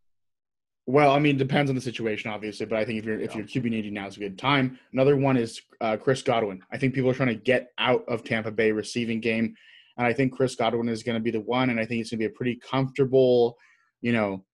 Well, 0.87 1.13
I 1.13 1.19
mean, 1.19 1.39
depends 1.39 1.71
on 1.71 1.75
the 1.75 1.81
situation, 1.81 2.31
obviously, 2.31 2.67
but 2.67 2.79
I 2.79 2.85
think 2.85 2.99
if 2.99 3.05
you're 3.07 3.19
if 3.19 3.35
you're 3.35 3.45
QB 3.45 3.71
needy 3.71 3.91
now 3.91 4.07
is 4.07 4.17
a 4.17 4.21
good 4.21 4.39
time. 4.39 4.79
Another 4.93 5.17
one 5.17 5.37
is 5.39 5.61
uh, 5.81 5.97
Chris 5.97 6.21
Godwin. 6.21 6.61
I 6.71 6.77
think 6.77 6.95
people 6.95 7.11
are 7.11 7.15
trying 7.15 7.31
to 7.31 7.35
get 7.35 7.73
out 7.79 8.05
of 8.07 8.23
Tampa 8.23 8.51
Bay 8.51 8.71
receiving 8.71 9.21
game, 9.21 9.55
and 9.97 10.07
I 10.07 10.13
think 10.13 10.35
Chris 10.35 10.57
Godwin 10.57 10.91
is 10.91 11.03
going 11.03 11.15
to 11.15 11.23
be 11.23 11.31
the 11.31 11.41
one, 11.41 11.71
and 11.71 11.81
I 11.81 11.87
think 11.87 12.03
it's 12.03 12.11
going 12.11 12.19
to 12.19 12.29
be 12.29 12.33
a 12.33 12.37
pretty 12.37 12.57
comfortable, 12.57 13.57
you 14.03 14.13
know, 14.13 14.45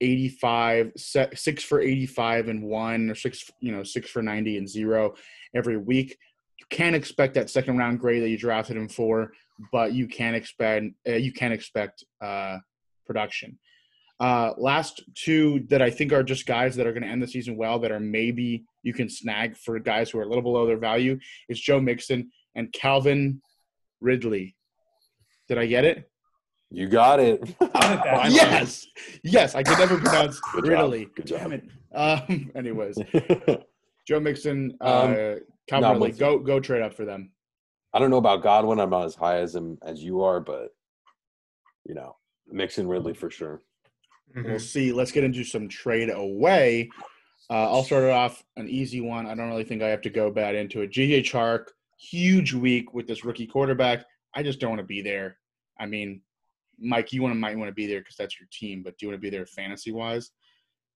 85 0.00 0.92
six 0.96 1.62
for 1.62 1.80
85 1.80 2.48
and 2.48 2.62
one 2.62 3.10
or 3.10 3.14
six 3.14 3.50
you 3.60 3.72
know 3.72 3.82
six 3.82 4.10
for 4.10 4.22
90 4.22 4.58
and 4.58 4.68
zero 4.68 5.14
every 5.54 5.78
week. 5.78 6.18
You 6.58 6.66
can't 6.68 6.96
expect 6.96 7.34
that 7.34 7.48
second 7.48 7.78
round 7.78 8.00
grade 8.00 8.22
that 8.22 8.28
you 8.28 8.36
drafted 8.36 8.76
him 8.76 8.88
for, 8.88 9.32
but 9.72 9.92
you 9.92 10.08
can 10.08 10.34
expect 10.34 10.86
uh, 11.08 11.12
you 11.12 11.32
can 11.32 11.52
expect 11.52 12.04
uh, 12.22 12.58
production. 13.06 13.58
Uh, 14.20 14.52
last 14.58 15.02
two 15.14 15.64
that 15.68 15.82
I 15.82 15.90
think 15.90 16.12
are 16.12 16.22
just 16.22 16.46
guys 16.46 16.76
that 16.76 16.86
are 16.86 16.92
going 16.92 17.02
to 17.02 17.08
end 17.08 17.22
the 17.22 17.26
season 17.26 17.56
well, 17.56 17.78
that 17.80 17.90
are 17.90 18.00
maybe 18.00 18.64
you 18.82 18.94
can 18.94 19.08
snag 19.08 19.56
for 19.56 19.78
guys 19.80 20.10
who 20.10 20.18
are 20.18 20.22
a 20.22 20.28
little 20.28 20.42
below 20.42 20.66
their 20.66 20.78
value, 20.78 21.18
is 21.48 21.60
Joe 21.60 21.80
Mixon 21.80 22.30
and 22.54 22.72
Calvin 22.72 23.40
Ridley. 24.00 24.54
Did 25.48 25.58
I 25.58 25.66
get 25.66 25.84
it? 25.84 26.08
You 26.70 26.88
got 26.88 27.20
it. 27.20 27.42
Yes, 28.30 28.86
yes. 29.22 29.54
I 29.54 29.62
could 29.62 29.78
never 29.78 29.98
pronounce 29.98 30.40
Good 30.40 30.64
job. 30.64 30.72
Ridley. 30.72 31.08
Good 31.14 31.26
job. 31.26 31.38
Damn 31.40 31.52
it. 31.52 31.64
Um, 31.94 32.50
anyways, 32.56 32.96
Joe 34.08 34.20
Mixon, 34.20 34.76
uh, 34.80 34.84
Um, 34.84 35.40
Calvin 35.68 35.92
Ridley, 35.92 36.12
go 36.12 36.38
go 36.38 36.60
trade 36.60 36.82
up 36.82 36.94
for 36.94 37.04
them. 37.04 37.30
I 37.92 37.98
don't 37.98 38.10
know 38.10 38.16
about 38.16 38.42
Godwin. 38.42 38.80
I'm 38.80 38.90
not 38.90 39.04
as 39.04 39.14
high 39.14 39.38
as 39.38 39.54
him 39.54 39.78
as 39.84 40.02
you 40.02 40.22
are, 40.22 40.40
but 40.40 40.70
you 41.84 41.94
know, 41.94 42.16
Mixon 42.50 42.88
Ridley 42.88 43.14
for 43.14 43.30
sure. 43.30 43.60
Mhm. 44.34 44.44
We'll 44.44 44.58
see. 44.58 44.92
Let's 44.92 45.12
get 45.12 45.24
into 45.24 45.44
some 45.44 45.68
trade 45.68 46.10
away. 46.10 46.90
Uh, 47.50 47.70
I'll 47.70 47.84
start 47.84 48.04
it 48.04 48.10
off 48.10 48.42
an 48.56 48.68
easy 48.68 49.00
one. 49.00 49.26
I 49.26 49.34
don't 49.34 49.48
really 49.48 49.64
think 49.64 49.82
I 49.82 49.88
have 49.88 50.00
to 50.02 50.10
go 50.10 50.30
bad 50.30 50.54
into 50.54 50.80
it. 50.80 50.90
DJ 50.92 51.20
Chark, 51.22 51.68
huge 51.98 52.52
week 52.54 52.94
with 52.94 53.06
this 53.06 53.24
rookie 53.24 53.46
quarterback. 53.46 54.04
I 54.34 54.42
just 54.42 54.58
don't 54.60 54.70
want 54.70 54.80
to 54.80 54.86
be 54.86 55.02
there. 55.02 55.38
I 55.78 55.86
mean, 55.86 56.22
Mike, 56.78 57.12
you 57.12 57.22
want 57.22 57.32
to 57.34 57.38
might 57.38 57.56
want 57.56 57.68
to 57.68 57.74
be 57.74 57.86
there 57.86 58.00
because 58.00 58.16
that's 58.16 58.38
your 58.40 58.48
team, 58.50 58.82
but 58.82 58.96
do 58.98 59.06
you 59.06 59.10
want 59.10 59.20
to 59.20 59.22
be 59.22 59.30
there 59.30 59.46
fantasy 59.46 59.92
wise? 59.92 60.30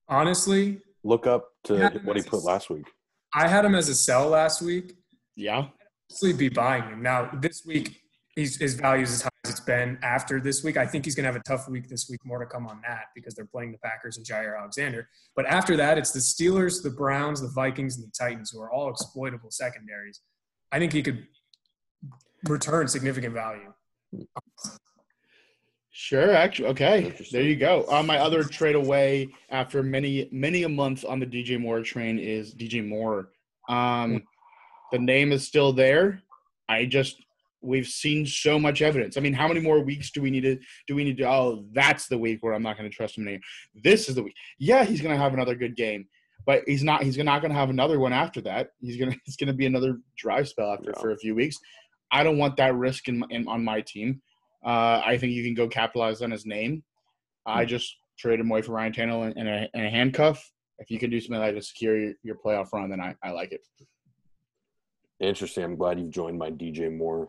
Honestly, 0.09 0.81
Look 1.05 1.27
up 1.29 1.51
to 1.65 1.91
what 2.03 2.17
he 2.17 2.23
put 2.23 2.39
is- 2.39 2.45
last 2.45 2.71
week. 2.71 2.87
I 3.35 3.47
had 3.47 3.65
him 3.65 3.75
as 3.75 3.89
a 3.89 3.95
sell 3.95 4.29
last 4.29 4.63
week. 4.63 4.97
Yeah. 5.37 5.69
Honestly, 6.11 6.33
be 6.33 6.49
buying 6.49 6.83
him 6.85 7.03
now. 7.03 7.31
This 7.41 7.65
week, 7.65 8.01
he's, 8.35 8.57
his 8.57 8.75
value 8.75 9.03
is 9.05 9.13
as 9.13 9.23
high 9.23 9.29
as 9.38 9.38
it's 9.59 9.67
been. 9.67 9.99
After 10.03 10.41
this 10.41 10.63
week, 10.63 10.77
I 10.77 10.87
think 10.87 11.05
he's 11.05 11.15
going 11.15 11.25
to 11.25 11.33
have 11.33 11.41
a 11.41 11.45
tough 11.45 11.69
week 11.69 11.89
this 11.89 12.09
week. 12.09 12.21
More 12.25 12.39
to 12.39 12.47
come 12.47 12.67
on 12.67 12.81
that 12.87 13.07
because 13.15 13.35
they're 13.35 13.47
playing 13.47 13.73
the 13.73 13.79
Packers 13.79 14.17
and 14.17 14.25
Jaire 14.25 14.59
Alexander. 14.59 15.09
But 15.35 15.47
after 15.47 15.77
that, 15.77 15.99
it's 15.99 16.13
the 16.13 16.21
Steelers, 16.21 16.83
the 16.83 16.91
Browns, 16.91 17.41
the 17.41 17.49
Vikings, 17.49 17.97
and 17.97 18.07
the 18.07 18.13
Titans, 18.19 18.51
who 18.51 18.61
are 18.61 18.71
all 18.71 18.89
exploitable 18.89 19.51
secondaries. 19.51 20.21
I 20.71 20.79
think 20.79 20.93
he 20.93 21.03
could 21.03 21.27
return 22.49 22.87
significant 22.89 23.35
value. 23.35 23.73
Sure. 25.91 26.31
Actually, 26.31 26.69
okay. 26.69 27.15
There 27.33 27.43
you 27.43 27.57
go. 27.57 27.85
Uh, 27.91 28.03
my 28.03 28.19
other 28.19 28.45
trade 28.45 28.77
away 28.77 29.29
after 29.51 29.83
many 29.83 30.29
many 30.31 30.63
a 30.63 30.69
month 30.69 31.05
on 31.05 31.19
the 31.19 31.27
DJ 31.27 31.61
Moore 31.61 31.83
train 31.83 32.19
is 32.19 32.55
DJ 32.55 32.87
Moore. 32.87 33.31
Um, 33.69 34.23
the 34.93 34.99
name 34.99 35.33
is 35.33 35.47
still 35.47 35.73
there. 35.73 36.23
I 36.69 36.85
just 36.85 37.17
we've 37.61 37.87
seen 37.87 38.27
so 38.27 38.59
much 38.59 38.83
evidence. 38.83 39.17
I 39.17 39.21
mean, 39.21 39.33
how 39.33 39.49
many 39.49 39.61
more 39.61 39.81
weeks 39.81 40.11
do 40.11 40.23
we 40.23 40.31
need 40.31 40.43
to 40.43 40.59
do 40.87 40.95
we 40.95 41.05
need 41.05 41.17
to 41.19 41.25
oh, 41.29 41.65
that's 41.73 42.07
the 42.07 42.19
week 42.19 42.43
where 42.43 42.55
I'm 42.55 42.63
not 42.63 42.77
going 42.79 42.89
to 42.89 42.95
trust 42.95 43.19
him 43.19 43.25
anymore. 43.27 43.41
This 43.83 44.09
is 44.09 44.15
the 44.15 44.23
week. 44.23 44.35
Yeah, 44.59 44.85
he's 44.85 45.01
going 45.01 45.15
to 45.15 45.21
have 45.21 45.35
another 45.35 45.55
good 45.55 45.77
game, 45.77 46.07
but 46.47 46.63
he's 46.67 46.85
not 46.85 47.03
he's 47.03 47.19
not 47.19 47.41
going 47.41 47.51
to 47.53 47.59
have 47.59 47.71
another 47.71 47.99
one 47.99 48.13
after 48.13 48.41
that. 48.43 48.71
He's 48.81 48.97
going 48.97 49.11
to 49.13 49.19
it's 49.27 49.37
going 49.37 49.49
to 49.49 49.53
be 49.55 49.67
another 49.67 49.99
dry 50.17 50.43
spell 50.43 50.73
after 50.73 50.93
Yeah. 50.95 51.01
for 51.01 51.11
a 51.11 51.19
few 51.19 51.35
weeks. 51.35 51.59
I 52.11 52.23
don't 52.23 52.39
want 52.39 52.57
that 52.57 52.75
risk 52.75 53.09
in, 53.09 53.23
in 53.31 53.47
on 53.49 53.65
my 53.65 53.81
team. 53.83 54.23
Uh, 54.65 55.03
I 55.05 55.19
think 55.19 55.33
you 55.33 55.45
can 55.45 55.55
go 55.55 55.69
capitalize 55.69 56.23
on 56.23 56.31
his 56.31 56.47
name. 56.47 56.83
I 57.47 57.65
just 57.65 57.97
traded 58.19 58.41
him 58.41 58.51
away 58.51 58.63
for 58.63 58.73
Ryan 58.73 58.93
Tannehill 58.93 59.27
and, 59.27 59.37
and, 59.37 59.49
a, 59.49 59.69
and 59.73 59.87
a 59.87 59.91
handcuff. 59.91 60.45
If 60.79 60.91
you 60.91 60.99
can 60.99 61.11
do 61.11 61.21
something 61.21 61.41
like 61.41 61.55
that 61.55 61.61
to 61.61 61.67
secure 61.67 61.99
your, 61.99 62.13
your 62.23 62.37
playoff 62.45 62.73
run, 62.73 62.91
then 62.91 63.01
I, 63.01 63.15
I 63.23 63.31
like 63.31 63.53
it. 63.53 63.61
Interesting. 65.21 65.65
I'm 65.65 65.77
glad 65.77 65.99
you've 65.99 66.11
joined 66.11 66.39
my 66.39 66.51
DJ 66.51 66.95
Moore 66.95 67.29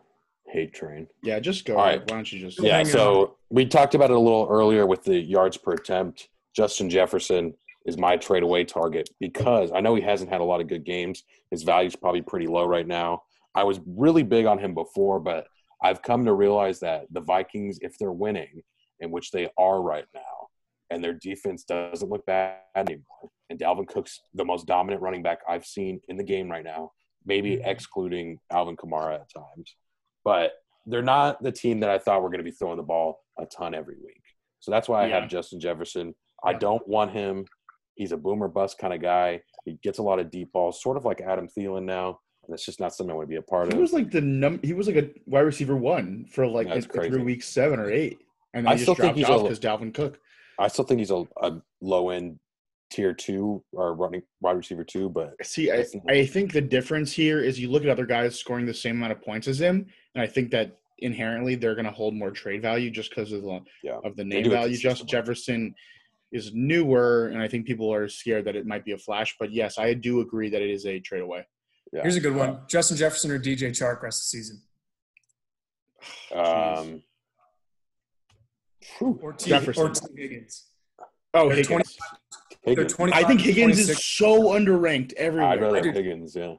hate 0.50 0.74
train. 0.74 1.06
Yeah, 1.22 1.40
just 1.40 1.64
go. 1.64 1.76
All 1.76 1.84
right. 1.84 2.00
Why 2.00 2.16
don't 2.16 2.32
you 2.32 2.40
just? 2.40 2.62
Yeah, 2.62 2.76
hang 2.76 2.86
so 2.86 3.36
we 3.50 3.66
talked 3.66 3.94
about 3.94 4.10
it 4.10 4.16
a 4.16 4.20
little 4.20 4.46
earlier 4.50 4.86
with 4.86 5.04
the 5.04 5.18
yards 5.18 5.56
per 5.56 5.72
attempt. 5.72 6.28
Justin 6.54 6.90
Jefferson 6.90 7.54
is 7.86 7.96
my 7.96 8.16
trade 8.16 8.42
away 8.42 8.64
target 8.64 9.08
because 9.20 9.70
I 9.72 9.80
know 9.80 9.94
he 9.94 10.02
hasn't 10.02 10.30
had 10.30 10.40
a 10.40 10.44
lot 10.44 10.60
of 10.60 10.68
good 10.68 10.84
games. 10.84 11.24
His 11.50 11.62
value's 11.62 11.96
probably 11.96 12.22
pretty 12.22 12.46
low 12.46 12.66
right 12.66 12.86
now. 12.86 13.22
I 13.54 13.64
was 13.64 13.80
really 13.86 14.22
big 14.22 14.46
on 14.46 14.58
him 14.58 14.74
before, 14.74 15.18
but 15.18 15.46
I've 15.82 16.02
come 16.02 16.24
to 16.24 16.32
realize 16.32 16.80
that 16.80 17.06
the 17.10 17.20
Vikings, 17.20 17.78
if 17.80 17.96
they're 17.98 18.12
winning, 18.12 18.62
in 19.00 19.10
which 19.10 19.30
they 19.30 19.48
are 19.58 19.80
right 19.82 20.04
now, 20.14 20.48
and 20.90 21.02
their 21.02 21.14
defense 21.14 21.64
doesn't 21.64 22.10
look 22.10 22.26
bad 22.26 22.58
anymore, 22.76 23.30
and 23.48 23.58
Dalvin 23.58 23.88
Cook's 23.88 24.20
the 24.34 24.44
most 24.44 24.66
dominant 24.66 25.02
running 25.02 25.22
back 25.22 25.38
I've 25.48 25.64
seen 25.64 26.00
in 26.08 26.16
the 26.16 26.24
game 26.24 26.50
right 26.50 26.64
now, 26.64 26.92
maybe 27.24 27.56
mm-hmm. 27.56 27.68
excluding 27.68 28.38
Alvin 28.52 28.76
Kamara 28.76 29.14
at 29.14 29.32
times. 29.32 29.74
But 30.30 30.52
they're 30.86 31.02
not 31.02 31.42
the 31.42 31.50
team 31.50 31.80
that 31.80 31.90
I 31.90 31.98
thought 31.98 32.22
were 32.22 32.28
going 32.28 32.38
to 32.38 32.44
be 32.44 32.52
throwing 32.52 32.76
the 32.76 32.84
ball 32.84 33.18
a 33.36 33.46
ton 33.46 33.74
every 33.74 33.96
week. 33.96 34.22
So 34.60 34.70
that's 34.70 34.88
why 34.88 35.02
I 35.02 35.06
Yeah. 35.08 35.20
have 35.20 35.28
Justin 35.28 35.58
Jefferson. 35.58 36.14
I 36.44 36.52
don't 36.52 36.86
want 36.86 37.10
him. 37.10 37.46
He's 37.96 38.12
a 38.12 38.16
boomer 38.16 38.46
bust 38.46 38.78
kind 38.78 38.94
of 38.94 39.02
guy. 39.02 39.42
He 39.64 39.72
gets 39.82 39.98
a 39.98 40.02
lot 40.04 40.20
of 40.20 40.30
deep 40.30 40.52
balls, 40.52 40.80
sort 40.80 40.96
of 40.96 41.04
like 41.04 41.20
Adam 41.20 41.48
Thielen 41.48 41.82
now. 41.82 42.20
And 42.44 42.54
it's 42.54 42.64
just 42.64 42.78
not 42.78 42.94
something 42.94 43.10
I 43.10 43.16
want 43.16 43.26
to 43.26 43.30
be 43.30 43.36
a 43.36 43.42
part 43.42 43.66
He 43.66 43.72
of. 43.72 43.74
He 43.78 43.82
was 43.82 43.92
like 43.92 44.12
the 44.12 44.20
num. 44.20 44.60
He 44.62 44.72
was 44.72 44.86
like 44.86 44.96
a 44.96 45.10
wide 45.26 45.40
receiver 45.40 45.74
one 45.76 46.26
for 46.30 46.46
like 46.46 46.68
in- 46.68 46.80
through 46.82 47.24
week 47.24 47.42
seven 47.42 47.80
or 47.80 47.90
eight, 47.90 48.18
and 48.54 48.64
then 48.64 48.72
I 48.72 48.76
he 48.76 48.82
still 48.82 48.94
just 48.94 49.00
think 49.02 49.16
dropped 49.16 49.18
he's 49.18 49.36
off 49.36 49.42
because 49.42 49.58
Dalvin 49.58 49.92
Cook. 49.92 50.20
I 50.60 50.68
still 50.68 50.84
think 50.84 51.00
he's 51.00 51.10
a, 51.10 51.24
a 51.42 51.60
low 51.80 52.10
end 52.10 52.38
tier 52.90 53.12
two 53.14 53.62
or 53.72 53.94
running 53.94 54.22
wide 54.40 54.56
receiver 54.56 54.84
two, 54.84 55.08
but 55.08 55.34
See, 55.44 55.70
I, 55.70 55.84
I 56.08 56.26
think 56.26 56.52
the 56.52 56.60
difference 56.60 57.12
here 57.12 57.40
is 57.40 57.58
you 57.60 57.70
look 57.70 57.82
at 57.84 57.88
other 57.88 58.06
guys 58.06 58.38
scoring 58.38 58.66
the 58.66 58.74
same 58.74 58.96
amount 58.96 59.12
of 59.12 59.22
points 59.22 59.46
as 59.46 59.60
him, 59.60 59.86
and 60.14 60.22
I 60.22 60.26
think 60.26 60.50
that 60.50 60.78
inherently 60.98 61.54
they're 61.54 61.74
going 61.74 61.84
to 61.86 61.90
hold 61.90 62.14
more 62.14 62.30
trade 62.30 62.60
value 62.62 62.90
just 62.90 63.10
because 63.10 63.32
of 63.32 63.42
the 63.42 63.60
Yeah. 63.82 63.98
of 64.04 64.16
the 64.16 64.24
name 64.24 64.48
value. 64.50 64.76
Justin 64.76 65.06
consistently. 65.06 65.10
Jefferson 65.12 65.74
is 66.32 66.52
newer, 66.54 67.28
and 67.28 67.40
I 67.42 67.48
think 67.48 67.66
people 67.66 67.92
are 67.92 68.08
scared 68.08 68.44
that 68.44 68.54
it 68.56 68.66
might 68.66 68.84
be 68.84 68.92
a 68.92 68.98
flash. 68.98 69.34
But 69.40 69.52
yes, 69.52 69.78
I 69.78 69.94
do 69.94 70.20
agree 70.20 70.50
that 70.50 70.62
it 70.62 70.70
is 70.70 70.86
a 70.86 71.00
trade 71.00 71.22
away. 71.22 71.46
yeah. 71.92 72.02
Here's 72.02 72.16
a 72.16 72.20
good 72.20 72.34
one: 72.36 72.60
Justin 72.68 72.96
Jefferson 72.96 73.30
or 73.30 73.38
DJ 73.38 73.70
Chark 73.70 74.02
rest 74.02 74.20
of 74.20 74.24
the 74.24 74.38
season, 74.38 74.62
Um, 76.34 77.02
whew, 78.98 79.18
or 79.22 79.32
T, 79.32 79.50
Jefferson. 79.50 79.82
or 79.86 79.90
Tee 79.90 80.06
Higgins. 80.22 80.66
Oh, 81.34 81.48
They're 81.48 81.56
Higgins. 81.58 81.96
20 82.66 83.12
Higgins. 83.12 83.14
I 83.14 83.24
think 83.26 83.40
Higgins 83.40 83.76
26. 83.76 83.88
is 83.98 84.04
so 84.04 84.42
underranked 84.50 85.12
everywhere. 85.14 85.48
I'd 85.50 85.60
rather 85.60 85.78
I. 85.78 85.92
Higgins, 85.92 86.34
yeah. 86.36 86.54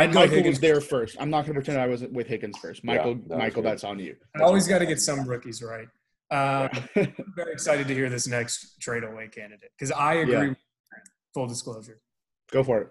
I'd 0.00 0.04
And 0.04 0.12
go 0.14 0.20
Michael 0.20 0.36
Higgins. 0.36 0.52
was 0.54 0.60
there 0.60 0.80
first. 0.80 1.16
I'm 1.20 1.30
not 1.30 1.42
going 1.44 1.54
to 1.54 1.60
pretend 1.60 1.78
I 1.78 1.86
wasn't 1.86 2.12
with 2.12 2.26
Higgins 2.26 2.58
first. 2.58 2.82
Yeah, 2.82 2.94
Michael, 2.94 3.14
that 3.28 3.38
Michael, 3.38 3.62
good. 3.62 3.70
that's 3.70 3.84
on 3.84 3.98
you. 3.98 4.16
Always 4.40 4.66
got 4.66 4.78
to 4.78 4.86
get 4.86 5.00
some 5.00 5.26
rookies 5.26 5.62
right. 5.62 5.88
Um, 6.30 6.70
I'm 6.96 7.32
very 7.36 7.52
excited 7.52 7.86
to 7.88 7.94
hear 7.94 8.08
this 8.08 8.26
next 8.26 8.80
trade 8.80 9.04
away 9.04 9.28
candidate 9.28 9.70
because 9.78 9.92
I 9.92 10.14
agree. 10.14 10.32
Yeah. 10.34 10.48
with 10.48 10.58
Full 11.34 11.46
disclosure. 11.46 12.00
Go 12.50 12.64
for 12.64 12.80
it. 12.80 12.88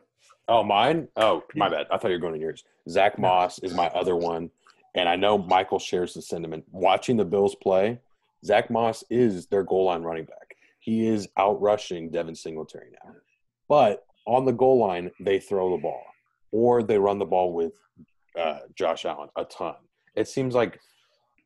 Oh, 0.48 0.64
mine? 0.64 1.08
Oh, 1.16 1.44
my 1.56 1.70
bad. 1.70 1.88
I 1.92 1.98
thought 1.98 2.10
you 2.10 2.16
were 2.16 2.22
going 2.22 2.34
to 2.34 2.40
yours. 2.40 2.64
Zach 2.90 3.20
Moss 3.20 3.60
is 3.60 3.74
my 3.74 3.88
other 3.90 4.16
one. 4.16 4.50
And 4.96 5.08
I 5.08 5.16
know 5.16 5.38
Michael 5.38 5.80
shares 5.80 6.14
the 6.14 6.22
sentiment. 6.22 6.64
Watching 6.72 7.18
the 7.18 7.26
Bills 7.26 7.56
play, 7.56 8.00
Zach 8.44 8.70
Moss 8.72 9.04
is 9.10 9.48
their 9.48 9.64
goal 9.64 9.86
line 9.86 10.02
running 10.02 10.26
back. 10.26 10.56
He 10.80 11.08
is 11.08 11.28
out 11.38 11.62
rushing 11.62 12.10
Devin 12.10 12.36
Singletary 12.36 12.90
now. 13.04 13.14
But 13.68 14.06
on 14.26 14.46
the 14.46 14.52
goal 14.52 14.80
line, 14.80 15.12
they 15.20 15.40
throw 15.40 15.72
the 15.72 15.82
ball 15.82 16.04
or 16.52 16.84
they 16.84 16.98
run 16.98 17.20
the 17.20 17.26
ball 17.26 17.54
with 17.54 17.74
uh, 18.38 18.60
Josh 18.76 19.06
Allen 19.06 19.30
a 19.38 19.46
ton. 19.46 19.76
It 20.16 20.28
seems 20.28 20.56
like 20.56 20.80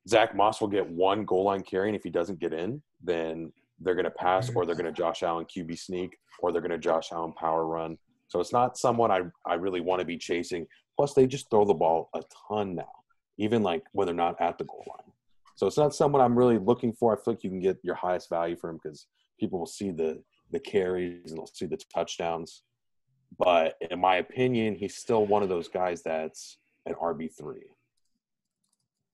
Zach 0.08 0.36
Moss 0.36 0.62
will 0.62 0.68
get 0.68 0.88
one 0.90 1.26
goal 1.26 1.46
line 1.46 1.62
carry, 1.62 1.90
and 1.90 1.96
if 1.96 2.04
he 2.04 2.10
doesn't 2.10 2.40
get 2.40 2.54
in, 2.54 2.82
then 3.02 3.52
they're 3.80 3.96
going 3.96 4.06
to 4.06 4.12
pass 4.12 4.50
or 4.54 4.66
they're 4.66 4.76
going 4.76 4.86
to 4.86 4.92
Josh 4.92 5.24
Allen 5.24 5.46
QB 5.46 5.78
sneak 5.78 6.18
or 6.40 6.52
they're 6.52 6.62
going 6.62 6.72
to 6.72 6.78
Josh 6.78 7.12
Allen 7.12 7.34
power 7.34 7.66
run. 7.66 7.98
So 8.28 8.40
it's 8.40 8.54
not 8.54 8.78
someone 8.78 9.12
I, 9.12 9.22
I 9.46 9.56
really 9.56 9.82
want 9.82 10.00
to 10.00 10.06
be 10.06 10.18
chasing. 10.18 10.66
Plus, 10.96 11.14
they 11.14 11.28
just 11.28 11.50
throw 11.50 11.66
the 11.66 11.74
ball 11.74 12.10
a 12.16 12.22
ton 12.48 12.76
now, 12.76 12.92
even 13.38 13.64
like 13.64 13.84
when 13.92 14.06
they're 14.06 14.16
not 14.16 14.40
at 14.42 14.58
the 14.58 14.64
goal 14.64 14.84
line. 14.88 15.12
So 15.56 15.68
it's 15.68 15.78
not 15.78 15.94
someone 15.94 16.22
I'm 16.22 16.38
really 16.38 16.58
looking 16.58 16.94
for. 16.94 17.14
I 17.14 17.16
feel 17.16 17.34
like 17.34 17.44
you 17.44 17.50
can 17.50 17.60
get 17.60 17.78
your 17.84 17.96
highest 17.96 18.30
value 18.30 18.56
for 18.56 18.70
him 18.70 18.80
because 18.82 19.08
people 19.40 19.60
will 19.60 19.66
see 19.66 19.92
the 19.92 20.22
the 20.52 20.60
carries 20.60 21.32
and 21.32 21.38
they'll 21.38 21.48
see 21.48 21.66
the 21.66 21.80
touchdowns. 21.94 22.64
But 23.38 23.78
in 23.90 24.00
my 24.00 24.18
opinion, 24.18 24.76
he's 24.76 24.96
still 24.96 25.26
one 25.26 25.44
of 25.44 25.50
those 25.50 25.68
guys 25.68 26.04
that's 26.04 26.58
an 26.86 26.94
RB 26.96 27.28
three. 27.36 27.70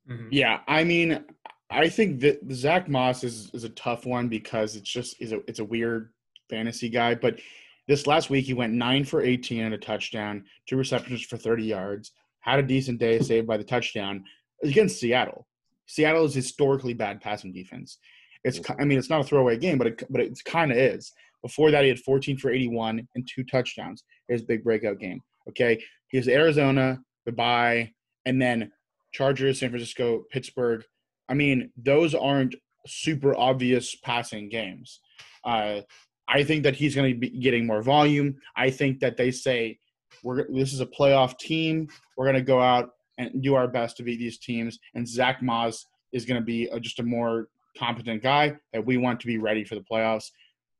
Mhm. 0.10 0.29
Yeah, 0.32 0.62
I 0.67 0.84
mean, 0.84 1.23
I 1.69 1.89
think 1.89 2.21
that 2.21 2.39
Zach 2.51 2.88
Moss 2.89 3.23
is 3.23 3.53
is 3.53 3.63
a 3.63 3.69
tough 3.69 4.05
one 4.05 4.27
because 4.27 4.75
it's 4.75 4.89
just 4.89 5.21
is 5.21 5.32
a 5.32 5.41
it's 5.47 5.60
a 5.60 5.65
weird 5.65 6.12
fantasy 6.49 6.89
guy. 6.89 7.15
But 7.15 7.39
this 7.88 8.08
last 8.08 8.29
week 8.29 8.45
he 8.45 8.53
went 8.53 8.73
nine 8.73 9.03
for 9.03 9.21
eighteen 9.21 9.63
and 9.63 9.73
a 9.73 9.77
touchdown, 9.77 10.45
two 10.65 10.77
receptions 10.77 11.21
for 11.21 11.38
thirty 11.38 11.65
yards, 11.65 12.12
had 12.39 12.60
a 12.60 12.63
decent 12.63 12.99
day 12.99 13.19
saved 13.19 13.47
by 13.47 13.58
the 13.58 13.63
touchdown 13.63 14.25
against 14.63 14.99
Seattle. 14.99 15.47
Seattle 15.86 16.25
is 16.25 16.34
historically 16.34 16.93
bad 16.93 17.21
passing 17.21 17.51
defense. 17.51 17.99
It's 18.43 18.60
I 18.79 18.86
mean 18.86 18.97
it's 18.97 19.10
not 19.10 19.21
a 19.21 19.23
throwaway 19.23 19.58
game, 19.58 19.77
but 19.77 19.88
it 19.88 20.03
but 20.10 20.21
it 20.21 20.39
kind 20.45 20.71
of 20.71 20.77
is. 20.77 21.13
Before 21.41 21.71
that, 21.71 21.84
he 21.84 21.89
had 21.89 21.99
14 21.99 22.38
for 22.38 22.52
81 22.52 23.08
and 23.15 23.28
two 23.34 23.43
touchdowns. 23.43 24.04
His 24.28 24.43
big 24.43 24.63
breakout 24.63 24.99
game. 24.99 25.21
Okay, 25.47 25.82
he 26.10 26.17
has 26.17 26.28
Arizona, 26.28 26.99
the 27.25 27.32
bye, 27.32 27.91
and 28.25 28.41
then 28.41 28.71
Chargers, 29.12 29.60
San 29.60 29.69
Francisco, 29.69 30.23
Pittsburgh. 30.32 30.84
I 31.28 31.34
mean, 31.34 31.71
those 31.78 32.13
aren't 32.13 32.56
super 32.86 33.36
obvious 33.36 33.95
passing 33.95 34.49
games. 34.49 34.99
Uh, 35.43 35.82
I 36.28 36.43
think 36.43 36.63
that 36.63 36.75
he's 36.75 36.95
going 36.95 37.13
to 37.13 37.19
be 37.19 37.30
getting 37.30 37.65
more 37.65 37.82
volume. 37.82 38.36
I 38.56 38.69
think 38.69 38.99
that 38.99 39.17
they 39.17 39.32
say 39.32 39.80
we're 40.23 40.47
this 40.52 40.73
is 40.73 40.82
a 40.82 40.86
playoff 40.86 41.38
team. 41.38 41.88
We're 42.17 42.25
going 42.25 42.36
to 42.36 42.41
go 42.41 42.62
out 42.62 42.91
and 43.17 43.41
do 43.41 43.56
our 43.56 43.67
best 43.67 43.97
to 43.97 44.04
beat 44.04 44.19
these 44.19 44.38
teams. 44.38 44.80
And 44.93 45.08
Zach 45.08 45.41
Moss 45.41 45.86
is 46.13 46.25
going 46.25 46.39
to 46.39 46.45
be 46.45 46.65
a, 46.65 46.80
just 46.80 46.99
a 46.99 47.04
more 47.04 47.47
competent 47.78 48.23
guy 48.23 48.56
that 48.73 48.86
we 48.86 48.97
want 48.97 49.19
to 49.21 49.28
be 49.28 49.38
ready 49.38 49.63
for 49.63 49.75
the 49.75 49.86
playoffs. 49.91 50.25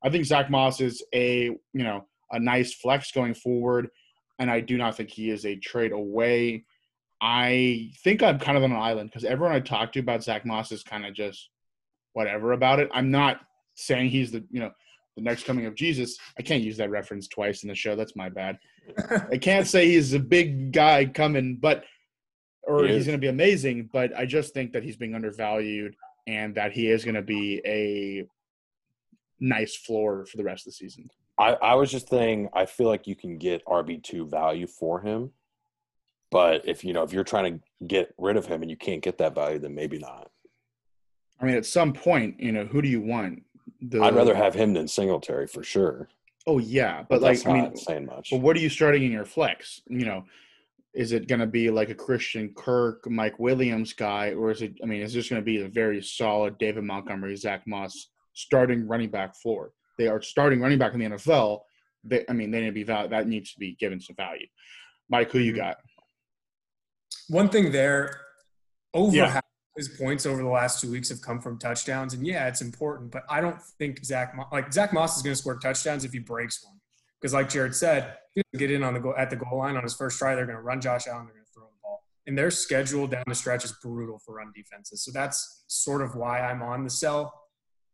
I 0.04 0.10
think 0.10 0.26
Zach 0.26 0.50
Moss 0.50 0.82
is 0.82 1.04
a 1.14 1.46
you 1.46 1.84
know 1.84 2.06
a 2.32 2.40
nice 2.40 2.74
flex 2.74 3.12
going 3.12 3.34
forward, 3.34 3.90
and 4.38 4.50
I 4.50 4.60
do 4.60 4.78
not 4.78 4.96
think 4.96 5.10
he 5.10 5.30
is 5.30 5.46
a 5.46 5.56
trade 5.56 5.92
away. 5.92 6.66
I 7.22 7.92
think 8.04 8.24
I'm 8.24 8.40
kind 8.40 8.58
of 8.58 8.64
on 8.64 8.72
an 8.72 8.78
island 8.78 9.10
because 9.10 9.26
everyone 9.26 9.56
I 9.56 9.60
talk 9.60 9.92
to 9.94 10.00
about 10.00 10.24
Zach 10.24 10.46
Moss 10.46 10.72
is 10.72 10.84
kind 10.84 11.06
of 11.06 11.14
just 11.14 11.50
whatever 12.14 12.54
about 12.54 12.80
it. 12.80 12.90
I'm 12.94 13.12
not 13.12 13.42
saying 13.76 14.10
he's 14.10 14.32
the 14.32 14.44
you 14.50 14.60
know 14.60 14.72
the 15.16 15.24
next 15.24 15.46
coming 15.46 15.66
of 15.66 15.76
Jesus. 15.76 16.18
I 16.38 16.44
can't 16.44 16.64
use 16.64 16.78
that 16.78 16.90
reference 16.90 17.28
twice 17.28 17.64
in 17.64 17.70
the 17.70 17.76
show. 17.76 17.96
That's 17.96 18.16
my 18.16 18.30
bad. 18.30 18.58
I 19.32 19.38
can't 19.42 19.68
say 19.68 19.88
he's 19.88 20.14
a 20.14 20.20
big 20.20 20.72
guy 20.72 21.06
coming, 21.06 21.58
but 21.58 21.84
or 22.64 22.86
He 22.86 22.94
he's 22.94 23.06
going 23.06 23.18
to 23.18 23.22
be 23.22 23.28
amazing. 23.28 23.90
But 23.92 24.16
I 24.18 24.26
just 24.26 24.54
think 24.54 24.74
that 24.74 24.84
he's 24.84 24.98
being 24.98 25.16
undervalued 25.16 25.96
and 26.28 26.56
that 26.56 26.72
he 26.72 26.90
is 26.90 27.04
going 27.04 27.16
to 27.16 27.22
be 27.22 27.62
a 27.66 28.26
nice 29.40 29.76
floor 29.76 30.26
for 30.26 30.38
the 30.38 30.44
rest 30.44 30.68
of 30.68 30.74
the 30.74 30.78
season. 30.78 31.10
I, 31.38 31.54
I 31.54 31.76
was 31.76 31.90
just 31.90 32.10
saying 32.10 32.50
I 32.54 32.66
feel 32.66 32.88
like 32.88 33.08
you 33.08 33.16
can 33.16 33.38
get 33.38 33.66
RB 33.66 34.04
two 34.04 34.26
value 34.26 34.68
for 34.68 35.00
him. 35.00 35.32
But 36.32 36.68
if 36.68 36.84
you 36.84 36.94
know 36.94 37.04
if 37.04 37.14
you're 37.14 37.24
trying 37.24 37.60
to 37.60 37.86
get 37.88 38.14
rid 38.18 38.38
of 38.38 38.46
him 38.46 38.62
and 38.62 38.70
you 38.70 38.78
can't 38.78 39.02
get 39.02 39.18
that 39.18 39.36
value, 39.36 39.60
then 39.60 39.74
maybe 39.74 39.98
not. 39.98 40.30
I 41.42 41.46
mean, 41.46 41.56
at 41.56 41.66
some 41.66 41.94
point, 41.94 42.40
you 42.40 42.52
know, 42.52 42.66
who 42.66 42.82
do 42.82 42.90
you 42.90 43.02
want? 43.02 43.44
The, 43.82 44.02
I'd 44.02 44.16
rather 44.16 44.36
have 44.36 44.54
him 44.54 44.74
than 44.74 44.88
Singletary 44.88 45.48
for 45.48 45.64
sure. 45.64 46.10
Oh 46.46 46.60
yeah, 46.60 47.04
But, 47.04 47.22
but, 47.22 47.22
like 47.22 47.48
I 47.48 47.54
mean, 47.54 47.64
not 47.64 47.78
saying 47.78 48.06
much. 48.06 48.30
But 48.32 48.42
what 48.42 48.56
are 48.58 48.60
you 48.60 48.70
starting 48.70 49.04
in 49.04 49.12
your 49.12 49.26
flex? 49.26 49.82
You 49.88 50.06
know, 50.06 50.26
is 50.94 51.12
it 51.12 51.28
going 51.28 51.40
to 51.40 51.48
be 51.48 51.70
like 51.70 51.90
a 51.90 51.96
Christian 51.96 52.54
Kirk, 52.56 53.10
Mike 53.10 53.40
Williams 53.40 53.94
guy, 53.94 54.34
or 54.34 54.52
is 54.52 54.62
it? 54.62 54.74
I 54.84 54.86
mean, 54.86 55.02
is 55.02 55.14
this 55.14 55.30
going 55.30 55.42
to 55.42 55.46
be 55.46 55.62
a 55.62 55.68
very 55.68 56.02
solid 56.02 56.58
David 56.58 56.84
Montgomery, 56.84 57.36
Zach 57.36 57.66
Moss 57.68 58.10
starting 58.40 58.88
running 58.88 59.10
back 59.10 59.36
floor? 59.36 59.72
They 59.98 60.08
are 60.08 60.22
starting 60.22 60.62
running 60.62 60.80
back 60.80 60.94
in 60.94 61.00
the 61.00 61.06
NFL. 61.06 61.60
They, 62.04 62.24
I 62.30 62.34
mean, 62.34 62.52
they 62.52 62.62
need 62.62 62.68
to 62.68 62.72
be 62.72 62.84
val- 62.84 63.10
that 63.10 63.28
needs 63.28 63.54
to 63.54 63.60
be 63.60 63.76
given 63.80 64.00
some 64.00 64.16
value. 64.16 64.48
Mike, 65.10 65.32
who 65.32 65.40
you 65.40 65.54
mm-hmm. 65.54 65.62
got? 65.62 65.78
one 67.30 67.50
thing 67.50 67.72
there, 67.72 68.22
over 68.94 69.16
Yeah. 69.16 69.30
half 69.30 69.44
his 69.76 69.88
points 69.88 70.26
over 70.26 70.42
the 70.42 70.50
last 70.50 70.82
two 70.82 70.92
weeks 70.92 71.08
have 71.10 71.22
come 71.22 71.40
from 71.40 71.58
touchdowns, 71.58 72.14
and 72.14 72.26
yeah, 72.28 72.48
it's 72.48 72.62
important. 72.62 73.12
But 73.12 73.24
I 73.30 73.40
don't 73.40 73.62
think 73.62 74.04
Zach 74.04 74.36
like 74.52 74.74
Zach 74.74 74.92
Moss 74.92 75.16
is 75.16 75.24
going 75.24 75.34
to 75.34 75.40
score 75.40 75.58
touchdowns 75.58 76.04
if 76.04 76.12
he 76.12 76.20
breaks 76.20 76.66
one, 76.66 76.80
because 77.20 77.34
like 77.34 77.50
Jared 77.50 77.74
said, 77.76 78.18
if 78.36 78.44
he 78.52 78.58
get 78.58 78.72
in 78.72 78.84
on 78.84 78.94
the 78.94 79.00
goal 79.00 79.14
at 79.18 79.30
the 79.30 79.38
goal 79.38 79.60
line 79.60 79.78
on 79.78 79.84
his 79.84 79.94
first 79.94 80.20
try, 80.20 80.36
they're 80.36 80.46
going 80.46 80.58
to 80.58 80.62
run 80.62 80.82
Josh 80.82 81.08
Allen, 81.08 81.28
they're 81.28 81.36
going 81.36 81.46
to 81.46 81.52
throw 81.54 81.64
the 81.64 81.80
ball, 81.82 82.04
and 82.28 82.38
their 82.38 82.52
schedule 82.52 83.08
down 83.08 83.24
the 83.28 83.36
stretch 83.36 83.64
is 83.64 83.72
brutal 83.82 84.20
for 84.20 84.36
run 84.36 84.52
defenses. 84.54 85.04
So 85.04 85.12
that's 85.12 85.64
sort 85.68 86.02
of 86.02 86.16
why 86.16 86.42
I'm 86.42 86.62
on 86.62 86.84
the 86.84 86.90
sell 86.90 87.34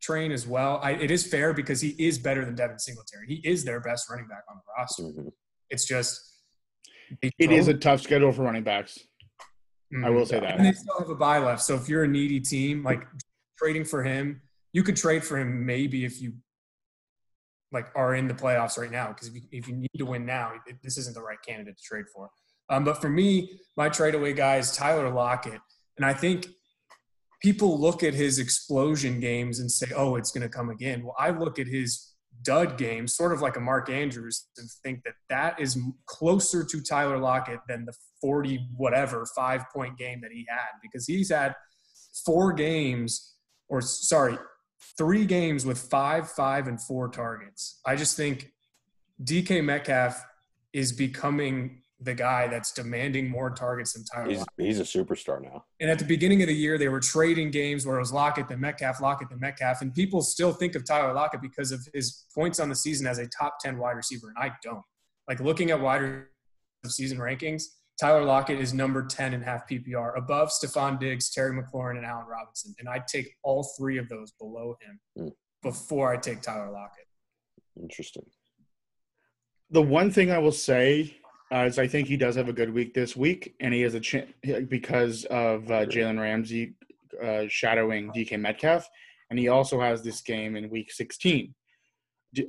train 0.06 0.32
as 0.32 0.46
well. 0.48 0.80
I, 0.84 0.92
it 0.92 1.10
is 1.12 1.26
fair 1.26 1.54
because 1.54 1.82
he 1.82 1.90
is 1.98 2.20
better 2.20 2.46
than 2.46 2.56
Devin 2.56 2.80
Singletary. 2.80 3.26
He 3.28 3.42
is 3.48 3.64
their 3.64 3.80
best 3.80 4.10
running 4.10 4.28
back 4.28 4.44
on 4.50 4.58
the 4.58 4.64
roster. 4.78 5.04
Mhm. 5.04 5.32
It's 5.70 5.86
just 5.86 6.22
It 7.22 7.52
is 7.52 7.68
a 7.68 7.74
tough 7.74 8.02
schedule 8.02 8.32
for 8.32 8.44
running 8.44 8.64
backs. 8.64 9.00
I 10.04 10.10
will 10.10 10.26
say 10.26 10.40
that. 10.40 10.58
and 10.58 10.66
they 10.66 10.74
still 10.74 10.98
have 11.00 11.10
a 11.10 11.16
buy 11.16 11.38
left. 11.40 11.62
So 11.64 11.76
if 11.76 11.88
you're 11.88 12.04
a 12.04 12.08
needy 12.08 12.40
team, 12.40 12.84
like 12.84 13.04
trading 13.58 13.86
for 13.86 14.04
him, 14.04 14.42
you 14.74 14.84
could 14.84 14.96
trade 14.98 15.24
for 15.24 15.38
him 15.38 15.66
maybe 15.66 16.04
if 16.06 16.22
you 16.22 16.34
like 17.72 17.88
are 17.96 18.16
in 18.16 18.28
the 18.28 18.34
playoffs 18.34 18.78
right 18.78 18.92
now. 18.92 19.08
Because 19.10 19.28
if 19.30 19.36
you, 19.36 19.42
if 19.52 19.68
you 19.68 19.76
need 19.76 19.92
to 19.98 20.06
win 20.06 20.26
now, 20.26 20.54
it, 20.68 20.76
this 20.84 20.98
isn't 20.98 21.16
the 21.16 21.22
right 21.22 21.38
candidate 21.48 21.78
to 21.78 21.84
trade 21.84 22.06
for. 22.14 22.30
Um, 22.70 22.84
but 22.84 23.00
for 23.02 23.10
me, 23.10 23.60
my 23.78 23.90
trade 23.90 24.16
away 24.16 24.34
guy 24.34 24.58
is 24.58 24.72
Tyler 24.76 25.10
Lockett, 25.10 25.62
and 25.98 26.06
I 26.06 26.14
think 26.14 26.48
people 27.42 27.80
look 27.80 28.04
at 28.04 28.14
his 28.14 28.40
explosion 28.40 29.20
games 29.20 29.60
and 29.60 29.72
say, 29.72 29.88
"Oh, 29.96 30.16
it's 30.16 30.32
going 30.32 30.44
to 30.44 30.50
come 30.50 30.70
again." 30.70 31.04
Well, 31.04 31.16
I 31.18 31.32
look 31.32 31.60
at 31.60 31.68
his 31.68 32.14
dud 32.42 32.78
games, 32.78 33.16
sort 33.16 33.34
of 33.34 33.42
like 33.42 33.58
a 33.58 33.60
Mark 33.60 33.90
Andrews, 33.90 34.48
and 34.58 34.70
think 34.84 35.04
that 35.04 35.16
that 35.30 35.60
is 35.60 35.78
closer 36.06 36.64
to 36.64 36.82
Tyler 36.82 37.18
Lockett 37.18 37.60
than 37.68 37.86
the 37.86 37.94
40 38.22 38.70
whatever 38.76 39.26
five 39.36 39.64
point 39.74 39.98
game 39.98 40.22
that 40.22 40.32
he 40.32 40.46
had 40.50 40.80
because 40.82 41.06
he's 41.06 41.30
had 41.30 41.56
four 42.26 42.54
games, 42.54 43.36
or 43.68 43.82
sorry, 43.82 44.38
three 44.98 45.26
games 45.26 45.66
with 45.66 45.78
five, 45.78 46.30
five, 46.32 46.68
and 46.68 46.82
four 46.82 47.10
targets. 47.10 47.80
I 47.86 47.96
just 47.96 48.16
think 48.16 48.52
DK 49.24 49.64
Metcalf 49.64 50.24
is 50.74 50.92
becoming 50.92 51.82
the 52.06 52.14
guy 52.14 52.48
that's 52.48 52.72
demanding 52.72 53.30
more 53.30 53.50
targets 53.50 53.94
than 53.94 54.04
Tyler 54.06 54.30
He's 54.30 54.46
he's 54.58 54.80
a 54.80 54.84
superstar 54.84 55.42
now. 55.42 55.66
And 55.80 55.90
at 55.90 56.00
the 56.00 56.06
beginning 56.06 56.42
of 56.42 56.48
the 56.48 56.56
year, 56.56 56.78
they 56.78 56.88
were 56.88 57.00
trading 57.00 57.52
games 57.52 57.86
where 57.86 57.98
it 57.98 58.00
was 58.00 58.14
Lockett, 58.14 58.48
then 58.48 58.62
Metcalf, 58.62 59.02
Lockett, 59.02 59.30
then 59.30 59.40
Metcalf. 59.40 59.82
And 59.82 59.94
people 59.94 60.22
still 60.22 60.54
think 60.54 60.76
of 60.76 60.86
Tyler 60.86 61.14
Lockett 61.14 61.42
because 61.42 61.72
of 61.72 61.86
his 61.94 62.26
points 62.34 62.60
on 62.60 62.70
the 62.70 62.76
season 62.76 63.08
as 63.08 63.18
a 63.18 63.28
top 63.28 63.58
10 63.60 63.78
wide 63.78 63.94
receiver. 63.98 64.28
And 64.30 64.38
I 64.38 64.56
don't. 64.64 64.84
Like 65.28 65.40
looking 65.40 65.72
at 65.72 65.82
wide 65.82 66.24
season 66.88 67.18
rankings, 67.18 67.64
Tyler 68.00 68.24
Lockett 68.24 68.60
is 68.60 68.74
number 68.74 69.04
10 69.06 69.34
in 69.34 69.42
half 69.42 69.68
PPR, 69.68 70.18
above 70.18 70.50
Stefon 70.50 71.00
Diggs, 71.00 71.30
Terry 71.32 71.52
McLaurin, 71.60 71.98
and 71.98 72.06
Allen 72.06 72.28
Robinson. 72.28 72.76
And 72.80 72.88
I'd 72.88 73.08
take 73.08 73.34
all 73.44 73.64
three 73.78 73.98
of 73.98 74.08
those 74.10 74.32
below 74.34 74.78
him 74.82 75.00
Hmm. 75.18 75.30
before 75.64 76.12
I 76.14 76.18
take 76.18 76.42
Tyler 76.42 76.70
Lockett. 76.72 77.08
Interesting. 77.82 78.26
The 79.72 79.82
one 79.82 80.12
thing 80.12 80.30
I 80.30 80.38
will 80.38 80.52
say 80.52 81.18
uh, 81.54 81.66
is 81.66 81.78
I 81.78 81.88
think 81.88 82.08
he 82.08 82.18
does 82.18 82.36
have 82.36 82.50
a 82.50 82.54
good 82.54 82.74
week 82.74 82.94
this 82.94 83.16
week, 83.16 83.56
and 83.60 83.74
he 83.74 83.82
has 83.82 83.94
a 83.94 84.00
chance 84.00 84.32
because 84.68 85.26
of 85.26 85.70
uh, 85.70 85.86
Jalen 85.86 86.20
Ramsey 86.20 86.74
uh, 87.22 87.44
shadowing 87.48 88.12
DK 88.12 88.40
Metcalf, 88.40 88.90
and 89.30 89.38
he 89.38 89.48
also 89.48 89.80
has 89.80 90.02
this 90.02 90.22
game 90.22 90.56
in 90.56 90.70
Week 90.70 90.92
16. 90.92 91.54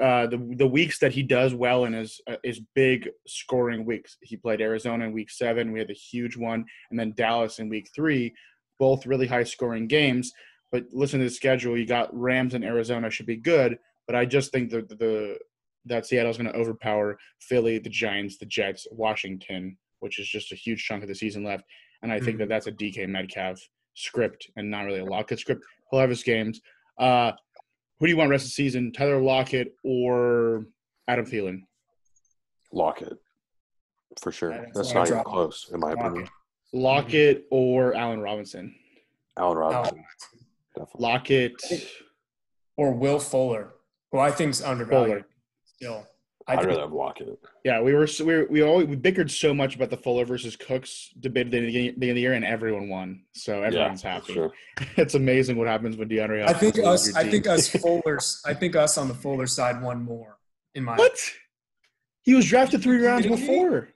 Uh, 0.00 0.26
the 0.26 0.54
the 0.56 0.66
weeks 0.66 0.98
that 0.98 1.12
he 1.12 1.22
does 1.22 1.54
well 1.54 1.84
in 1.84 1.94
is 1.94 2.20
uh, 2.28 2.36
is 2.42 2.60
big 2.74 3.08
scoring 3.26 3.84
weeks. 3.84 4.16
He 4.20 4.36
played 4.36 4.60
Arizona 4.60 5.04
in 5.04 5.12
Week 5.12 5.30
Seven. 5.30 5.72
We 5.72 5.78
had 5.78 5.88
the 5.88 5.94
huge 5.94 6.36
one, 6.36 6.64
and 6.90 6.98
then 6.98 7.12
Dallas 7.16 7.60
in 7.60 7.68
Week 7.68 7.88
Three, 7.94 8.34
both 8.80 9.06
really 9.06 9.28
high 9.28 9.44
scoring 9.44 9.86
games. 9.86 10.32
But 10.72 10.86
listen 10.92 11.20
to 11.20 11.26
the 11.26 11.30
schedule. 11.30 11.78
You 11.78 11.86
got 11.86 12.12
Rams 12.18 12.54
and 12.54 12.64
Arizona 12.64 13.10
should 13.10 13.26
be 13.26 13.36
good, 13.36 13.78
but 14.06 14.16
I 14.16 14.24
just 14.24 14.50
think 14.50 14.70
the 14.70 14.82
the 14.82 15.38
that 15.86 16.06
Seattle's 16.06 16.36
going 16.38 16.52
to 16.52 16.58
overpower 16.58 17.18
Philly, 17.40 17.78
the 17.78 17.88
Giants, 17.90 18.38
the 18.38 18.46
Jets, 18.46 18.86
Washington, 18.90 19.76
which 20.00 20.18
is 20.18 20.28
just 20.28 20.52
a 20.52 20.56
huge 20.56 20.84
chunk 20.84 21.02
of 21.02 21.08
the 21.08 21.14
season 21.14 21.44
left. 21.44 21.64
And 22.02 22.12
I 22.12 22.20
think 22.20 22.38
that 22.38 22.48
that's 22.48 22.66
a 22.66 22.72
DK 22.72 23.08
Metcalf 23.08 23.58
script 23.94 24.50
and 24.56 24.70
not 24.70 24.82
really 24.84 25.00
a 25.00 25.04
Lockett 25.04 25.38
script. 25.40 25.64
He'll 25.90 26.00
have 26.00 26.10
his 26.10 26.22
games. 26.22 26.60
Uh, 26.98 27.32
who 27.98 28.06
do 28.06 28.10
you 28.12 28.16
want 28.16 28.30
rest 28.30 28.44
of 28.44 28.48
the 28.48 28.54
season, 28.54 28.92
Tyler 28.92 29.20
Lockett 29.20 29.74
or 29.82 30.66
Adam 31.08 31.24
Thielen? 31.24 31.60
Lockett. 32.72 33.16
For 34.20 34.32
sure. 34.32 34.50
That's 34.50 34.72
That's 34.74 34.94
not 34.94 35.08
even 35.08 35.24
close, 35.24 35.70
in 35.72 35.80
my 35.80 35.88
Lockett. 35.94 36.06
opinion. 36.06 36.28
Lockett 36.72 37.46
or 37.50 37.94
Allen 37.94 38.20
Robinson? 38.20 38.74
Allen 39.38 39.56
Robinson. 39.58 40.04
Definitely. 40.76 41.02
Lockett, 41.06 41.62
Or 42.76 42.92
Will 42.92 43.18
Fuller, 43.18 43.74
who 44.12 44.18
I 44.18 44.30
think's 44.30 44.62
undervalued 44.62 45.08
Fuller. 45.24 45.26
Still. 45.76 46.06
I 46.48 46.52
I'd 46.52 46.58
think 46.58 46.68
rather 46.68 46.82
have 46.82 46.92
Lockett. 46.92 47.40
Yeah, 47.64 47.80
we 47.80 47.92
were 47.92 48.06
we 48.20 48.24
were, 48.24 48.46
we 48.48 48.62
always 48.62 48.86
we 48.86 48.94
bickered 48.94 49.30
so 49.30 49.52
much 49.52 49.74
about 49.74 49.90
the 49.90 49.96
Fuller 49.96 50.24
versus 50.24 50.54
Cooks 50.54 51.10
debate 51.18 51.46
at 51.46 51.50
the 51.50 51.60
beginning 51.66 51.88
of 51.94 51.98
the 51.98 52.20
year, 52.20 52.34
and 52.34 52.44
everyone 52.44 52.88
won. 52.88 53.22
So 53.32 53.64
everyone's 53.64 54.04
yeah, 54.04 54.14
happy. 54.14 54.34
Sure. 54.34 54.52
It's 54.96 55.14
amazing 55.14 55.56
what 55.56 55.66
happens 55.66 55.96
when 55.96 56.08
DeAndre. 56.08 56.48
I 56.48 56.52
think 56.52 56.78
us. 56.78 57.14
I 57.16 57.28
think 57.28 57.48
us 57.48 57.68
Fullers. 57.82 58.42
I 58.46 58.54
think 58.54 58.76
us 58.76 58.96
on 58.96 59.08
the 59.08 59.14
Fuller 59.14 59.48
side 59.48 59.82
won 59.82 60.02
more. 60.04 60.38
In 60.76 60.84
my 60.84 60.94
What? 60.94 61.18
He 62.22 62.34
was 62.34 62.48
drafted 62.48 62.82
three 62.82 63.04
rounds 63.04 63.26
kidding 63.26 63.40
me? 63.40 63.46
before. 63.46 63.88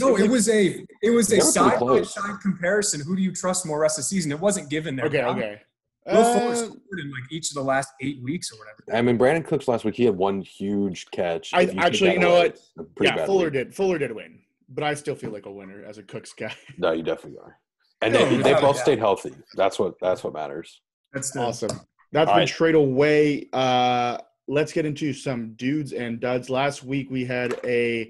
no, 0.00 0.16
it 0.16 0.28
was 0.28 0.48
a 0.48 0.84
it 1.02 1.10
was 1.10 1.28
a 1.32 1.36
They 1.36 1.36
were 1.36 1.52
pretty 1.52 1.52
side 1.52 1.80
by 1.80 2.02
side 2.02 2.40
comparison. 2.42 3.00
Who 3.02 3.14
do 3.14 3.22
you 3.22 3.32
trust 3.32 3.64
more 3.64 3.78
rest 3.78 3.98
of 3.98 4.02
the 4.04 4.08
season? 4.08 4.32
It 4.32 4.40
wasn't 4.40 4.70
given 4.70 4.96
there. 4.96 5.06
Okay, 5.06 5.22
okay, 5.22 5.60
Will 6.06 6.18
okay. 6.18 6.38
Fuller 6.38 6.52
Uh, 6.52 6.54
scored 6.56 7.00
in 7.00 7.10
like 7.10 7.32
each 7.32 7.50
of 7.50 7.54
the 7.54 7.62
last 7.62 7.90
eight 8.00 8.22
weeks 8.22 8.52
or 8.52 8.58
whatever. 8.58 8.84
I 8.96 9.02
mean, 9.02 9.18
Brandin 9.18 9.44
Cooks 9.44 9.66
last 9.68 9.84
week, 9.84 9.96
he 9.96 10.04
had 10.04 10.16
one 10.16 10.40
huge 10.40 11.06
catch. 11.10 11.52
I- 11.52 11.62
If 11.62 11.70
take 11.70 11.78
actually, 11.80 12.12
you 12.12 12.18
know 12.20 12.30
away, 12.36 12.38
what? 12.38 12.46
it's 12.52 12.70
pretty 12.94 13.16
yeah, 13.16 13.26
Fuller 13.26 13.44
week. 13.44 13.52
did. 13.54 13.74
Fuller 13.74 13.98
did 13.98 14.12
win, 14.12 14.38
but 14.68 14.84
I 14.84 14.94
still 14.94 15.14
feel 15.16 15.30
like 15.30 15.46
a 15.46 15.50
winner 15.52 15.84
as 15.84 15.98
a 15.98 16.02
Cooks 16.02 16.32
guy. 16.32 16.54
No, 16.78 16.92
you 16.92 17.02
definitely 17.02 17.38
are. 17.38 17.58
And 18.02 18.12
No, 18.14 18.20
they, 18.24 18.30
they 18.30 18.36
without 18.36 18.60
both 18.60 18.76
doubt. 18.76 18.82
stayed 18.82 18.98
healthy. 18.98 19.34
That's 19.54 19.78
what 19.78 19.94
that's 20.00 20.22
what 20.22 20.32
matters. 20.34 20.80
That's 21.12 21.30
the 21.32 21.40
awesome. 21.40 21.70
That's 22.12 22.28
All 22.28 22.34
been 22.34 22.40
right. 22.42 22.48
trade 22.48 22.74
away. 22.74 23.48
Uh, 23.52 24.18
let's 24.48 24.72
get 24.72 24.84
into 24.86 25.12
some 25.12 25.54
dudes 25.54 25.92
and 25.92 26.20
duds. 26.20 26.48
Last 26.50 26.84
week 26.84 27.10
we 27.10 27.24
had 27.24 27.58
a. 27.64 28.08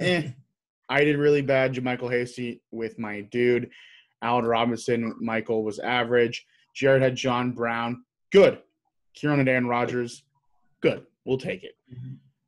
Eh, 0.00 0.30
I 0.88 1.04
did 1.04 1.16
really 1.16 1.42
bad. 1.42 1.74
JaMycal 1.74 2.10
Hasty 2.10 2.62
with 2.70 2.98
my 2.98 3.20
dude. 3.20 3.70
Allen 4.22 4.46
Robinson, 4.46 5.14
Michael 5.20 5.62
was 5.64 5.78
average. 5.78 6.44
Jared 6.76 7.02
had 7.02 7.16
John 7.16 7.52
Brown. 7.52 8.04
Good. 8.32 8.60
Kieran 9.14 9.40
and 9.40 9.48
Aaron 9.48 9.66
Rodgers. 9.66 10.22
Good. 10.82 11.06
We'll 11.24 11.38
take 11.38 11.64
it. 11.64 11.72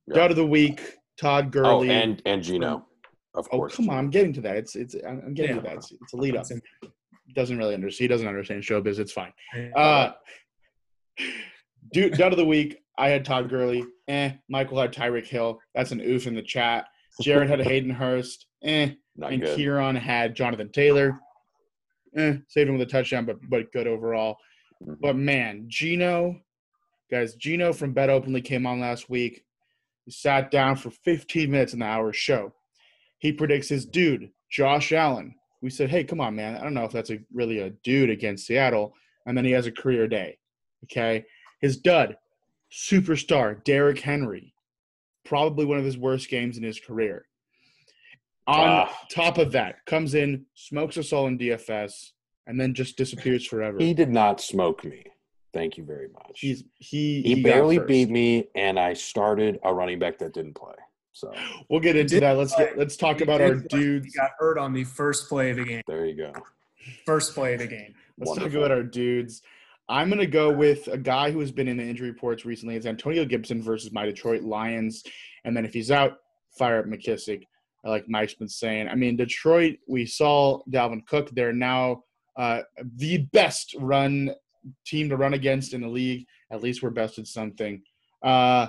Yeah. 0.06 0.14
Dud 0.14 0.30
of 0.30 0.36
the 0.36 0.46
week. 0.46 0.80
Todd 1.18 1.46
Oh, 1.46 1.50
Gurley. 1.50 1.90
and 1.90 2.22
and 2.26 2.42
Gino, 2.42 2.86
of 3.34 3.46
Oh 3.50 3.56
course. 3.56 3.74
come 3.74 3.90
on! 3.90 3.96
I'm 3.98 4.10
getting 4.10 4.32
to 4.34 4.40
that. 4.42 4.56
It's 4.56 4.76
it's 4.76 4.94
I'm 4.94 5.20
I'm 5.26 5.34
getting 5.34 5.56
to 5.56 5.62
that. 5.62 5.76
It's, 5.78 5.90
it's 5.90 6.12
a 6.12 6.16
lead 6.16 6.36
up. 6.36 6.46
Doesn't 7.34 7.58
really 7.58 7.74
understand. 7.74 8.04
He 8.04 8.08
doesn't 8.08 8.28
understand 8.28 8.62
showbiz. 8.62 8.98
It's 9.00 9.10
fine. 9.12 9.32
Uh, 9.74 10.12
dude, 11.92 12.12
dud 12.14 12.32
of 12.32 12.38
the 12.38 12.44
week. 12.44 12.78
I 12.96 13.08
had 13.08 13.24
Todd 13.24 13.48
Gurley. 13.48 13.84
Eh. 14.08 14.32
Michael 14.48 14.80
had 14.80 14.92
Tyreek 14.92 15.26
Hill. 15.26 15.58
That's 15.74 15.90
an 15.92 16.00
oof 16.00 16.26
in 16.26 16.34
the 16.34 16.42
chat. 16.42 16.86
Jared 17.22 17.48
had 17.48 17.60
Hayden 17.60 17.90
Hurst. 17.90 18.46
Eh. 18.62 18.90
Not 19.16 19.32
and 19.32 19.42
good. 19.42 19.56
Kieran 19.56 19.96
had 19.96 20.34
Jonathan 20.34 20.70
Taylor. 20.70 21.18
Eh. 22.16 22.36
Saved 22.48 22.68
him 22.68 22.78
with 22.78 22.88
a 22.88 22.90
touchdown, 22.90 23.24
but 23.24 23.38
but 23.48 23.72
good 23.72 23.86
overall. 23.86 24.38
Mhm. 24.82 25.00
But 25.00 25.16
man, 25.16 25.64
Gino, 25.68 26.40
guys, 27.10 27.34
Gino 27.34 27.72
from 27.72 27.92
Bet 27.92 28.10
Openly 28.10 28.40
came 28.40 28.66
on 28.66 28.80
last 28.80 29.10
week. 29.10 29.44
He 30.04 30.10
sat 30.10 30.50
down 30.50 30.76
for 30.76 30.90
15 30.90 31.50
minutes 31.50 31.72
in 31.72 31.80
the 31.80 31.86
hour 31.86 32.12
show. 32.12 32.54
He 33.18 33.32
predicts 33.32 33.68
his 33.68 33.84
dude, 33.84 34.30
Josh 34.50 34.92
Allen. 34.92 35.34
We 35.60 35.70
said, 35.70 35.90
hey, 35.90 36.04
come 36.04 36.20
on, 36.20 36.36
man. 36.36 36.56
I 36.56 36.62
don't 36.62 36.74
know 36.74 36.84
if 36.84 36.92
that's 36.92 37.10
a 37.10 37.18
really 37.32 37.58
a 37.58 37.70
dude 37.70 38.10
against 38.10 38.46
Seattle. 38.46 38.94
And 39.26 39.36
then 39.36 39.44
he 39.44 39.50
has 39.50 39.66
a 39.66 39.72
career 39.72 40.06
day. 40.06 40.38
Okay. 40.84 41.24
His 41.60 41.76
dud, 41.76 42.16
superstar, 42.72 43.62
Derrick 43.64 43.98
Henry. 43.98 44.54
Probably 45.24 45.64
one 45.66 45.78
of 45.78 45.84
his 45.84 45.98
worst 45.98 46.30
games 46.30 46.56
in 46.56 46.62
his 46.62 46.78
career. 46.80 47.26
On 48.48 48.68
Ah. 48.88 48.98
top 49.10 49.36
of 49.38 49.52
that, 49.52 49.84
comes 49.86 50.14
in, 50.14 50.46
smokes 50.54 50.96
us 50.96 51.12
all 51.12 51.26
in 51.26 51.36
DFS, 51.38 52.12
and 52.46 52.58
then 52.58 52.72
just 52.74 52.96
disappears 52.96 53.46
forever. 53.46 53.78
He 53.80 53.92
did 53.94 54.08
not 54.08 54.40
smoke 54.40 54.84
me. 54.84 55.04
Thank 55.52 55.76
you 55.76 55.84
very 55.84 56.08
much. 56.08 56.40
He's 56.40 56.64
he 56.78 57.20
he, 57.22 57.42
got 57.42 57.50
barely 57.50 57.78
beat 57.78 58.10
me, 58.10 58.48
and 58.54 58.78
I 58.78 58.94
started 58.94 59.58
a 59.64 59.72
running 59.72 59.98
back 59.98 60.18
that 60.18 60.32
didn't 60.34 60.54
play. 60.54 60.74
So 61.12 61.32
We'll 61.68 61.80
get 61.80 61.96
into 61.96 62.20
that. 62.20 62.36
Let's 62.38 62.54
get 62.56 62.78
let's 62.78 62.96
talk 62.96 63.18
He 63.18 63.22
about 63.24 63.40
our 63.40 63.54
dudes. 63.54 64.06
He 64.06 64.12
got 64.12 64.30
hurt 64.38 64.56
on 64.58 64.72
the 64.72 64.84
first 64.84 65.28
play 65.28 65.50
of 65.50 65.56
the 65.56 65.64
game. 65.64 65.82
there 65.86 66.06
you 66.06 66.14
go. 66.16 66.32
First 67.04 67.34
play 67.34 67.54
of 67.54 67.60
the 67.60 67.66
game. 67.66 67.94
Let's 68.18 68.38
talk 68.38 68.52
about 68.54 68.70
our 68.70 68.82
dudes. 68.82 69.42
I'm 69.90 70.08
gonna 70.10 70.26
go 70.26 70.52
with 70.52 70.86
a 70.88 70.98
guy 70.98 71.30
who 71.30 71.40
has 71.40 71.50
been 71.50 71.66
in 71.68 71.76
the 71.78 71.82
injury 71.82 72.08
reports 72.10 72.44
recently. 72.44 72.76
It's 72.76 72.86
Antonio 72.86 73.24
Gibson 73.24 73.62
versus 73.62 73.90
my 73.92 74.04
Detroit 74.06 74.42
Lions. 74.42 75.02
And 75.44 75.56
then 75.56 75.64
if 75.64 75.72
he's 75.74 75.90
out, 75.90 76.18
fire 76.58 76.78
up 76.78 76.86
McKissic. 76.86 77.44
Like 77.88 78.08
Mike's 78.08 78.34
been 78.34 78.48
saying. 78.48 78.88
I 78.88 78.94
mean, 78.94 79.16
Detroit, 79.16 79.76
we 79.86 80.06
saw 80.06 80.60
Dalvin 80.70 81.06
Cook. 81.06 81.30
They're 81.30 81.52
now 81.52 82.02
uh, 82.36 82.62
the 82.96 83.18
best 83.32 83.74
run 83.78 84.34
team 84.86 85.08
to 85.08 85.16
run 85.16 85.34
against 85.34 85.74
in 85.74 85.80
the 85.80 85.88
league. 85.88 86.26
At 86.50 86.62
least 86.62 86.82
we're 86.82 86.90
best 86.90 87.18
at 87.18 87.26
something. 87.26 87.82
Uh, 88.22 88.68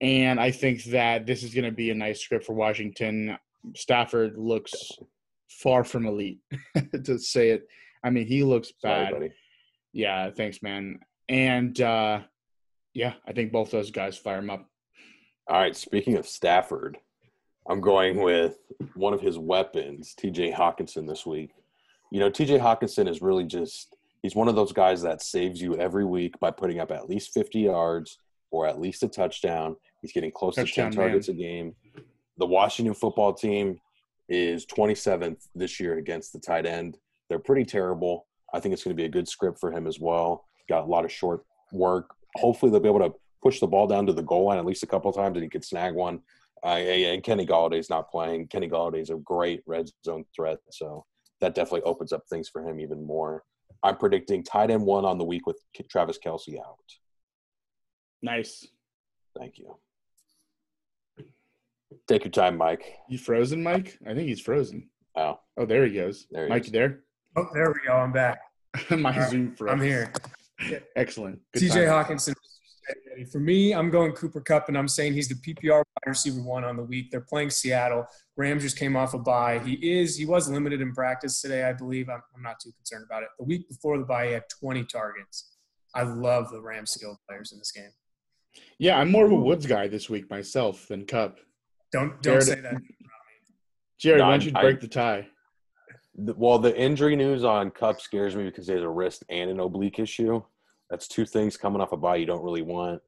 and 0.00 0.38
I 0.38 0.50
think 0.50 0.84
that 0.84 1.26
this 1.26 1.42
is 1.42 1.54
going 1.54 1.64
to 1.64 1.72
be 1.72 1.90
a 1.90 1.94
nice 1.94 2.20
script 2.20 2.44
for 2.44 2.52
Washington. 2.52 3.36
Stafford 3.74 4.36
looks 4.36 4.92
far 5.48 5.84
from 5.84 6.06
elite, 6.06 6.40
to 7.04 7.18
say 7.18 7.50
it. 7.50 7.66
I 8.04 8.10
mean, 8.10 8.26
he 8.26 8.44
looks 8.44 8.72
bad. 8.82 9.12
Sorry. 9.12 9.32
Yeah, 9.92 10.30
thanks, 10.30 10.62
man. 10.62 11.00
And 11.28 11.80
uh, 11.80 12.20
yeah, 12.92 13.14
I 13.26 13.32
think 13.32 13.52
both 13.52 13.70
those 13.70 13.90
guys 13.90 14.16
fire 14.16 14.38
him 14.38 14.50
up. 14.50 14.68
All 15.48 15.58
right. 15.58 15.74
Speaking 15.74 16.16
of 16.16 16.26
Stafford, 16.26 16.98
I'm 17.68 17.80
going 17.80 18.20
with 18.20 18.58
one 18.94 19.12
of 19.12 19.20
his 19.20 19.38
weapons, 19.38 20.14
T.J. 20.14 20.52
Hockenson, 20.52 21.06
this 21.06 21.26
week. 21.26 21.50
You 22.10 22.20
know, 22.20 22.30
T.J. 22.30 22.58
Hockenson 22.58 23.08
is 23.08 23.20
really 23.20 23.44
just 23.44 23.96
he's 24.22 24.36
one 24.36 24.48
of 24.48 24.54
those 24.54 24.72
guys 24.72 25.02
that 25.02 25.22
saves 25.22 25.60
you 25.60 25.76
every 25.76 26.04
week 26.04 26.38
by 26.38 26.50
putting 26.50 26.80
up 26.80 26.90
at 26.92 27.08
least 27.08 27.32
50 27.34 27.60
yards 27.60 28.18
or 28.50 28.66
at 28.66 28.80
least 28.80 29.02
a 29.02 29.08
touchdown. 29.08 29.76
He's 30.00 30.12
getting 30.12 30.30
close 30.30 30.54
Touchdown 30.54 30.90
to 30.90 30.96
10 30.96 31.04
targets 31.04 31.28
a 31.28 31.32
game. 31.32 31.74
The 32.38 32.46
Washington 32.46 32.94
football 32.94 33.32
team 33.32 33.80
is 34.28 34.66
27th 34.66 35.48
this 35.54 35.80
year 35.80 35.98
against 35.98 36.32
the 36.32 36.38
tight 36.38 36.66
end. 36.66 36.98
They're 37.28 37.38
pretty 37.38 37.64
terrible. 37.64 38.26
I 38.54 38.60
think 38.60 38.72
it's 38.72 38.84
going 38.84 38.96
to 38.96 39.00
be 39.00 39.06
a 39.06 39.10
good 39.10 39.28
script 39.28 39.58
for 39.58 39.72
him 39.72 39.86
as 39.86 39.98
well. 39.98 40.44
Got 40.68 40.84
a 40.84 40.86
lot 40.86 41.04
of 41.04 41.10
short 41.10 41.44
work. 41.72 42.10
Hopefully, 42.36 42.70
they'll 42.70 42.80
be 42.80 42.88
able 42.88 43.00
to 43.00 43.14
push 43.42 43.60
the 43.60 43.66
ball 43.66 43.86
down 43.86 44.06
to 44.06 44.12
the 44.12 44.22
goal 44.22 44.44
line 44.46 44.58
at 44.58 44.64
least 44.64 44.82
a 44.82 44.86
couple 44.86 45.08
of 45.08 45.16
times 45.16 45.36
and 45.36 45.42
he 45.42 45.48
could 45.48 45.64
snag 45.64 45.94
one. 45.94 46.20
Uh, 46.64 46.68
and 46.68 47.22
Kenny 47.22 47.46
Golladay's 47.46 47.90
not 47.90 48.10
playing. 48.10 48.48
Kenny 48.48 48.68
Golladay's 48.68 49.10
a 49.10 49.16
great 49.16 49.62
red 49.66 49.88
zone 50.04 50.24
threat. 50.34 50.58
So 50.70 51.04
that 51.40 51.54
definitely 51.54 51.82
opens 51.82 52.12
up 52.12 52.22
things 52.28 52.48
for 52.48 52.62
him 52.66 52.80
even 52.80 53.04
more. 53.06 53.42
I'm 53.82 53.96
predicting 53.96 54.42
tight 54.42 54.70
end 54.70 54.82
one 54.84 55.04
on 55.04 55.18
the 55.18 55.24
week 55.24 55.46
with 55.46 55.58
Travis 55.90 56.18
Kelce 56.24 56.58
out. 56.58 56.76
Nice. 58.22 58.66
Thank 59.38 59.58
you. 59.58 59.76
Take 62.08 62.24
your 62.24 62.30
time, 62.32 62.56
Mike. 62.56 62.84
You 63.08 63.18
frozen, 63.18 63.62
Mike? 63.62 63.98
I 64.06 64.14
think 64.14 64.28
he's 64.28 64.40
frozen. 64.40 64.88
Oh, 65.14 65.40
Oh, 65.58 65.64
there 65.66 65.86
he 65.86 65.92
goes. 65.94 66.26
There 66.30 66.44
he 66.44 66.48
Mike, 66.50 66.62
is. 66.62 66.68
you 66.68 66.72
there? 66.72 67.00
Oh, 67.36 67.46
there 67.52 67.68
we 67.72 67.86
go. 67.86 67.94
I'm 67.94 68.12
back. 68.12 68.40
My 68.90 69.12
All 69.12 69.20
right, 69.20 69.30
Zoom 69.30 69.54
froze. 69.54 69.72
I'm 69.72 69.80
here. 69.80 70.12
Excellent. 70.96 71.38
Good 71.52 71.62
TJ 71.64 71.86
time. 71.86 72.04
Hockenson. 72.04 72.34
For 73.32 73.40
me, 73.40 73.72
I'm 73.72 73.90
going 73.90 74.12
Cooper 74.12 74.40
Kupp, 74.40 74.68
and 74.68 74.76
I'm 74.78 74.88
saying 74.88 75.14
he's 75.14 75.28
the 75.28 75.34
PPR 75.34 75.78
wide 75.78 75.84
receiver 76.06 76.40
one 76.40 76.64
on 76.64 76.76
the 76.76 76.82
week. 76.82 77.10
They're 77.10 77.20
playing 77.20 77.50
Seattle. 77.50 78.06
Rams 78.36 78.62
just 78.62 78.78
came 78.78 78.94
off 78.96 79.14
a 79.14 79.18
bye. 79.18 79.58
He 79.60 79.72
is 79.98 80.16
he 80.16 80.26
was 80.26 80.48
limited 80.48 80.80
in 80.80 80.92
practice 80.92 81.40
today, 81.40 81.64
I 81.64 81.72
believe. 81.72 82.08
I'm, 82.08 82.22
I'm 82.34 82.42
not 82.42 82.60
too 82.60 82.70
concerned 82.72 83.04
about 83.08 83.22
it. 83.22 83.28
The 83.38 83.44
week 83.44 83.68
before 83.68 83.98
the 83.98 84.04
bye, 84.04 84.26
he 84.28 84.32
had 84.34 84.44
20 84.60 84.84
targets. 84.84 85.56
I 85.94 86.02
love 86.02 86.50
the 86.50 86.60
Rams 86.60 86.90
skill 86.90 87.18
players 87.28 87.52
in 87.52 87.58
this 87.58 87.72
game. 87.72 87.90
Yeah, 88.78 88.98
I'm 88.98 89.10
more 89.10 89.24
of 89.26 89.32
a 89.32 89.36
Woods 89.36 89.66
guy 89.66 89.88
this 89.88 90.08
week 90.10 90.30
myself 90.30 90.86
than 90.88 91.06
Kupp. 91.06 91.38
Don't 91.92 92.10
don't 92.22 92.34
Jared- 92.40 92.42
say 92.44 92.60
that. 92.60 92.74
Jared, 93.98 94.18
No, 94.20 94.26
why 94.26 94.30
don't 94.32 94.44
you 94.44 94.52
I- 94.54 94.60
break 94.60 94.80
the 94.80 94.88
tie? 94.88 95.26
The- 96.16 96.34
Well, 96.34 96.58
the 96.58 96.76
injury 96.78 97.16
news 97.16 97.44
on 97.44 97.70
Kupp 97.70 98.00
scares 98.00 98.36
me 98.36 98.44
because 98.44 98.66
he 98.66 98.74
has 98.74 98.82
a 98.82 98.88
wrist 98.88 99.24
and 99.30 99.50
an 99.50 99.58
oblique 99.60 99.98
issue. 99.98 100.42
That's 100.90 101.08
two 101.08 101.24
things 101.26 101.56
coming 101.56 101.80
off 101.80 101.92
a 101.92 101.96
bye 101.96 102.16
you 102.16 102.26
don't 102.26 102.42
really 102.44 102.62
want. 102.62 103.02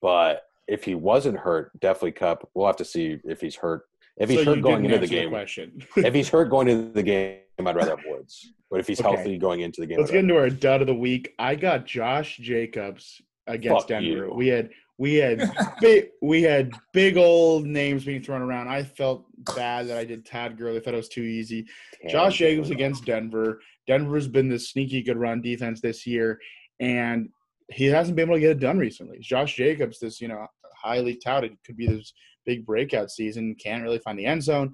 But 0.00 0.42
if 0.68 0.84
he 0.84 0.94
wasn't 0.94 1.38
hurt, 1.38 1.78
definitely 1.80 2.12
Kupp. 2.12 2.48
We'll 2.54 2.66
have 2.66 2.76
to 2.76 2.84
see 2.84 3.18
if 3.24 3.40
he's 3.40 3.56
hurt. 3.56 3.84
If 4.18 4.28
he's 4.28 4.40
So 4.44 4.54
hurt 4.54 4.62
going 4.62 4.84
into 4.84 4.98
the 4.98 5.06
game, 5.06 5.30
question. 5.30 5.82
if 5.96 6.12
he's 6.14 6.28
hurt 6.28 6.50
going 6.50 6.68
into 6.68 6.92
the 6.92 7.02
game, 7.02 7.38
I'd 7.58 7.76
rather 7.76 7.96
have 7.96 8.04
Woods. 8.06 8.52
But 8.70 8.80
if 8.80 8.86
he's 8.86 9.00
Okay. 9.00 9.14
healthy 9.14 9.38
going 9.38 9.60
into 9.60 9.80
the 9.80 9.86
game, 9.86 9.98
Let's 9.98 10.10
get 10.10 10.20
into 10.20 10.36
our 10.36 10.50
dud 10.50 10.80
of 10.82 10.86
the 10.86 10.94
week. 10.94 11.34
I 11.38 11.54
got 11.54 11.86
Josh 11.86 12.36
Jacobs 12.38 13.20
against 13.46 13.80
Fuck 13.82 13.88
Denver. 13.88 14.26
you. 14.26 14.32
We 14.34 14.48
had 14.48 14.70
we 14.98 15.14
had 15.14 15.50
big 15.80 16.08
we 16.20 16.42
had 16.42 16.72
big 16.92 17.16
old 17.16 17.66
names 17.66 18.04
being 18.04 18.22
thrown 18.22 18.42
around. 18.42 18.68
I 18.68 18.82
felt 18.84 19.24
bad 19.56 19.88
that 19.88 19.96
I 19.98 20.04
did 20.04 20.24
Todd 20.26 20.56
Gurley. 20.58 20.76
I 20.76 20.80
thought 20.80 20.94
it 20.94 20.98
was 20.98 21.08
too 21.08 21.22
easy. 21.22 21.66
rather- 22.04 22.12
Josh 22.12 22.38
Jacobs 22.38 22.70
against 22.70 23.04
Denver. 23.04 23.60
Denver's 23.86 24.28
been 24.28 24.48
this 24.48 24.70
sneaky 24.70 25.02
good 25.02 25.16
run 25.16 25.40
defense 25.42 25.80
this 25.80 26.06
year, 26.06 26.38
and 26.80 27.28
he 27.70 27.86
hasn't 27.86 28.16
been 28.16 28.28
able 28.28 28.36
to 28.36 28.40
get 28.40 28.50
it 28.50 28.60
done 28.60 28.78
recently. 28.78 29.18
Josh 29.20 29.56
Jacobs, 29.56 29.98
this 29.98 30.20
you 30.20 30.28
know 30.28 30.46
highly 30.82 31.16
touted, 31.16 31.56
could 31.64 31.76
be 31.76 31.86
this 31.86 32.12
big 32.44 32.66
breakout 32.66 33.10
season. 33.10 33.54
Can't 33.62 33.82
really 33.82 33.98
find 34.00 34.18
the 34.18 34.26
end 34.26 34.42
zone. 34.42 34.72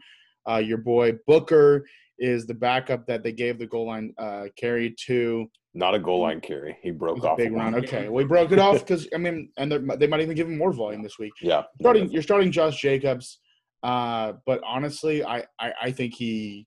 Uh, 0.48 0.56
your 0.56 0.78
boy 0.78 1.12
Booker 1.26 1.86
is 2.18 2.46
the 2.46 2.54
backup 2.54 3.06
that 3.06 3.22
they 3.22 3.32
gave 3.32 3.58
the 3.58 3.66
goal 3.66 3.86
line 3.86 4.12
uh, 4.18 4.44
carry 4.56 4.94
to. 5.06 5.46
Not 5.74 5.94
a 5.94 5.98
goal 5.98 6.22
line 6.22 6.40
carry. 6.40 6.76
He 6.82 6.90
broke 6.90 7.22
off 7.24 7.36
big 7.36 7.52
run. 7.52 7.74
Okay, 7.76 8.08
we 8.08 8.24
broke 8.24 8.50
it 8.52 8.58
off 8.58 8.78
because 8.86 9.06
I 9.14 9.18
mean, 9.18 9.50
and 9.58 9.70
they're- 9.70 9.80
might 9.80 10.20
even 10.20 10.34
give 10.34 10.48
him 10.48 10.58
more 10.58 10.72
volume 10.72 11.02
this 11.02 11.18
week. 11.18 11.32
Yeah. 11.40 11.62
Starting, 11.80 12.10
you're 12.10 12.22
starting 12.22 12.50
Josh 12.50 12.80
Jacobs, 12.80 13.38
uh, 13.82 14.32
but 14.46 14.60
honestly, 14.66 15.24
I, 15.24 15.44
I 15.60 15.72
I 15.82 15.92
think 15.92 16.14
he 16.14 16.66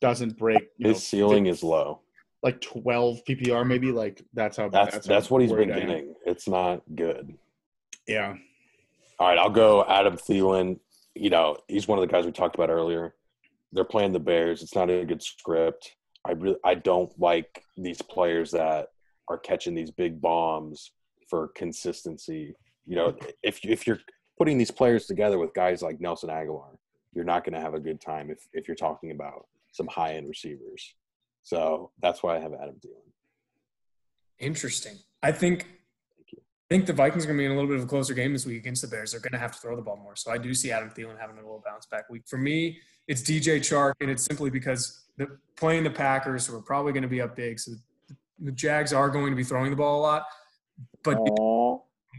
doesn't 0.00 0.36
break. 0.38 0.62
You 0.76 0.88
His 0.88 0.96
know, 0.96 1.00
ceiling 1.00 1.46
is 1.46 1.62
low. 1.62 2.02
Like 2.44 2.60
12 2.60 3.24
PPR, 3.28 3.66
maybe. 3.66 3.90
Like 3.90 4.22
that's 4.34 4.58
how 4.58 4.68
That's 4.68 4.92
that's, 4.92 5.06
that's, 5.06 5.28
how 5.28 5.34
what 5.34 5.42
he's 5.42 5.52
been 5.52 5.68
getting. 5.68 6.14
It's 6.24 6.46
not 6.46 6.82
good. 6.94 7.36
Yeah, 8.06 8.34
All 9.18 9.28
right, 9.28 9.38
I'll 9.38 9.50
go 9.50 9.84
Adam 9.88 10.16
Thielen. 10.16 10.78
You 11.14 11.30
know, 11.30 11.56
he's 11.68 11.88
one 11.88 11.98
of 11.98 12.06
the 12.06 12.12
guys 12.12 12.26
we 12.26 12.32
talked 12.32 12.54
about 12.54 12.68
earlier. 12.68 13.14
They're 13.72 13.82
playing 13.82 14.12
the 14.12 14.20
Bears. 14.20 14.62
It's 14.62 14.74
not 14.74 14.90
a 14.90 15.04
good 15.04 15.22
script. 15.22 15.96
I 16.26 16.32
really 16.32 16.58
I 16.64 16.74
don't 16.74 17.10
like 17.18 17.64
these 17.76 18.02
players 18.02 18.50
that 18.50 18.88
are 19.28 19.38
catching 19.38 19.74
these 19.74 19.90
big 19.90 20.20
bombs 20.20 20.92
for 21.28 21.48
consistency. 21.56 22.54
You 22.86 22.96
know, 22.96 23.16
if 23.42 23.64
if 23.64 23.86
you're 23.86 24.00
putting 24.38 24.58
these 24.58 24.70
players 24.70 25.06
together 25.06 25.38
with 25.38 25.54
guys 25.54 25.82
like 25.82 26.00
Nelson 26.00 26.30
Agholor, 26.30 26.76
you're 27.14 27.24
not 27.24 27.44
going 27.44 27.54
to 27.54 27.60
have 27.60 27.74
a 27.74 27.80
good 27.80 28.00
time 28.00 28.30
if 28.30 28.46
if 28.52 28.68
you're 28.68 28.74
talking 28.74 29.10
about 29.12 29.46
some 29.72 29.86
high 29.86 30.14
end 30.16 30.28
receivers. 30.28 30.94
So 31.44 31.92
that's 32.00 32.22
why 32.22 32.36
I 32.36 32.40
have 32.40 32.52
Adam 32.52 32.76
Thielen. 32.84 33.12
Interesting. 34.40 34.96
I 35.22 35.30
think 35.30 35.66
I 36.32 36.74
think 36.74 36.86
the 36.86 36.94
Vikings 36.94 37.24
are 37.24 37.28
going 37.28 37.36
to 37.36 37.42
be 37.42 37.44
in 37.44 37.52
a 37.52 37.54
little 37.54 37.68
bit 37.68 37.76
of 37.76 37.84
a 37.84 37.86
closer 37.86 38.14
game 38.14 38.32
this 38.32 38.46
week 38.46 38.56
against 38.56 38.80
the 38.80 38.88
Bears. 38.88 39.12
They're 39.12 39.20
going 39.20 39.32
to 39.32 39.38
have 39.38 39.52
to 39.52 39.58
throw 39.58 39.76
the 39.76 39.82
ball 39.82 39.98
more. 40.02 40.16
So 40.16 40.32
I 40.32 40.38
do 40.38 40.54
see 40.54 40.72
Adam 40.72 40.88
Thielen 40.88 41.20
having 41.20 41.36
a 41.36 41.40
little 41.40 41.62
bounce 41.64 41.84
back 41.84 42.08
week. 42.08 42.22
For 42.26 42.38
me, 42.38 42.78
it's 43.06 43.22
DJ 43.22 43.58
Chark, 43.58 43.92
and 44.00 44.10
it's 44.10 44.24
simply 44.24 44.48
because 44.48 45.04
the 45.18 45.38
playing 45.56 45.84
the 45.84 45.90
Packers, 45.90 46.46
who 46.46 46.56
are 46.56 46.62
probably 46.62 46.92
going 46.92 47.02
to 47.02 47.08
be 47.08 47.20
up 47.20 47.36
big. 47.36 47.60
So 47.60 47.72
the 48.38 48.50
Jags 48.50 48.94
are 48.94 49.10
going 49.10 49.30
to 49.30 49.36
be 49.36 49.44
throwing 49.44 49.70
the 49.70 49.76
ball 49.76 50.00
a 50.00 50.02
lot, 50.02 50.24
but 51.02 51.18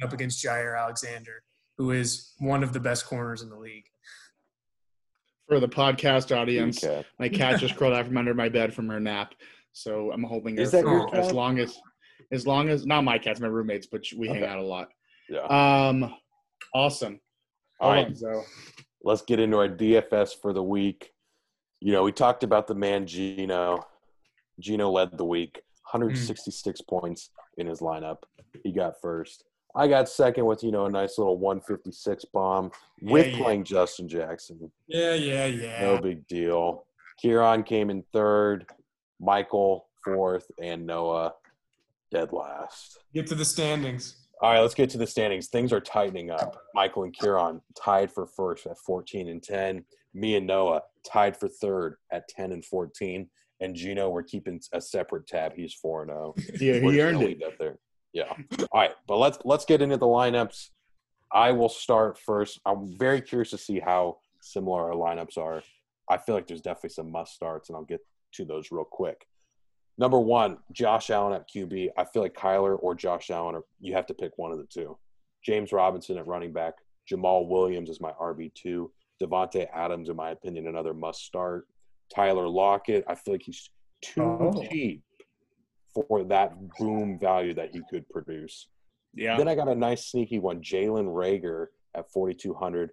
up 0.04 0.14
against 0.14 0.44
Jaire 0.44 0.80
Alexander, 0.80 1.42
who 1.78 1.92
is 1.92 2.34
one 2.38 2.64
of 2.64 2.72
the 2.72 2.80
best 2.80 3.08
corners 3.08 3.42
in 3.42 3.50
the 3.50 3.58
league. 3.58 3.86
For 5.48 5.60
the 5.60 5.68
podcast 5.68 6.36
audience, 6.36 6.84
Okay. 6.84 7.06
my 7.20 7.30
cat 7.30 7.60
just 7.60 7.76
crawled 7.76 7.94
out 7.94 8.06
from 8.06 8.18
under 8.18 8.34
my 8.34 8.50
bed 8.50 8.74
from 8.74 8.88
her 8.90 9.00
nap, 9.00 9.34
so 9.74 10.12
I'm 10.12 10.24
holding 10.24 10.56
her 10.58 10.64
Is 10.64 10.72
that 10.72 10.84
for 10.84 10.90
your 10.92 11.16
as 11.16 11.28
cat? 11.28 11.36
long 11.36 11.60
as 11.60 11.78
as 12.32 12.48
long 12.48 12.70
as 12.70 12.86
not 12.88 13.04
my 13.04 13.20
cats, 13.20 13.40
my 13.40 13.48
roommates, 13.48 13.86
but 13.86 14.04
we 14.18 14.28
hang 14.28 14.38
Okay. 14.38 14.48
out 14.48 14.58
a 14.58 14.64
lot. 14.64 14.90
Yeah. 15.30 15.42
Um, 15.44 16.16
awesome. 16.74 17.20
All 17.80 17.92
right. 17.92 18.16
Zoe. 18.16 18.42
let's 19.04 19.22
get 19.22 19.40
into 19.40 19.58
our 19.58 19.68
DFS 19.70 20.34
for 20.42 20.52
the 20.52 20.64
week. 20.64 21.12
You 21.82 21.92
know, 21.92 22.02
we 22.04 22.12
talked 22.12 22.44
about 22.44 22.66
the 22.66 22.74
man 22.74 23.06
Gino. 23.06 23.86
Gino 24.60 24.90
led 24.90 25.16
the 25.18 25.26
week, 25.26 25.62
166 25.92 26.82
points 26.82 27.30
in 27.58 27.68
his 27.68 27.80
lineup. 27.82 28.24
He 28.64 28.72
got 28.72 28.94
first. 29.02 29.44
I 29.76 29.88
got 29.88 30.08
second 30.08 30.46
with, 30.46 30.64
you 30.64 30.72
know, 30.72 30.86
a 30.86 30.90
nice 30.90 31.18
little 31.18 31.38
156 31.38 32.26
bomb 32.34 32.72
with 33.02 33.28
Yeah, 33.28 33.32
yeah. 33.34 33.44
playing 33.44 33.64
Justin 33.66 34.08
Jackson. 34.08 34.72
Yeah, 34.88 35.14
yeah, 35.16 35.46
yeah. 35.48 35.82
No 35.82 35.98
big 36.00 36.26
deal. 36.28 36.86
Kieran 37.22 37.64
came 37.64 37.90
in 37.90 38.04
third, 38.14 38.66
Michael 39.20 39.88
fourth, 40.04 40.46
and 40.62 40.86
Noah 40.86 41.34
dead 42.12 42.32
last. 42.32 43.00
Get 43.14 43.28
to 43.28 43.36
the 43.36 43.46
standings. 43.46 44.16
All 44.42 44.52
right, 44.52 44.60
let's 44.60 44.76
get 44.76 44.90
to 44.92 44.98
the 44.98 45.08
standings. 45.08 45.48
Things 45.48 45.72
are 45.74 45.80
tightening 45.82 46.30
up. 46.30 46.62
Michael 46.74 47.04
and 47.04 47.14
Kieran 47.14 47.62
tied 47.82 48.12
for 48.12 48.28
first 48.28 48.66
at 48.68 48.78
14 48.78 49.30
and 49.30 49.42
10. 49.42 49.84
Me 50.14 50.36
and 50.36 50.46
Noah 50.46 50.82
tied 51.10 51.36
for 51.38 51.48
third 51.48 51.96
at 52.12 52.28
10 52.30 52.52
and 52.52 52.64
14. 52.64 53.30
And 53.62 53.76
Gino, 53.76 54.10
we're 54.10 54.24
keeping 54.24 54.60
a 54.74 54.82
separate 54.82 55.26
tab. 55.28 55.54
He's 55.56 55.74
4 55.74 56.04
and 56.04 56.12
0. 56.12 56.36
Yeah, 56.60 56.80
We're 56.84 56.92
he 56.92 57.02
earned 57.02 57.22
it. 57.22 57.26
leave 57.28 57.40
that 57.40 57.58
there. 57.58 57.78
Yeah. 58.16 58.34
All 58.72 58.80
right, 58.82 58.92
but 59.08 59.18
let's 59.18 59.38
let's 59.44 59.66
get 59.66 59.82
into 59.82 59.98
the 59.98 60.06
lineups. 60.06 60.70
I 61.34 61.52
will 61.52 61.68
start 61.70 62.18
first. 62.18 62.62
I'm 62.66 62.98
very 62.98 63.20
curious 63.22 63.50
to 63.50 63.58
see 63.58 63.80
how 63.82 64.20
similar 64.42 64.90
our 64.90 64.96
lineups 64.96 65.38
are. 65.38 65.62
I 66.10 66.18
feel 66.18 66.34
like 66.34 66.48
there's 66.48 66.62
definitely 66.62 66.92
some 66.92 67.12
must 67.12 67.34
starts, 67.34 67.68
and 67.70 67.76
I'll 67.76 67.84
get 67.84 68.00
to 68.36 68.46
those 68.46 68.72
real 68.72 68.86
quick. 68.90 69.28
Number 69.98 70.18
one, 70.20 70.60
Josh 70.72 71.10
Allen 71.10 71.34
at 71.34 71.50
QB. 71.54 71.90
I 71.98 72.06
feel 72.06 72.22
like 72.22 72.34
Kyler 72.34 72.78
or 72.82 72.96
Josh 72.96 73.30
Allen, 73.32 73.56
or 73.56 73.64
you 73.82 73.94
have 73.94 74.06
to 74.08 74.14
pick 74.14 74.32
one 74.38 74.52
of 74.54 74.60
the 74.60 74.66
two. 74.66 74.98
James 75.46 75.74
Robinson 75.74 76.18
at 76.18 76.26
running 76.28 76.54
back. 76.54 76.76
Jamaal 77.12 77.50
Williams 77.50 77.90
is 77.90 78.00
my 78.00 78.12
RB2. 78.14 78.90
Davante 79.22 79.68
Adams, 79.74 80.08
in 80.10 80.16
my 80.16 80.32
opinion, 80.32 80.68
another 80.68 80.94
must 80.94 81.26
start. 81.26 81.68
Tyler 82.14 82.48
Lockett, 82.48 83.04
I 83.08 83.16
feel 83.16 83.34
like 83.34 83.44
he's 83.44 83.70
too 84.02 84.22
Oh. 84.24 84.64
cheap 84.70 85.04
for 85.96 86.24
that 86.26 86.54
boom 86.78 87.18
value 87.20 87.54
that 87.54 87.72
he 87.72 87.82
could 87.90 88.08
produce. 88.10 88.68
Yeah. 89.14 89.38
Then 89.38 89.48
I 89.48 89.56
got 89.56 89.68
a 89.68 89.76
nice 89.76 90.08
sneaky 90.08 90.40
one, 90.40 90.62
Jalen 90.62 91.08
Reagor 91.08 91.68
at 91.96 92.12
4,200. 92.12 92.92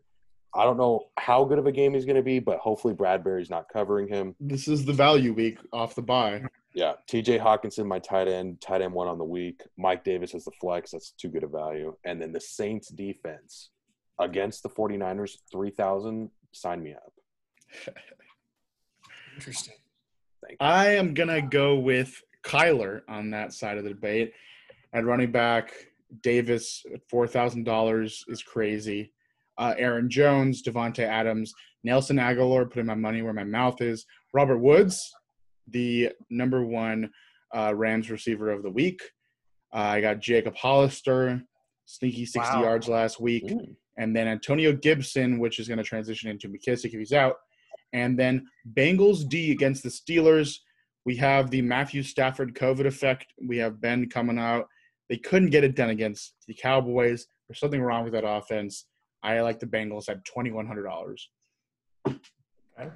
I 0.55 0.65
don't 0.65 0.77
know 0.77 1.07
how 1.19 1.45
good 1.45 1.59
of 1.59 1.67
a 1.67 1.73
game 1.73 1.95
he's 1.95 2.05
going 2.05 2.17
to 2.17 2.23
be, 2.23 2.39
but 2.39 2.59
hopefully 2.59 2.95
Bradberry's 2.95 3.51
not 3.51 3.69
covering 3.73 4.07
him. 4.07 4.35
This 4.39 4.69
is 4.69 4.85
the 4.85 4.93
value 4.93 5.33
week 5.33 5.59
off 5.73 5.95
the 5.95 6.03
buy. 6.03 6.43
Yeah, 6.75 6.95
TJ 7.11 7.41
Hockenson, 7.41 7.87
my 7.87 7.99
tight 7.99 8.29
end, 8.29 8.61
tight 8.61 8.83
end 8.83 8.93
one 8.93 9.09
on 9.09 9.19
the 9.19 9.25
week. 9.25 9.63
Mike 9.77 10.05
Davis 10.05 10.35
as 10.35 10.45
the 10.45 10.53
flex. 10.61 10.93
That's 10.93 11.11
too 11.13 11.29
good 11.29 11.43
a 11.43 11.47
value. 11.47 11.97
And 12.05 12.21
then 12.21 12.33
the 12.33 12.41
Saints 12.41 12.89
defense 12.89 13.71
against 14.19 14.63
the 14.63 14.69
49ers, 14.69 15.39
3,000. 15.51 16.31
Sign 16.53 16.83
me 16.83 16.95
up. 16.95 17.13
Interesting. 19.35 19.75
I 20.61 20.89
am 20.91 21.15
gonna 21.15 21.41
go 21.41 21.77
with 21.77 22.21
Kyler 22.45 23.03
on 23.09 23.31
that 23.31 23.53
side 23.53 23.79
of 23.79 23.85
the 23.85 23.91
debate. 23.91 24.33
At 24.93 25.05
running 25.05 25.33
back, 25.33 25.73
Davis 26.23 26.85
at 26.93 27.01
four 27.09 27.27
thousand 27.27 27.65
dollars 27.65 28.25
is 28.29 28.43
crazy. 28.43 29.13
Uh, 29.59 29.75
Aaron 29.79 30.09
Jones, 30.11 30.63
Davante 30.63 31.01
Adams, 31.05 31.53
Nelson 31.85 32.17
Agholor, 32.17 32.69
putting 32.69 32.87
my 32.87 32.95
money 32.95 33.23
where 33.23 33.33
my 33.33 33.45
mouth 33.45 33.81
is. 33.81 34.05
Robert 34.35 34.59
Woods, 34.59 35.13
the 35.69 36.11
number 36.31 36.65
one 36.65 37.11
uh, 37.55 37.73
Rams 37.75 38.11
receiver 38.11 38.51
of 38.51 38.63
the 38.63 38.71
week. 38.71 39.01
Uh, 39.75 39.79
I 39.79 40.01
got 40.01 40.21
Jacob 40.21 40.55
Hollister, 40.57 41.43
sneaky 41.87 42.27
sixty 42.27 42.57
Wow. 42.57 42.63
yards 42.65 42.89
last 42.89 43.21
week 43.21 43.45
Mm. 43.45 43.77
and 43.99 44.15
then 44.17 44.27
Antonio 44.29 44.73
Gibson, 44.75 45.39
which 45.39 45.59
is 45.59 45.69
going 45.69 45.79
to 45.79 45.85
transition 45.85 46.31
into 46.31 46.49
McKissic 46.49 46.87
if 46.87 46.93
he's 46.99 47.13
out, 47.13 47.37
and 47.93 48.19
then 48.19 48.47
Bengals 48.75 49.27
D 49.29 49.53
against 49.53 49.83
the 49.83 49.89
Steelers. 49.89 50.59
We 51.05 51.17
have 51.17 51.51
the 51.51 51.63
Matthew 51.63 52.03
Stafford 52.03 52.55
COVID 52.55 52.87
effect. 52.87 53.27
We 53.45 53.59
have 53.59 53.81
Ben 53.81 54.09
coming 54.09 54.39
out. 54.39 54.69
They 55.09 55.17
couldn't 55.17 55.51
get 55.51 55.65
it 55.65 55.75
done 55.75 55.91
against 55.91 56.35
the 56.47 56.55
Cowboys. 56.55 57.27
There's 57.49 57.59
something 57.59 57.83
wrong 57.83 58.05
with 58.05 58.13
that 58.13 58.27
offense. 58.27 58.87
I 59.23 59.41
like 59.41 59.61
the 59.61 59.67
Bengals 59.67 60.09
at 60.09 60.25
twenty 60.25 60.51
one 60.51 60.67
hundred 60.67 60.85
dollars. 60.85 61.29
Okay. 62.07 62.91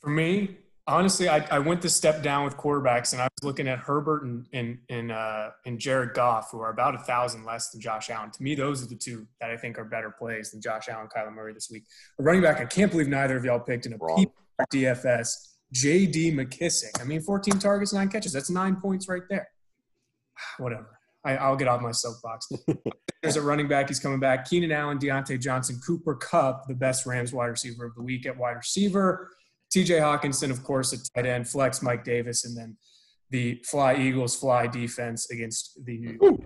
For 0.00 0.10
me, 0.10 0.58
honestly, 0.86 1.28
I, 1.28 1.44
I 1.50 1.58
went 1.58 1.82
the 1.82 1.88
step 1.88 2.22
down 2.22 2.44
with 2.44 2.56
quarterbacks, 2.56 3.12
and 3.12 3.20
I 3.22 3.24
was 3.24 3.44
looking 3.44 3.68
at 3.68 3.78
Herbert 3.78 4.24
and 4.24 4.46
and 4.52 4.78
and, 4.88 5.12
uh, 5.12 5.50
and 5.66 5.78
Jared 5.78 6.14
Goff, 6.14 6.50
who 6.50 6.60
are 6.60 6.70
about 6.70 6.94
a 6.94 6.98
thousand 6.98 7.44
less 7.44 7.70
than 7.70 7.80
Josh 7.80 8.10
Allen. 8.10 8.30
To 8.32 8.42
me, 8.42 8.54
those 8.54 8.82
are 8.82 8.86
the 8.86 8.96
two 8.96 9.26
that 9.40 9.50
I 9.50 9.56
think 9.56 9.78
are 9.78 9.84
better 9.84 10.10
plays 10.10 10.50
than 10.50 10.60
Josh 10.60 10.88
Allen, 10.88 11.08
Kyler 11.14 11.32
Murray 11.32 11.52
this 11.52 11.68
week. 11.70 11.84
A 12.18 12.22
running 12.22 12.42
back, 12.42 12.60
I 12.60 12.64
can't 12.64 12.90
believe 12.90 13.08
neither 13.08 13.36
of 13.36 13.44
y'all 13.44 13.60
picked 13.60 13.86
in 13.86 13.92
a 13.92 13.96
Wrong. 13.96 14.26
DFS. 14.72 15.57
J.D. 15.72 16.32
McKissic. 16.32 17.00
I 17.00 17.04
mean, 17.04 17.20
14 17.20 17.58
targets, 17.58 17.92
nine 17.92 18.08
catches. 18.08 18.32
That's 18.32 18.50
nine 18.50 18.76
points 18.76 19.08
right 19.08 19.22
there. 19.28 19.48
Whatever. 20.58 20.98
I, 21.24 21.36
I'll 21.36 21.56
get 21.56 21.68
off 21.68 21.80
my 21.82 21.90
soapbox. 21.90 22.48
There's 23.22 23.36
a 23.36 23.42
running 23.42 23.68
back. 23.68 23.88
He's 23.88 23.98
coming 24.00 24.20
back. 24.20 24.48
Keenan 24.48 24.70
Allen, 24.72 24.98
Diontae 24.98 25.40
Johnson, 25.40 25.80
Cooper 25.84 26.14
Kupp, 26.14 26.66
the 26.68 26.74
best 26.74 27.04
Rams 27.06 27.32
wide 27.32 27.46
receiver 27.46 27.84
of 27.86 27.94
the 27.96 28.02
week 28.02 28.24
at 28.26 28.36
wide 28.38 28.52
receiver. 28.56 29.30
TJ 29.74 30.00
Hockenson, 30.00 30.50
of 30.50 30.62
course, 30.62 30.92
at 30.94 31.00
tight 31.14 31.28
end. 31.28 31.48
Flex 31.48 31.82
Mike 31.82 32.04
Davis, 32.04 32.44
and 32.46 32.56
then 32.56 32.76
the 33.30 33.60
Fly 33.66 33.96
Eagles 33.96 34.34
fly 34.36 34.66
defense 34.68 35.28
against 35.30 35.84
the 35.84 35.98
New 35.98 36.18
York 36.20 36.40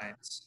Giants. 0.00 0.46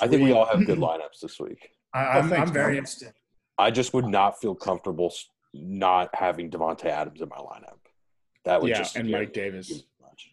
I 0.00 0.06
think 0.06 0.22
we 0.22 0.32
all 0.32 0.44
have 0.44 0.64
good 0.66 0.78
lineups 0.78 1.20
this 1.22 1.40
week. 1.40 1.70
I, 1.94 2.04
Oh, 2.04 2.08
I'm, 2.20 2.28
thanks, 2.28 2.48
I'm 2.48 2.54
very 2.54 2.76
interested. 2.76 3.12
I 3.56 3.70
just 3.72 3.94
would 3.94 4.04
not 4.06 4.38
feel 4.38 4.54
comfortable 4.54 5.06
s- 5.06 5.24
not 5.60 6.10
having 6.14 6.50
Davante 6.50 6.86
Adams 6.86 7.20
in 7.20 7.28
my 7.28 7.36
lineup. 7.36 7.78
That 8.44 8.62
would 8.62 8.70
Yeah, 8.70 8.78
just 8.78 8.96
and 8.96 9.10
Mike 9.10 9.32
Davis. 9.32 9.84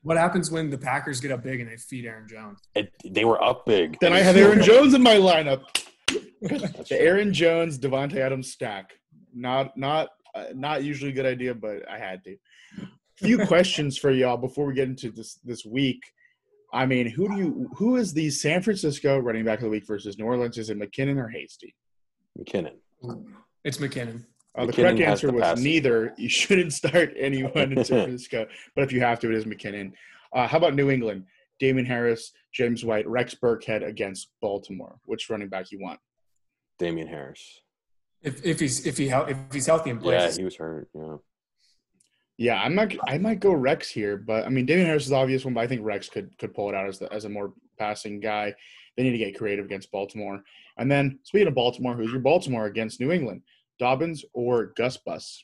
What 0.01 0.17
happens 0.17 0.49
when 0.49 0.69
the 0.69 0.78
Packers 0.78 1.19
get 1.19 1.32
up 1.32 1.43
big 1.43 1.59
and 1.59 1.69
they 1.69 1.78
feed 1.78 2.05
Aaron 2.05 2.28
Jones? 2.28 2.59
It, 2.73 2.91
they 3.05 3.26
were 3.26 3.41
up 3.43 3.65
big. 3.65 3.99
Then 3.99 4.13
I 4.13 4.19
have 4.19 4.36
Aaron 4.36 4.63
Jones 4.63 4.93
in 4.93 5.03
my 5.03 5.15
lineup. 5.15 5.63
the 6.41 6.97
Aaron 6.99 7.34
Jones, 7.34 7.78
Davante 7.78 8.17
Adams 8.17 8.51
stack. 8.51 8.93
Not 9.34 9.78
not 9.78 10.09
uh, 10.34 10.45
not 10.53 10.84
usually 10.84 11.11
a 11.11 11.13
good 11.13 11.26
idea, 11.26 11.53
but 11.53 11.88
I 11.89 11.97
had 11.97 12.23
to. 12.23 12.38
Few 13.17 13.38
questions 13.47 13.97
for 13.97 14.11
y'all 14.11 14.38
before 14.38 14.65
we 14.65 14.73
get 14.73 14.88
into 14.88 15.11
this 15.11 15.39
this 15.43 15.65
week. 15.65 16.01
I 16.73 16.86
mean, 16.86 17.09
who 17.09 17.30
do 17.30 17.36
you 17.38 17.69
who 17.76 17.95
is 17.95 18.13
the 18.13 18.30
San 18.30 18.61
Francisco 18.61 19.17
running 19.19 19.45
back 19.45 19.59
of 19.59 19.63
the 19.63 19.69
week 19.69 19.86
versus 19.86 20.17
New 20.17 20.26
Orleans? 20.26 20.57
Is 20.57 20.69
it 20.69 20.80
McKinnon 20.80 21.17
or 21.17 21.30
Hasty? 21.30 21.76
McKinnon. 22.38 22.76
It's 23.63 23.78
McKinnon. 23.78 24.26
Uh, 24.58 24.66
the 24.66 24.74
correct 24.74 24.99
answer 24.99 25.28
the 25.28 25.34
was 25.34 25.41
passing. 25.41 25.64
neither. 25.64 26.14
You 26.18 26.30
shouldn't 26.30 26.74
start 26.74 27.14
anyone 27.20 27.74
in 27.74 27.84
San 27.84 28.03
Francisco, 28.06 28.47
but 28.76 28.84
if 28.84 28.91
you 28.91 29.01
have 29.01 29.20
to, 29.20 29.30
it 29.30 29.36
is 29.36 29.45
McKinnon. 29.45 29.91
Uh, 30.34 30.47
how 30.47 30.58
about 30.58 30.76
New 30.76 30.89
England? 30.89 31.26
Damien 31.60 31.86
Harris, 31.86 32.32
James 32.53 32.84
White, 32.84 33.08
Rex 33.08 33.36
Burkhead 33.36 33.86
against 33.86 34.30
Baltimore. 34.41 34.99
Which 35.06 35.30
running 35.30 35.49
back 35.49 35.72
you 35.72 35.80
want? 35.80 35.99
Damien 36.80 37.08
Harris. 37.08 37.62
If, 38.22 38.43
if 38.43 38.60
he's 38.60 38.86
if 38.86 38.97
he 38.97 39.10
if 39.10 39.38
he's 39.51 39.68
healthy 39.68 39.91
and 39.91 40.03
Yeah, 40.03 40.32
he 40.32 40.43
was 40.43 40.56
hurt. 40.56 40.89
Yeah. 40.93 41.18
Yeah, 42.38 42.62
I'm 42.62 42.76
not. 42.76 42.93
I 43.08 43.18
might 43.18 43.39
go 43.39 43.53
Rex 43.53 43.89
here, 43.89 44.18
but 44.18 44.45
I 44.45 44.49
mean, 44.49 44.66
Damien 44.66 44.88
Harris 44.88 45.03
is 45.03 45.10
the 45.10 45.16
obvious 45.16 45.45
one, 45.45 45.53
but 45.53 45.62
I 45.62 45.68
think 45.68 45.82
Rex 45.86 46.10
could 46.10 46.38
could 46.38 46.53
pull 46.53 46.68
it 46.70 46.76
out 46.76 46.88
as 46.88 46.99
the, 46.99 47.12
as 47.14 47.26
a 47.26 47.30
more 47.30 47.53
passing 47.78 48.20
guy. 48.20 48.53
They 48.97 49.03
need 49.03 49.12
to 49.12 49.18
get 49.18 49.38
creative 49.38 49.66
against 49.66 49.91
Baltimore. 49.91 50.43
And 50.78 50.91
then 50.91 51.20
speaking 51.24 51.47
of 51.47 51.56
Baltimore, 51.56 51.95
who's 51.95 52.12
your 52.12 52.22
Baltimore 52.22 52.66
against 52.66 52.99
New 52.99 53.12
England? 53.12 53.41
Dobbins 53.80 54.23
or 54.34 54.67
Gus 54.76 54.97
Bus? 54.97 55.43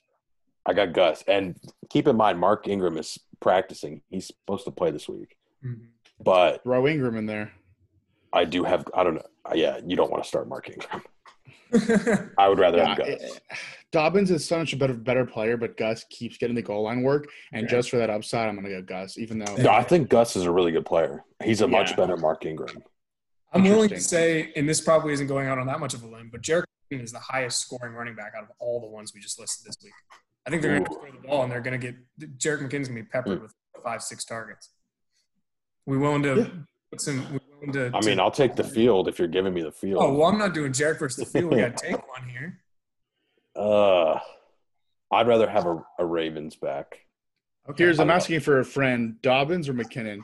I 0.65 0.73
got 0.73 0.93
Gus. 0.93 1.23
And 1.27 1.59
keep 1.89 2.07
in 2.07 2.15
mind, 2.15 2.39
Mark 2.39 2.67
Ingram 2.67 2.97
is 2.97 3.19
practicing. 3.39 4.01
He's 4.09 4.27
supposed 4.27 4.65
to 4.65 4.71
play 4.71 4.91
this 4.91 5.09
week. 5.09 5.35
Mhm. 5.65 5.87
But 6.23 6.63
Throw 6.63 6.87
Ingram 6.87 7.17
in 7.17 7.25
there. 7.25 7.51
I 8.33 8.45
do 8.45 8.63
have, 8.63 8.85
I 8.93 9.03
don't 9.03 9.15
know. 9.15 9.25
Yeah, 9.55 9.79
you 9.85 9.95
don't 9.95 10.11
want 10.11 10.23
to 10.23 10.27
start 10.27 10.47
Mark 10.47 10.69
Ingram. 10.69 11.01
I 12.37 12.47
would 12.47 12.59
rather 12.59 12.77
Yeah, 12.77 12.87
have 12.89 12.97
Gus. 12.97 13.07
it- 13.07 13.41
Dobbins 13.91 14.31
is 14.31 14.45
so 14.47 14.59
much 14.59 14.71
a 14.71 14.77
better 14.77 14.93
better 14.93 15.25
player, 15.25 15.57
but 15.57 15.75
Gus 15.77 16.05
keeps 16.09 16.37
getting 16.37 16.55
the 16.55 16.61
goal 16.61 16.83
line 16.83 17.01
work. 17.01 17.27
And 17.51 17.63
Yeah. 17.63 17.69
just 17.69 17.89
for 17.89 17.97
that 17.97 18.09
upside, 18.09 18.47
I'm 18.47 18.55
gonna 18.55 18.69
go 18.69 18.81
Gus, 18.81 19.17
even 19.17 19.39
though 19.39 19.55
No, 19.57 19.69
I 19.71 19.83
think 19.83 20.09
Gus 20.09 20.35
is 20.37 20.43
a 20.45 20.51
really 20.51 20.71
good 20.71 20.85
player. 20.85 21.23
He's 21.43 21.59
a 21.61 21.67
much 21.67 21.95
better 21.97 22.15
Mark 22.17 22.45
Ingram. 22.45 22.83
I'm 23.53 23.63
willing 23.63 23.89
to 23.89 23.99
say, 23.99 24.53
and 24.55 24.67
this 24.69 24.79
probably 24.79 25.11
isn't 25.11 25.27
going 25.27 25.47
out 25.47 25.57
on 25.59 25.67
that 25.67 25.81
much 25.81 25.93
of 25.93 26.03
a 26.03 26.07
limb, 26.07 26.29
but 26.31 26.41
Jerick 26.41 26.63
McKinnon 26.63 26.65
is 26.99 27.11
the 27.11 27.19
highest 27.19 27.61
scoring 27.61 27.93
running 27.93 28.15
back 28.15 28.33
out 28.35 28.43
of 28.43 28.49
all 28.59 28.81
the 28.81 28.87
ones 28.87 29.13
we 29.13 29.21
just 29.21 29.39
listed 29.39 29.65
this 29.65 29.77
week. 29.83 29.93
I 30.45 30.49
think 30.49 30.61
they're 30.61 30.71
going 30.71 30.83
to 30.85 30.93
throw 30.93 31.11
the 31.21 31.27
ball, 31.27 31.43
and 31.43 31.51
they're 31.51 31.61
going 31.61 31.79
to 31.79 31.91
get 31.91 32.37
Jared 32.37 32.61
McKinnon's 32.61 32.87
going 32.89 32.97
to 32.97 33.03
be 33.03 33.09
peppered 33.09 33.39
Mm. 33.39 33.43
with 33.43 33.53
five, 33.83 34.01
six 34.01 34.25
targets. 34.25 34.69
We 35.85 35.97
willing 35.97 36.23
to 36.23 36.35
Yeah. 36.35 36.47
put 36.91 37.01
some? 37.01 37.31
We 37.31 37.39
willing 37.53 37.71
to? 37.73 37.97
I 37.97 38.01
mean, 38.05 38.17
to- 38.17 38.23
I'll 38.23 38.31
take 38.31 38.55
the 38.55 38.63
field 38.63 39.07
if 39.07 39.19
you're 39.19 39.27
giving 39.27 39.53
me 39.53 39.61
the 39.61 39.71
field. 39.71 40.01
Oh 40.03 40.13
well, 40.13 40.27
I'm 40.27 40.37
not 40.37 40.53
doing 40.53 40.73
Jared 40.73 40.99
versus 40.99 41.25
the 41.31 41.39
field. 41.39 41.53
We 41.53 41.61
got 41.61 41.77
to 41.77 41.87
take 41.87 42.07
one 42.07 42.27
here. 42.29 42.59
Uh, 43.53 44.17
I'd 45.11 45.27
rather 45.27 45.49
have 45.49 45.65
a, 45.65 45.83
a 45.99 46.05
Ravens 46.05 46.55
back. 46.55 47.01
Okay. 47.69 47.83
here's 47.83 47.99
I'm 47.99 48.09
asking 48.09 48.39
for 48.39 48.59
a 48.59 48.63
friend: 48.65 49.21
Dobbins 49.21 49.67
or 49.67 49.73
McKinnon 49.73 50.19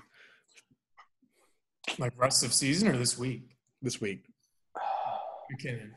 like 1.99 2.13
rest 2.17 2.45
of 2.45 2.53
season 2.53 2.87
or 2.87 2.97
this 2.97 3.17
week. 3.17 3.57
this 3.81 3.99
week? 3.99 4.23
McKinnon. 5.53 5.91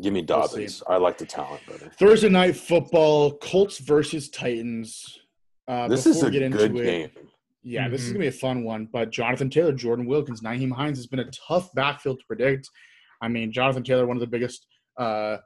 Give 0.00 0.12
me 0.12 0.20
We'll 0.20 0.42
I 0.88 0.96
like 0.98 1.16
the 1.18 1.24
talent 1.26 1.62
better. 1.66 1.88
Thursday 1.98 2.28
night 2.28 2.56
football: 2.56 3.38
Colts 3.38 3.78
versus 3.78 4.28
Titans. 4.28 5.20
Uh, 5.66 5.88
This 5.88 6.04
before 6.04 6.16
is 6.18 6.22
a 6.22 6.26
we 6.26 6.32
get 6.32 6.42
into 6.42 6.58
good 6.58 6.76
it, 6.76 6.84
game. 7.14 7.26
Yeah, 7.62 7.88
this 7.88 8.02
is 8.02 8.10
Mhm. 8.10 8.12
gonna 8.12 8.22
be 8.24 8.26
a 8.28 8.32
fun 8.32 8.62
one. 8.64 8.86
But 8.92 9.10
Jonathan 9.10 9.48
Taylor, 9.50 9.72
Jordan 9.72 10.06
Wilkins, 10.06 10.42
Nyheim 10.42 10.70
Hines 10.70 10.98
has 10.98 11.06
been 11.06 11.18
a 11.20 11.30
tough 11.30 11.72
backfield 11.74 12.20
to 12.20 12.26
predict. 12.26 12.68
I 13.22 13.28
mean, 13.28 13.50
Jonathan 13.50 13.82
Taylor, 13.82 14.06
one 14.06 14.16
of 14.16 14.20
the 14.20 14.26
biggest 14.26 14.66
uh, 14.98 15.38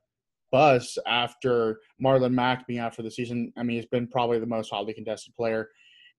buzz 0.52 0.98
after 1.06 1.80
Marlon 2.02 2.32
Mack 2.32 2.66
being 2.66 2.80
out 2.80 2.94
for 2.94 3.02
the 3.02 3.10
season. 3.10 3.52
I 3.56 3.62
mean, 3.62 3.76
he's 3.76 3.86
been 3.86 4.08
probably 4.08 4.38
the 4.40 4.46
most 4.46 4.68
hotly 4.70 4.92
contested 4.94 5.34
player, 5.36 5.70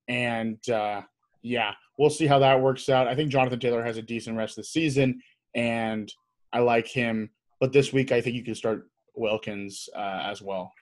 and 0.07 0.57
uh, 0.69 1.01
yeah, 1.43 1.73
we'll 1.97 2.09
see 2.09 2.27
how 2.27 2.39
that 2.39 2.61
works 2.61 2.87
out. 2.89 3.07
I 3.07 3.15
think 3.15 3.29
Jonathan 3.29 3.59
Taylor 3.59 3.83
has 3.83 3.97
a 3.97 4.01
decent 4.01 4.37
rest 4.37 4.57
of 4.57 4.63
the 4.63 4.67
season, 4.67 5.21
and 5.53 6.11
I 6.53 6.59
like 6.59 6.87
him. 6.87 7.29
But 7.61 7.71
this 7.71 7.93
week, 7.93 8.11
I 8.11 8.19
think 8.21 8.35
you 8.35 8.43
can 8.43 8.55
start 8.55 8.89
Wilkins 9.15 9.87
uh, 9.95 10.23
as 10.25 10.41
well. 10.41 10.73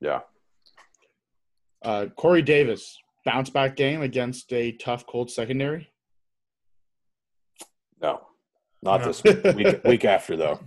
Yeah. 0.00 0.20
Uh, 1.84 2.06
Corey 2.16 2.42
Davis, 2.42 2.96
bounce 3.24 3.50
back 3.50 3.74
game 3.76 4.02
against 4.02 4.52
a 4.52 4.72
tough 4.72 5.04
cold 5.06 5.30
secondary. 5.32 5.90
No, 8.00 8.20
not 8.82 9.00
No. 9.00 9.06
this 9.08 9.22
week. 9.24 9.42
week. 9.56 9.84
Week 9.84 10.04
after 10.04 10.36
though. 10.36 10.60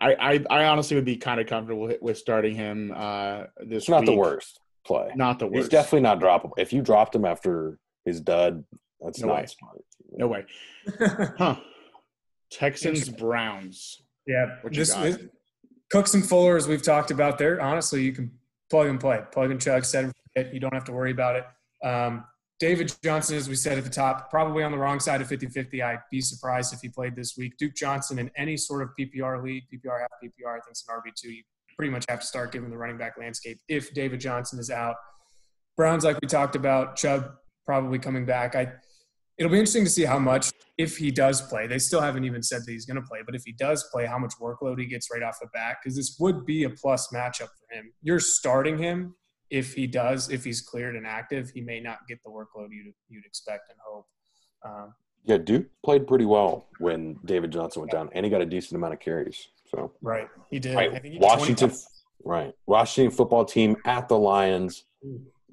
I, 0.00 0.14
I, 0.14 0.44
I 0.60 0.64
honestly 0.64 0.94
would 0.96 1.04
be 1.04 1.16
kind 1.16 1.38
of 1.40 1.46
comfortable 1.46 1.82
with- 1.82 2.00
with 2.00 2.16
starting 2.16 2.54
him 2.54 2.92
uh, 2.96 3.44
this 3.58 3.82
It's 3.84 3.88
not 3.90 4.06
the 4.06 4.14
worst 4.16 4.60
play. 4.86 5.10
Not 5.16 5.38
the 5.38 5.46
worst. 5.46 5.56
He's 5.56 5.68
definitely 5.68 6.00
not 6.02 6.18
droppable. 6.20 6.52
If 6.56 6.72
you 6.72 6.80
dropped 6.80 7.14
him 7.14 7.24
after 7.26 7.78
his 8.06 8.20
dud, 8.22 8.64
that's 9.02 9.20
No 9.20 9.28
not 9.28 9.36
way. 9.36 9.46
smart. 9.46 9.84
no 10.12 10.26
way. 10.28 10.46
Huh. 11.36 11.56
Texans 12.50 13.10
Browns. 13.10 14.00
Yeah, 14.28 14.56
What 14.60 14.74
this, 14.74 14.94
this- 14.94 15.18
Cooks 15.90 16.12
and 16.12 16.24
Fuller, 16.24 16.56
as 16.56 16.68
we've 16.68 16.82
talked 16.82 17.10
about 17.10 17.38
there, 17.38 17.60
honestly, 17.60 18.02
you 18.02 18.12
can 18.12 18.30
plug 18.68 18.88
and 18.88 19.00
play, 19.00 19.22
plug 19.32 19.50
and 19.50 19.60
chug, 19.60 19.84
set 19.86 20.04
and 20.04 20.12
forget. 20.34 20.52
You 20.52 20.60
don't 20.60 20.74
have 20.74 20.84
to 20.84 20.92
worry 20.92 21.10
about 21.10 21.36
it. 21.36 21.46
Um, 21.86 22.24
David 22.60 22.92
Johnson, 23.02 23.36
as 23.36 23.48
we 23.48 23.54
said 23.54 23.78
at 23.78 23.84
the 23.84 23.90
top, 23.90 24.30
probably 24.30 24.62
on 24.62 24.70
the 24.70 24.76
wrong 24.76 25.00
side 25.00 25.22
of 25.22 25.28
50 25.28 25.46
50. 25.46 25.82
I'd 25.82 26.00
be 26.10 26.20
surprised 26.20 26.74
if 26.74 26.80
he 26.80 26.88
played 26.90 27.16
this 27.16 27.36
week. 27.38 27.56
Duke 27.56 27.74
Johnson 27.74 28.18
in 28.18 28.30
any 28.36 28.56
sort 28.58 28.82
of 28.82 28.90
PPR 29.00 29.42
league, 29.42 29.62
PPR, 29.72 30.00
half 30.00 30.10
PPR, 30.22 30.50
I 30.50 30.60
think 30.60 30.70
it's 30.72 30.84
an 30.86 30.94
RB2. 30.94 31.36
You 31.36 31.42
pretty 31.76 31.90
much 31.90 32.04
have 32.10 32.20
to 32.20 32.26
start 32.26 32.52
given 32.52 32.68
the 32.68 32.76
running 32.76 32.98
back 32.98 33.16
landscape 33.18 33.60
if 33.68 33.94
David 33.94 34.20
Johnson 34.20 34.58
is 34.58 34.70
out. 34.70 34.96
Browns, 35.76 36.04
like 36.04 36.20
we 36.20 36.28
talked 36.28 36.56
about, 36.56 36.96
Chubb 36.96 37.30
probably 37.64 37.98
coming 37.98 38.26
back. 38.26 38.56
I 38.56 38.72
it'll 39.38 39.52
be 39.52 39.58
interesting 39.58 39.84
to 39.84 39.90
see 39.90 40.04
how 40.04 40.18
much 40.18 40.50
if 40.76 40.96
he 40.96 41.10
does 41.10 41.40
play. 41.42 41.66
They 41.66 41.78
still 41.78 42.00
haven't 42.00 42.24
even 42.24 42.42
said 42.42 42.62
that 42.64 42.70
he's 42.70 42.84
going 42.86 43.00
to 43.00 43.06
play, 43.08 43.20
but 43.24 43.34
if 43.34 43.42
he 43.44 43.52
does 43.52 43.88
play, 43.92 44.04
how 44.04 44.18
much 44.18 44.34
workload 44.40 44.78
he 44.78 44.86
gets 44.86 45.08
right 45.12 45.22
off 45.22 45.38
the 45.40 45.48
bat 45.54 45.76
because 45.82 45.96
this 45.96 46.16
would 46.20 46.44
be 46.44 46.64
a 46.64 46.70
plus 46.70 47.08
matchup 47.14 47.48
for 47.48 47.74
him. 47.74 47.92
You're 48.02 48.20
starting 48.20 48.76
him 48.78 49.14
if 49.50 49.74
he 49.74 49.86
does, 49.86 50.28
if 50.30 50.44
he's 50.44 50.60
cleared 50.60 50.96
and 50.96 51.06
active, 51.06 51.50
he 51.50 51.60
may 51.60 51.80
not 51.80 51.98
get 52.08 52.18
the 52.24 52.30
workload 52.30 52.68
you'd 52.70 52.92
you'd 53.08 53.24
expect 53.24 53.70
and 53.70 53.78
hope. 53.86 54.06
Um, 54.64 54.94
Yeah, 55.24 55.38
Duke 55.38 55.66
played 55.84 56.06
pretty 56.06 56.26
well 56.26 56.68
when 56.78 57.18
David 57.24 57.50
Johnson 57.52 57.80
went 57.80 57.92
down, 57.92 58.10
and 58.12 58.26
he 58.26 58.30
got 58.30 58.42
a 58.42 58.46
decent 58.46 58.76
amount 58.76 58.94
of 58.94 59.00
carries. 59.00 59.48
So 59.70 59.92
right, 60.02 60.28
he 60.50 60.58
did. 60.58 60.72
I 60.72 60.88
right, 60.88 61.02
think 61.02 61.14
he 61.14 61.18
Washington, 61.20 61.68
25. 61.68 61.86
right, 62.24 62.52
Washington 62.66 63.16
football 63.16 63.44
team 63.44 63.76
at 63.84 64.08
the 64.08 64.18
Lions. 64.18 64.84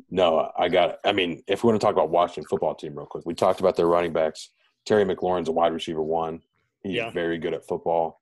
No, 0.09 0.51
I 0.57 0.69
got 0.69 0.89
it. 0.91 0.99
I 1.05 1.11
mean, 1.11 1.43
if 1.47 1.63
we 1.63 1.67
want 1.69 1.79
to 1.79 1.85
talk 1.85 1.93
about 1.93 2.09
Washington 2.09 2.45
football 2.49 2.75
team 2.75 2.95
real 2.95 3.05
quick, 3.05 3.25
we 3.25 3.33
talked 3.33 3.59
about 3.59 3.75
their 3.75 3.87
running 3.87 4.13
backs. 4.13 4.49
Terry 4.85 5.03
McLaurin's 5.05 5.49
a 5.49 5.51
wide 5.51 5.73
receiver 5.73 6.01
one. 6.03 6.41
He's 6.83 6.95
Yeah. 6.95 7.11
very 7.11 7.37
good 7.37 7.53
at 7.53 7.65
football. 7.65 8.21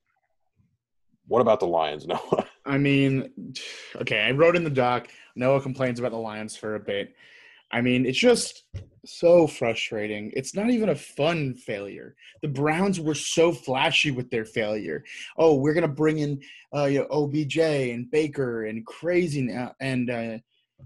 What 1.28 1.41
about 1.41 1.59
the 1.59 1.67
Lions? 1.67 2.05
No, 2.07 2.19
I 2.65 2.78
mean, 2.78 3.53
okay, 3.97 4.21
I 4.21 4.32
wrote 4.32 4.55
in 4.55 4.63
the 4.63 4.69
doc. 4.69 5.07
Noah 5.36 5.61
complains 5.61 5.99
about 5.99 6.11
the 6.11 6.17
Lions 6.17 6.55
for 6.55 6.76
a 6.76 6.80
bit. 6.80 7.13
I 7.71 7.82
mean, 7.82 8.05
it's 8.05 8.17
just 8.19 8.63
so 9.05 9.47
frustrating. 9.47 10.32
It's 10.36 10.55
not 10.55 10.69
even 10.69 10.89
a 10.89 10.95
fun 10.95 11.55
failure. 11.55 12.15
The 12.41 12.47
Browns 12.47 12.99
were 12.99 13.15
so 13.15 13.51
flashy 13.51 14.11
with 14.11 14.30
their 14.30 14.45
failure. 14.45 15.03
Oh, 15.38 15.55
we're 15.55 15.74
gonna 15.74 15.88
bring 15.88 16.19
in 16.19 16.41
uh, 16.74 16.86
you 16.86 16.99
know, 16.99 17.07
OBJ 17.11 17.57
and 17.57 18.09
Baker 18.11 18.65
and 18.65 18.86
crazy 18.86 19.41
now, 19.41 19.74
and 19.82 20.09
uh, 20.09 20.38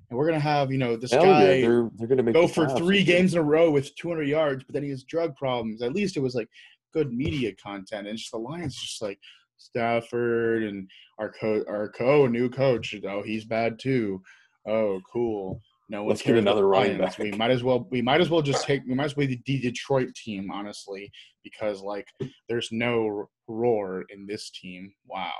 and 0.09 0.17
we're 0.17 0.27
gonna 0.27 0.39
have 0.39 0.71
you 0.71 0.77
know 0.77 0.95
this 0.95 1.11
Hell 1.11 1.25
yeah, 1.25 1.39
guy 1.39 1.61
they're 1.61 1.89
they're 1.95 2.15
to 2.15 2.23
make 2.23 2.33
go 2.33 2.47
for 2.47 2.65
playoffs 2.65 2.77
three 2.77 3.03
games 3.03 3.33
in 3.33 3.39
a 3.39 3.43
row 3.43 3.71
with 3.71 3.95
200 3.95 4.23
yards, 4.23 4.63
but 4.63 4.73
then 4.73 4.83
he 4.83 4.89
has 4.89 5.03
drug 5.03 5.35
problems. 5.35 5.81
At 5.81 5.93
least 5.93 6.17
it 6.17 6.21
was 6.21 6.35
like 6.35 6.49
good 6.93 7.13
media 7.13 7.53
content. 7.55 8.07
And 8.07 8.17
just 8.17 8.31
the 8.31 8.37
Lions, 8.37 8.75
just 8.75 9.01
like 9.01 9.19
Stafford 9.57 10.63
and 10.63 10.89
our 11.19 11.31
co 11.31 11.63
our 11.67 11.89
co 11.89 12.27
new 12.27 12.49
coach. 12.49 12.95
Oh, 13.07 13.23
he's 13.23 13.45
bad 13.45 13.79
too. 13.79 14.21
Oh, 14.67 15.01
cool. 15.11 15.61
No 15.89 16.05
Let's 16.05 16.21
get 16.21 16.37
another 16.37 16.67
running 16.67 16.97
back. 16.97 17.17
We 17.17 17.31
might 17.31 17.51
as 17.51 17.63
well. 17.63 17.87
We 17.89 18.01
might 18.01 18.19
as 18.19 18.29
well 18.29 18.41
just 18.41 18.65
take. 18.65 18.83
We 18.85 18.93
might 18.93 19.05
as 19.05 19.15
well 19.15 19.27
be 19.27 19.41
the 19.45 19.59
Detroit 19.59 20.13
team, 20.15 20.51
honestly, 20.51 21.09
because 21.43 21.81
like 21.81 22.07
there's 22.49 22.69
no 22.71 23.29
roar 23.47 24.03
in 24.09 24.27
this 24.27 24.49
team. 24.49 24.91
Wow. 25.05 25.31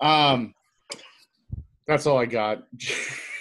Um, 0.00 0.54
that's 1.86 2.06
all 2.06 2.18
I 2.18 2.26
got. 2.26 2.64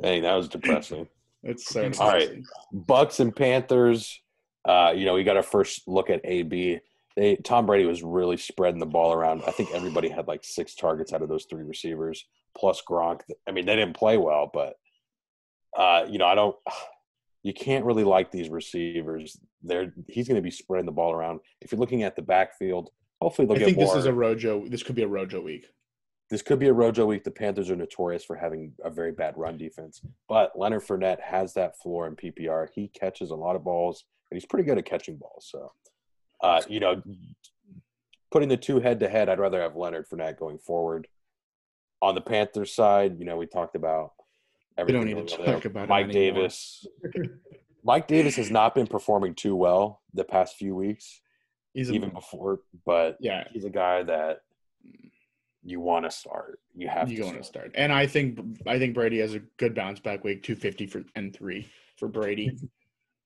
Dang, 0.00 0.22
that 0.22 0.34
was 0.34 0.48
depressing. 0.48 1.08
it's 1.42 1.68
so 1.68 1.90
All 2.00 2.10
right. 2.10 2.42
Bucs 2.74 3.20
and 3.20 3.34
Panthers. 3.34 4.20
Uh, 4.64 4.92
you 4.94 5.04
know, 5.04 5.14
we 5.14 5.24
got 5.24 5.36
our 5.36 5.42
first 5.42 5.86
look 5.86 6.10
at 6.10 6.20
AB. 6.24 6.80
They 7.16 7.36
Tom 7.36 7.66
Brady 7.66 7.86
was 7.86 8.02
really 8.02 8.36
spreading 8.36 8.80
the 8.80 8.86
ball 8.86 9.12
around. 9.12 9.42
I 9.46 9.52
think 9.52 9.70
everybody 9.72 10.08
had 10.08 10.28
like 10.28 10.44
six 10.44 10.74
targets 10.74 11.12
out 11.12 11.22
of 11.22 11.28
those 11.28 11.46
three 11.48 11.62
receivers, 11.62 12.26
plus 12.56 12.82
Gronk. 12.88 13.22
I 13.48 13.52
mean, 13.52 13.64
they 13.64 13.76
didn't 13.76 13.96
play 13.96 14.18
well, 14.18 14.50
but 14.52 14.76
uh, 15.76 16.06
you 16.08 16.18
know, 16.18 16.26
I 16.26 16.34
don't. 16.34 16.56
You 17.42 17.54
can't 17.54 17.84
really 17.84 18.02
like 18.02 18.32
these 18.32 18.48
receivers. 18.48 19.38
They're 19.62 19.94
he's 20.08 20.26
going 20.26 20.34
to 20.34 20.42
be 20.42 20.50
spreading 20.50 20.84
the 20.84 20.90
ball 20.90 21.12
around. 21.12 21.38
If 21.60 21.70
you're 21.70 21.78
looking 21.78 22.02
at 22.02 22.16
the 22.16 22.22
backfield, 22.22 22.90
hopefully 23.20 23.46
they'll 23.46 23.54
I 23.54 23.58
get 23.60 23.64
think 23.66 23.76
more. 23.76 23.86
this 23.86 23.94
is 23.94 24.06
a 24.06 24.12
Rojo. 24.12 24.66
This 24.66 24.82
could 24.82 24.96
be 24.96 25.04
a 25.04 25.06
Rojo 25.06 25.40
week. 25.40 25.68
This 26.28 26.42
could 26.42 26.58
be 26.58 26.66
a 26.68 26.72
Rojo 26.72 27.06
week. 27.06 27.24
The 27.24 27.30
Panthers 27.30 27.70
are 27.70 27.76
notorious 27.76 28.24
for 28.24 28.34
having 28.36 28.72
a 28.82 28.90
very 28.90 29.12
bad 29.12 29.34
run 29.36 29.56
defense, 29.56 30.00
but 30.28 30.58
Leonard 30.58 30.82
Fournette 30.82 31.20
has 31.20 31.54
that 31.54 31.78
floor 31.78 32.06
in 32.06 32.16
PPR. 32.16 32.68
He 32.74 32.88
catches 32.88 33.30
a 33.30 33.36
lot 33.36 33.56
of 33.56 33.62
balls, 33.64 34.04
and 34.30 34.36
he's 34.36 34.46
pretty 34.46 34.64
good 34.64 34.78
at 34.78 34.84
catching 34.84 35.16
balls. 35.16 35.48
So, 35.50 35.72
uh, 36.42 36.62
you 36.68 36.80
know, 36.80 37.00
putting 38.32 38.48
the 38.48 38.56
two 38.56 38.80
head 38.80 38.98
to 39.00 39.08
head, 39.08 39.28
I'd 39.28 39.38
rather 39.38 39.60
have 39.60 39.76
Leonard 39.76 40.08
Fournette 40.08 40.38
going 40.38 40.58
forward. 40.58 41.06
On 42.02 42.14
the 42.14 42.20
Panthers 42.20 42.74
side, 42.74 43.18
you 43.18 43.24
know, 43.24 43.36
we 43.36 43.46
talked 43.46 43.74
about 43.74 44.12
We 44.84 44.92
don't 44.92 45.06
need 45.06 45.28
to 45.28 45.36
talk 45.36 45.46
there. 45.46 45.60
about 45.64 45.88
Mike. 45.88 46.10
Davis. 46.10 46.86
Mike 47.84 48.08
Davis 48.08 48.34
has 48.36 48.50
not 48.50 48.74
been 48.74 48.86
performing 48.86 49.34
too 49.34 49.54
well 49.54 50.02
the 50.12 50.24
past 50.24 50.56
few 50.56 50.74
weeks, 50.74 51.20
He's 51.72 51.88
a, 51.88 51.92
even 51.94 52.10
before. 52.10 52.60
But 52.84 53.16
yeah. 53.20 53.44
he's 53.52 53.64
a 53.64 53.70
guy 53.70 54.02
that 54.02 54.40
you 55.66 55.80
want 55.80 56.04
to 56.04 56.10
start. 56.10 56.60
You 56.74 56.88
have 56.88 57.10
You 57.10 57.18
to 57.18 57.24
want 57.24 57.36
to 57.38 57.44
start, 57.44 57.72
and 57.74 57.92
I 57.92 58.06
think 58.06 58.38
I 58.66 58.78
think 58.78 58.94
Brady 58.94 59.18
has 59.18 59.34
a 59.34 59.40
good 59.58 59.74
bounce 59.74 59.98
back 60.00 60.22
week, 60.24 60.42
two 60.42 60.54
fifty 60.54 60.86
for 60.86 61.04
and 61.16 61.34
three 61.34 61.68
for 61.98 62.08
Brady. 62.08 62.56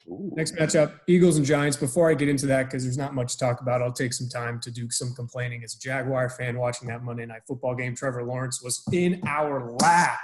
Ooh. 0.08 0.32
Next 0.34 0.56
matchup, 0.56 0.98
Eagles 1.06 1.36
and 1.36 1.44
Giants. 1.44 1.76
Before 1.76 2.10
I 2.10 2.14
get 2.14 2.28
into 2.28 2.46
that, 2.46 2.64
because 2.64 2.82
there's 2.84 2.96
not 2.96 3.14
much 3.14 3.32
to 3.32 3.38
talk 3.38 3.60
about, 3.60 3.82
I'll 3.82 3.92
take 3.92 4.14
some 4.14 4.28
time 4.30 4.58
to 4.60 4.70
do 4.70 4.90
some 4.90 5.14
complaining. 5.14 5.62
As 5.62 5.74
a 5.74 5.78
Jaguar 5.78 6.30
fan 6.30 6.58
watching 6.58 6.88
that 6.88 7.02
Monday 7.02 7.26
night 7.26 7.42
football 7.46 7.74
game, 7.74 7.94
Trevor 7.94 8.24
Lawrence 8.24 8.62
was 8.62 8.82
in 8.92 9.20
our 9.26 9.72
lap. 9.72 10.18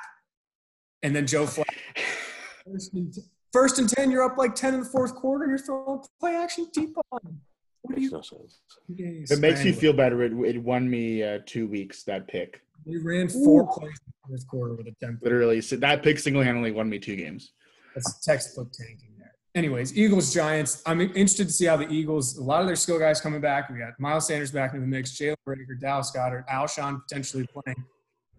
And 1.03 1.15
then 1.15 1.27
Joe 1.27 1.45
Flacco. 1.45 1.65
First 2.67 2.95
and, 2.95 3.15
first 3.53 3.79
and 3.79 3.89
10, 3.89 4.11
you're 4.11 4.25
up 4.25 4.39
like 4.39 4.57
10 4.57 4.75
in 4.75 4.81
the 4.81 4.87
fourth 4.87 5.15
quarter. 5.15 5.47
You're 5.47 5.59
throwing 5.59 6.01
play 6.19 6.35
action 6.35 6.67
deep 6.73 6.97
on. 7.13 7.41
What 7.87 7.97
are 7.97 8.01
Makes 8.01 8.11
you 8.11 8.17
no 8.17 8.23
sense. 8.23 8.61
If 8.89 9.31
it 9.31 9.41
makes 9.41 9.65
you 9.65 9.73
feel 9.73 9.93
better, 9.93 10.23
it, 10.23 10.33
it 10.33 10.59
won 10.63 10.91
me 10.91 11.23
uh, 11.23 11.39
two 11.47 11.69
weeks. 11.69 12.03
That 12.03 12.27
pick, 12.27 12.61
We 12.85 12.97
ran 12.99 13.29
four 13.29 13.65
plays 13.67 13.93
in 14.07 14.13
the 14.13 14.29
fourth 14.29 14.49
quarter 14.49 14.75
with 14.75 14.89
a 14.89 14.95
10 15.01 15.21
literally, 15.23 15.61
so 15.61 15.77
that 15.77 16.03
pick 16.03 16.19
single 16.19 16.43
handedly 16.43 16.73
won 16.73 16.89
me 16.89 16.99
two 16.99 17.15
games. 17.15 17.53
That's 17.95 18.25
textbook 18.25 18.73
tanking 18.73 19.15
there. 19.19 19.33
Anyways, 19.55 19.97
Eagles 19.97 20.35
Giants. 20.35 20.83
I'm 20.85 21.01
interested 21.01 21.47
to 21.47 21.53
see 21.53 21.67
how 21.67 21.77
the 21.77 21.89
Eagles. 21.89 22.39
A 22.39 22.43
lot 22.43 22.61
of 22.61 22.67
their 22.67 22.77
skill 22.77 22.99
guys 22.99 23.21
coming 23.21 23.41
back. 23.41 23.71
We 23.71 23.79
got 23.79 23.99
Miles 24.01 24.27
Sanders 24.27 24.51
back 24.51 24.75
in 24.75 24.81
the 24.81 24.87
mix. 24.87 25.13
Jalen 25.13 25.37
Reagor, 25.49 25.81
Dallas 25.81 26.11
Goedert, 26.11 26.45
Alshon 26.49 27.01
potentially 27.09 27.47
playing. 27.47 27.85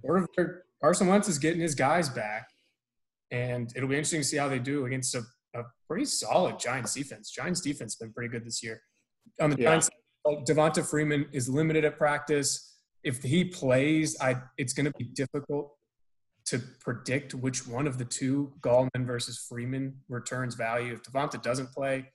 Or 0.04 0.18
if 0.18 0.26
they're- 0.36 0.64
Carson 0.82 1.08
Wentz 1.08 1.28
is 1.28 1.40
getting 1.40 1.60
his 1.62 1.74
guys 1.74 2.08
back, 2.08 2.50
and 3.32 3.72
it'll 3.76 3.90
be 3.90 3.96
interesting 3.96 4.22
to 4.22 4.28
see 4.28 4.38
how 4.38 4.48
they 4.48 4.60
do 4.60 4.86
against 4.86 5.16
a, 5.16 5.24
a 5.56 5.64
pretty 5.88 6.06
solid 6.06 6.60
Giants 6.60 6.94
defense. 6.94 7.32
Giants 7.32 7.62
defense 7.62 7.94
has 7.94 7.96
been 7.96 8.14
pretty 8.14 8.30
good 8.30 8.46
this 8.46 8.62
year. 8.62 8.80
On 9.42 9.50
the 9.50 9.58
Yeah. 9.58 9.70
Giants, 9.70 9.90
like, 10.26 10.46
Devonta 10.46 10.88
Freeman 10.88 11.28
is 11.32 11.48
limited 11.50 11.86
at 11.86 11.98
practice. 11.98 12.78
If 13.04 13.24
he 13.24 13.46
plays, 13.46 14.20
I 14.20 14.42
it's 14.58 14.74
going 14.74 14.86
to 14.86 14.94
be 14.98 15.06
difficult 15.06 15.74
to 16.46 16.60
predict 16.80 17.34
which 17.34 17.68
one 17.68 17.88
of 17.88 17.98
the 17.98 18.06
two, 18.06 18.54
Gallman 18.62 19.06
versus 19.06 19.38
Freeman, 19.38 20.02
returns 20.08 20.56
value. 20.56 20.94
If 20.94 21.04
Devonta 21.04 21.42
doesn't 21.42 21.72
play, 21.74 22.12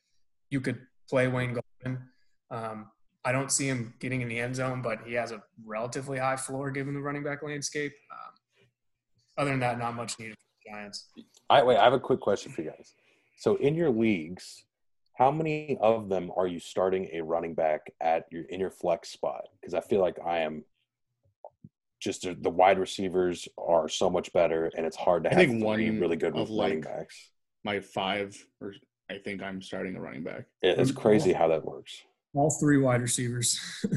you 0.51 0.61
could 0.61 0.87
play 1.09 1.29
Wayne 1.29 1.55
Gallman. 1.55 2.03
Um, 2.51 2.91
I 3.25 3.33
don't 3.33 3.53
see 3.53 3.69
him 3.69 3.95
getting 4.01 4.21
in 4.23 4.29
the 4.29 4.39
end 4.39 4.57
zone, 4.57 4.83
but 4.83 5.01
he 5.07 5.13
has 5.15 5.33
a 5.33 5.43
relatively 5.65 6.19
high 6.19 6.37
floor 6.37 6.71
given 6.71 6.95
the 6.95 7.01
running 7.01 7.23
back 7.23 7.43
landscape. 7.43 7.93
Um, 8.11 8.67
other 9.39 9.51
than 9.51 9.61
that, 9.61 9.79
not 9.79 9.95
much 9.95 10.19
needed 10.19 10.37
for 10.37 10.47
the 10.65 10.71
Giants. 10.71 11.09
I 11.49 11.63
wait. 11.63 11.77
I 11.77 11.85
have 11.85 11.93
a 11.93 12.01
quick 12.01 12.21
question 12.21 12.53
for 12.53 12.63
you 12.63 12.71
guys. 12.71 12.95
So, 13.39 13.57
in 13.57 13.75
your 13.75 13.91
leagues, 13.91 14.65
how 15.15 15.31
many 15.31 15.77
of 15.81 16.09
them 16.09 16.31
are 16.37 16.47
you 16.47 16.59
starting 16.59 17.09
a 17.13 17.21
running 17.23 17.55
back 17.55 17.93
at 18.01 18.25
your 18.31 18.45
in 18.45 18.59
your 18.61 18.71
flex 18.71 19.11
spot? 19.11 19.45
Because 19.61 19.75
I 19.75 19.81
feel 19.81 20.01
like 20.01 20.19
I 20.25 20.39
am. 20.41 20.65
Just 22.01 22.23
the- 22.23 22.35
the 22.35 22.51
wide 22.51 22.79
receivers 22.81 23.47
are 23.57 23.89
so 23.89 24.11
much 24.11 24.33
better, 24.33 24.71
and 24.77 24.85
it's 24.85 24.97
hard 24.97 25.23
to 25.25 25.31
I 25.31 25.35
have 25.35 25.41
think 25.47 25.61
three 25.61 25.63
one 25.91 26.01
really 26.01 26.17
good 26.17 26.37
of, 26.37 26.49
running 26.51 26.83
like, 26.83 26.85
backs. 26.85 27.31
My 27.65 27.79
five, 27.79 28.35
or 28.61 28.75
I 29.09 29.19
think 29.19 29.41
I'm 29.41 29.63
starting 29.63 29.95
a 29.95 30.01
running 30.01 30.25
back. 30.25 30.47
It- 30.63 30.79
It's 30.81 30.91
crazy 30.91 31.33
how 31.33 31.47
that 31.49 31.65
works. 31.65 32.03
All 32.35 32.51
three 32.51 32.79
wide 32.79 33.03
receivers. 33.03 33.61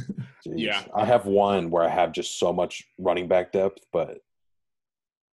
Yeah. 0.48 0.84
I 0.94 1.06
have 1.06 1.26
one 1.26 1.72
where 1.72 1.82
I 1.84 1.90
have 1.90 2.12
just 2.12 2.38
so 2.38 2.54
much 2.54 2.84
running 3.00 3.28
back 3.28 3.52
depth, 3.52 3.80
but 3.92 4.20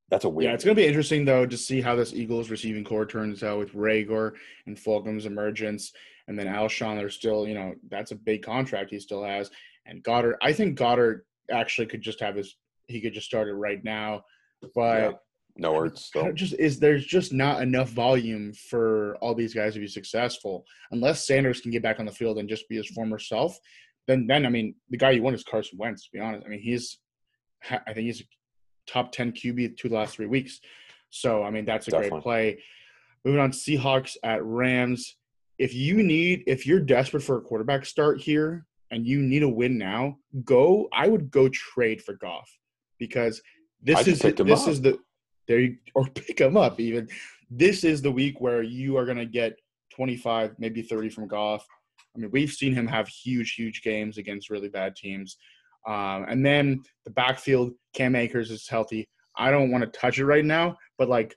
that's 0.09 0.25
a 0.25 0.29
weird. 0.29 0.49
Yeah, 0.49 0.53
it's 0.53 0.63
going 0.63 0.75
to 0.75 0.81
be 0.81 0.87
interesting 0.87 1.25
though 1.25 1.45
to 1.45 1.57
see 1.57 1.81
how 1.81 1.95
this 1.95 2.13
Eagles 2.13 2.49
receiving 2.49 2.83
core 2.83 3.05
turns 3.05 3.43
out 3.43 3.59
with 3.59 3.73
Reagor 3.73 4.33
and 4.65 4.77
Fulgham's 4.77 5.25
emergence, 5.25 5.91
and 6.27 6.37
then 6.37 6.47
Alshon. 6.47 6.95
There's 6.95 7.15
still, 7.15 7.47
you 7.47 7.55
know, 7.55 7.73
that's 7.89 8.11
a 8.11 8.15
big 8.15 8.43
contract 8.43 8.91
he 8.91 8.99
still 8.99 9.23
has, 9.23 9.49
and 9.85 10.03
Goedert. 10.03 10.35
I 10.41 10.53
think 10.53 10.77
Goedert 10.77 11.21
actually 11.51 11.87
could 11.87 12.01
just 12.01 12.19
have 12.21 12.35
his. 12.35 12.55
He 12.87 13.01
could 13.01 13.13
just 13.13 13.27
start 13.27 13.49
it 13.49 13.53
right 13.53 13.83
now, 13.83 14.23
but 14.73 15.01
Yeah. 15.01 15.11
no 15.57 15.73
words. 15.73 16.09
Just 16.35 16.53
is 16.53 16.79
there's 16.79 17.05
just 17.05 17.33
not 17.33 17.61
enough 17.61 17.89
volume 17.89 18.53
for 18.53 19.17
all 19.17 19.35
these 19.35 19.53
guys 19.53 19.73
to 19.73 19.79
be 19.81 19.87
successful 19.87 20.65
unless 20.91 21.27
Sanders 21.27 21.59
can 21.59 21.71
get 21.71 21.83
back 21.83 21.99
on 21.99 22.05
the 22.05 22.11
field 22.13 22.37
and 22.37 22.47
just 22.47 22.69
be 22.69 22.77
his 22.77 22.87
former 22.87 23.19
self. 23.19 23.59
then 24.07 24.25
then 24.25 24.45
I 24.45 24.49
mean 24.49 24.75
the 24.89 24.95
guy 24.97 25.11
you 25.11 25.21
want 25.21 25.35
is 25.35 25.43
Carson 25.43 25.77
Wentz. 25.77 26.03
To 26.05 26.09
be 26.13 26.19
honest, 26.21 26.45
I 26.45 26.49
mean 26.49 26.61
he's 26.61 26.97
I 27.69 27.91
think 27.93 28.05
he's 28.05 28.23
top 28.87 29.11
ten 29.11 29.31
QB 29.31 29.77
two 29.77 29.89
last 29.89 30.15
three 30.15 30.25
weeks. 30.25 30.59
So 31.09 31.43
I 31.43 31.49
mean 31.49 31.65
that's 31.65 31.87
a 31.87 31.91
Definitely. 31.91 32.09
great 32.11 32.23
play. 32.23 32.63
Moving 33.25 33.41
on, 33.41 33.51
Seahawks 33.51 34.15
at 34.23 34.43
Rams. 34.43 35.15
If 35.59 35.73
you 35.73 36.03
need, 36.03 36.43
if 36.47 36.65
you're 36.67 36.79
desperate 36.79 37.23
for 37.23 37.37
a 37.37 37.41
quarterback 37.41 37.85
start 37.85 38.19
here 38.21 38.65
and 38.91 39.05
you 39.05 39.21
need 39.21 39.43
a 39.43 39.49
win 39.49 39.77
now, 39.77 40.17
go. 40.45 40.87
I 40.93 41.07
would 41.07 41.31
go 41.31 41.49
trade 41.49 42.01
for 42.01 42.13
Goff 42.13 42.49
because 42.99 43.41
this 43.81 43.97
I 43.97 44.11
is 44.11 44.21
picked 44.21 44.43
this 44.45 44.63
up. 44.63 44.69
is 44.69 44.81
the 44.81 44.99
there 45.47 45.59
you 45.59 45.77
or 45.95 46.05
pick 46.15 46.39
him 46.39 46.57
up 46.57 46.79
even. 46.79 47.09
This 47.49 47.83
is 47.83 48.01
the 48.01 48.11
week 48.11 48.39
where 48.41 48.61
you 48.61 48.97
are 48.97 49.05
gonna 49.05 49.25
get 49.25 49.57
25, 49.95 50.55
maybe 50.59 50.81
30 50.81 51.09
from 51.09 51.27
Goff. 51.27 51.65
I 52.15 52.19
mean, 52.19 52.31
we've 52.31 52.51
seen 52.51 52.73
him 52.73 52.87
have 52.87 53.07
huge, 53.07 53.53
huge 53.53 53.81
games 53.81 54.17
against 54.17 54.49
really 54.49 54.69
bad 54.69 54.95
teams. 54.95 55.37
Um, 55.85 56.25
and 56.27 56.45
then 56.45 56.83
the 57.05 57.11
backfield, 57.11 57.73
Cam 57.93 58.15
Akers 58.15 58.51
is 58.51 58.67
healthy. 58.67 59.07
I 59.37 59.51
don't 59.51 59.71
want 59.71 59.83
to 59.83 59.99
touch 59.99 60.19
it 60.19 60.25
right 60.25 60.45
now, 60.45 60.77
but 60.97 61.09
like 61.09 61.35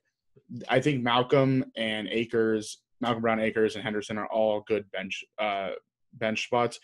I 0.68 0.80
think 0.80 1.03
Malcolm 1.03 1.64
and 1.76 2.09
Akers, 2.09 2.78
Malcolm 3.01 3.22
Brown, 3.22 3.41
Akers, 3.41 3.74
and 3.74 3.84
Henderson 3.84 4.18
are 4.18 4.26
all 4.26 4.64
good 4.66 4.91
bench 4.91 5.24
uh, 5.38 5.70
bench 6.14 6.45
spots 6.45 6.80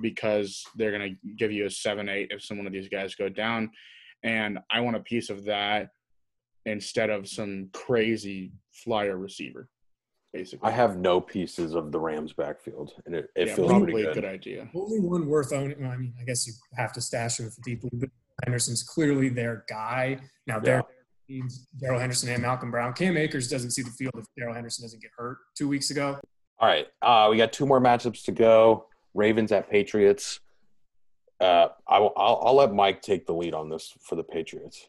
because 0.00 0.64
they're 0.76 0.92
gonna 0.92 1.14
give 1.36 1.52
you 1.52 1.66
a 1.66 1.70
seven, 1.70 2.08
eight 2.08 2.28
if 2.30 2.42
some 2.42 2.58
one 2.58 2.66
of 2.66 2.72
these 2.72 2.88
guys 2.88 3.14
go 3.14 3.28
down. 3.28 3.70
And 4.22 4.58
I 4.70 4.80
want 4.80 4.96
a 4.96 5.00
piece 5.00 5.30
of 5.30 5.44
that 5.44 5.90
instead 6.64 7.10
of 7.10 7.28
some 7.28 7.68
crazy 7.72 8.52
flyer 8.72 9.16
receiver, 9.16 9.68
basically. 10.36 10.68
I 10.68 10.72
have 10.72 10.98
no 10.98 11.20
pieces 11.20 11.74
of 11.74 11.92
the 11.92 11.98
Rams 11.98 12.32
backfield, 12.32 12.92
and 13.06 13.14
it, 13.14 13.30
it 13.34 13.48
yeah, 13.48 13.54
feels 13.54 13.70
probably 13.70 13.92
pretty 13.92 14.08
a 14.08 14.14
good. 14.14 14.22
good 14.22 14.30
idea. 14.32 14.68
Only 14.74 15.00
one 15.00 15.26
worth 15.26 15.52
owning. 15.52 15.80
Well, 15.80 15.90
I 15.90 15.96
mean, 15.96 16.14
I 16.20 16.24
guess 16.24 16.46
you 16.46 16.52
have 16.76 16.92
to 16.92 17.00
stash 17.00 17.40
him 17.40 17.50
for 17.50 17.60
deeply, 17.62 17.90
but 17.92 18.10
Henderson's 18.44 18.82
clearly 18.82 19.28
their 19.28 19.64
guy. 19.68 20.20
Now, 20.46 20.58
their 20.58 20.82
needs 21.28 21.66
Daryl 21.82 21.98
Henderson 21.98 22.28
and 22.28 22.42
Malcolm 22.42 22.70
Brown. 22.70 22.92
Cam 22.92 23.16
Akers 23.16 23.48
doesn't 23.48 23.70
see 23.70 23.82
the 23.82 23.90
field 23.90 24.14
if 24.16 24.26
Daryl 24.38 24.54
Henderson 24.54 24.84
doesn't 24.84 25.02
get 25.02 25.10
hurt 25.16 25.38
two 25.56 25.68
weeks 25.68 25.90
ago. 25.90 26.18
All 26.58 26.68
right, 26.68 26.86
uh, 27.02 27.28
we 27.30 27.36
got 27.36 27.52
two 27.52 27.66
more 27.66 27.80
matchups 27.80 28.24
to 28.24 28.32
go. 28.32 28.86
Ravens 29.14 29.52
at 29.52 29.70
Patriots. 29.70 30.40
Uh, 31.40 31.68
I 31.86 31.98
will, 31.98 32.12
I'll, 32.16 32.40
I'll 32.44 32.54
let 32.54 32.72
Mike 32.72 33.02
take 33.02 33.26
the 33.26 33.34
lead 33.34 33.52
on 33.52 33.68
this 33.68 33.92
for 34.02 34.14
the 34.14 34.22
Patriots. 34.22 34.88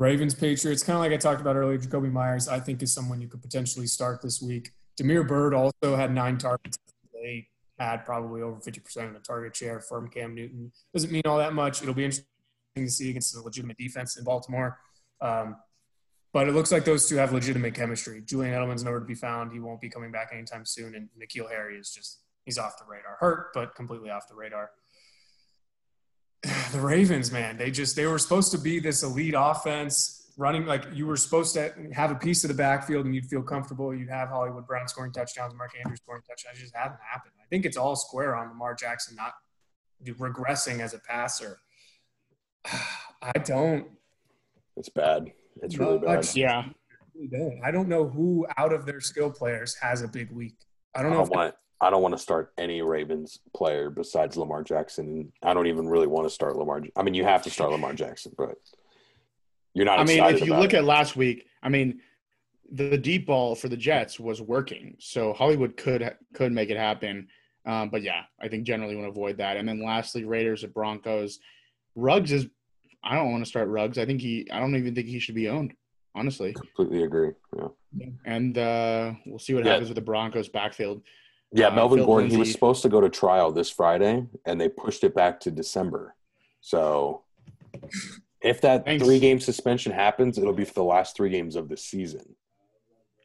Ravens, 0.00 0.34
Patriots, 0.34 0.82
kind 0.82 0.96
of 0.96 1.00
like 1.00 1.12
I 1.12 1.18
talked 1.18 1.42
about 1.42 1.56
earlier, 1.56 1.78
Jakobi 1.78 2.10
Meyers, 2.10 2.48
I 2.48 2.58
think 2.58 2.82
is 2.82 2.90
someone 2.90 3.20
you 3.20 3.28
could 3.28 3.42
potentially 3.42 3.86
start 3.86 4.22
this 4.22 4.40
week. 4.40 4.70
Damiere 4.96 5.22
Byrd 5.22 5.52
also 5.52 5.94
had 5.94 6.10
nine 6.14 6.38
targets. 6.38 6.78
They 7.12 7.48
had 7.78 8.06
probably 8.06 8.40
over 8.40 8.58
50% 8.58 9.08
of 9.08 9.12
the 9.12 9.20
target 9.20 9.54
share 9.54 9.78
from 9.78 10.08
Cam 10.08 10.34
Newton. 10.34 10.72
Doesn't 10.94 11.12
mean 11.12 11.20
all 11.26 11.36
that 11.36 11.52
much. 11.52 11.82
It'll 11.82 11.92
be 11.92 12.06
interesting 12.06 12.24
to 12.76 12.88
see 12.88 13.10
against 13.10 13.36
a 13.36 13.42
legitimate 13.42 13.76
defense 13.76 14.16
in 14.16 14.24
Baltimore. 14.24 14.78
Um, 15.20 15.56
but 16.32 16.48
it 16.48 16.52
looks 16.52 16.72
like 16.72 16.86
those 16.86 17.06
two 17.06 17.16
have 17.16 17.34
legitimate 17.34 17.74
chemistry. 17.74 18.22
Julian 18.22 18.54
Edelman's 18.54 18.82
nowhere 18.82 19.00
to 19.00 19.04
be 19.04 19.14
found. 19.14 19.52
He 19.52 19.60
won't 19.60 19.82
be 19.82 19.90
coming 19.90 20.10
back 20.10 20.30
anytime 20.32 20.64
soon. 20.64 20.94
And 20.94 21.10
N'Keal 21.20 21.50
Harry 21.50 21.76
is 21.76 21.90
just, 21.90 22.20
he's 22.46 22.56
off 22.56 22.78
the 22.78 22.86
radar. 22.90 23.18
Hurt, 23.20 23.48
but 23.52 23.74
completely 23.74 24.08
off 24.08 24.28
the 24.28 24.34
radar 24.34 24.70
the 26.72 26.80
Ravens, 26.80 27.30
man, 27.32 27.56
they 27.56 27.70
just 27.70 27.96
they 27.96 28.06
were 28.06 28.18
supposed 28.18 28.50
to 28.52 28.58
be 28.58 28.78
this 28.80 29.02
elite 29.02 29.34
offense 29.36 30.16
running 30.36 30.64
like 30.64 30.84
you 30.94 31.06
were 31.06 31.16
supposed 31.16 31.52
to 31.54 31.72
have 31.92 32.10
a 32.10 32.14
piece 32.14 32.44
of 32.44 32.48
the 32.48 32.54
backfield 32.54 33.04
and 33.04 33.14
you'd 33.14 33.26
feel 33.26 33.42
comfortable. 33.42 33.94
You'd 33.94 34.08
have 34.08 34.28
Hollywood 34.28 34.66
Brown 34.66 34.88
scoring 34.88 35.12
touchdowns, 35.12 35.54
Mark 35.54 35.72
Andrews 35.78 36.00
scoring 36.00 36.22
touchdowns. 36.28 36.58
It 36.58 36.62
just 36.62 36.74
hasn't 36.74 37.00
happened. 37.10 37.34
I 37.40 37.46
think 37.50 37.66
it's 37.66 37.76
all 37.76 37.94
square 37.96 38.34
on 38.36 38.48
Lamar 38.48 38.74
Jackson 38.74 39.16
not 39.16 39.34
regressing 40.04 40.80
as 40.80 40.94
a 40.94 40.98
passer. 40.98 41.58
I 43.22 43.32
don't. 43.44 43.88
It's 44.76 44.88
bad. 44.88 45.32
It's 45.62 45.76
really 45.76 45.98
bad. 45.98 46.18
actually- 46.18 46.42
Yeah. 46.42 46.64
I 47.62 47.70
don't 47.70 47.88
know 47.88 48.08
who 48.08 48.46
out 48.56 48.72
of 48.72 48.86
their 48.86 49.00
skill 49.00 49.30
players 49.30 49.74
has 49.76 50.00
a 50.00 50.08
big 50.08 50.30
week. 50.30 50.56
I 50.94 51.00
I 51.00 51.02
don't 51.02 51.10
know. 51.12 51.18
don't 51.18 51.26
if 51.26 51.30
want. 51.30 51.54
I 51.80 51.88
don't 51.90 52.02
want 52.02 52.14
to 52.14 52.18
start 52.18 52.52
any 52.58 52.82
Ravens 52.82 53.38
player 53.54 53.88
besides 53.90 54.36
Lamar 54.36 54.62
Jackson. 54.62 55.32
I 55.42 55.54
don't 55.54 55.66
even 55.66 55.88
really 55.88 56.06
want 56.06 56.26
to 56.26 56.30
start 56.30 56.56
Lamar. 56.56 56.82
I 56.96 57.02
mean, 57.02 57.14
you 57.14 57.24
have 57.24 57.42
to 57.44 57.50
start 57.50 57.70
Lamar 57.70 57.94
Jackson, 57.94 58.32
but 58.36 58.56
you're 59.74 59.86
not. 59.86 59.98
I 59.98 60.04
mean, 60.04 60.22
if 60.24 60.44
you 60.44 60.54
look 60.54 60.74
it. 60.74 60.78
at 60.78 60.84
last 60.84 61.16
week, 61.16 61.46
I 61.62 61.68
mean, 61.70 62.00
the 62.70 62.98
deep 62.98 63.26
ball 63.26 63.54
for 63.54 63.68
the 63.68 63.76
Jets 63.76 64.20
was 64.20 64.42
working, 64.42 64.96
so 64.98 65.32
Hollywood 65.32 65.76
could 65.76 66.14
could 66.34 66.52
make 66.52 66.70
it 66.70 66.76
happen. 66.76 67.28
Um, 67.66 67.88
but 67.88 68.02
yeah, 68.02 68.22
I 68.40 68.48
think 68.48 68.64
generally 68.64 68.94
want 68.94 69.06
to 69.06 69.10
avoid 69.10 69.38
that. 69.38 69.56
And 69.56 69.68
then 69.68 69.82
lastly, 69.82 70.24
Raiders 70.24 70.64
at 70.64 70.74
Broncos. 70.74 71.38
Ruggs 71.94 72.32
is. 72.32 72.46
I 73.02 73.14
don't 73.14 73.32
want 73.32 73.42
to 73.42 73.48
start 73.48 73.68
Ruggs. 73.68 73.96
I 73.96 74.04
think 74.04 74.20
he. 74.20 74.46
I 74.52 74.60
don't 74.60 74.76
even 74.76 74.94
think 74.94 75.06
he 75.06 75.18
should 75.18 75.34
be 75.34 75.48
owned, 75.48 75.72
honestly. 76.14 76.52
completely 76.52 77.04
agree. 77.04 77.30
Yeah, 77.56 78.06
And 78.26 78.58
uh, 78.58 79.12
we'll 79.24 79.38
see 79.38 79.54
what 79.54 79.64
Yeah. 79.64 79.72
happens 79.72 79.88
with 79.88 79.94
the 79.96 80.02
Broncos 80.02 80.50
backfield. 80.50 81.02
Yeah. 81.52 81.68
Uh, 81.68 81.74
Melvin 81.74 81.98
Phil 81.98 82.06
Gordon. 82.06 82.30
He 82.30 82.36
was 82.36 82.52
supposed 82.52 82.82
to 82.82 82.88
go 82.88 83.00
to 83.00 83.08
trial 83.08 83.52
this 83.52 83.70
Friday, 83.70 84.26
and 84.46 84.60
they 84.60 84.68
pushed 84.68 85.04
it 85.04 85.14
back 85.14 85.40
to 85.40 85.50
December. 85.50 86.14
So, 86.60 87.22
if 88.42 88.60
that 88.62 88.84
Thanks. 88.84 89.04
three 89.04 89.18
game 89.18 89.40
suspension 89.40 89.92
happens, 89.92 90.38
it'll 90.38 90.52
be 90.52 90.64
for 90.64 90.74
the 90.74 90.84
last 90.84 91.16
three 91.16 91.30
games 91.30 91.56
of 91.56 91.68
the 91.68 91.76
season. 91.76 92.36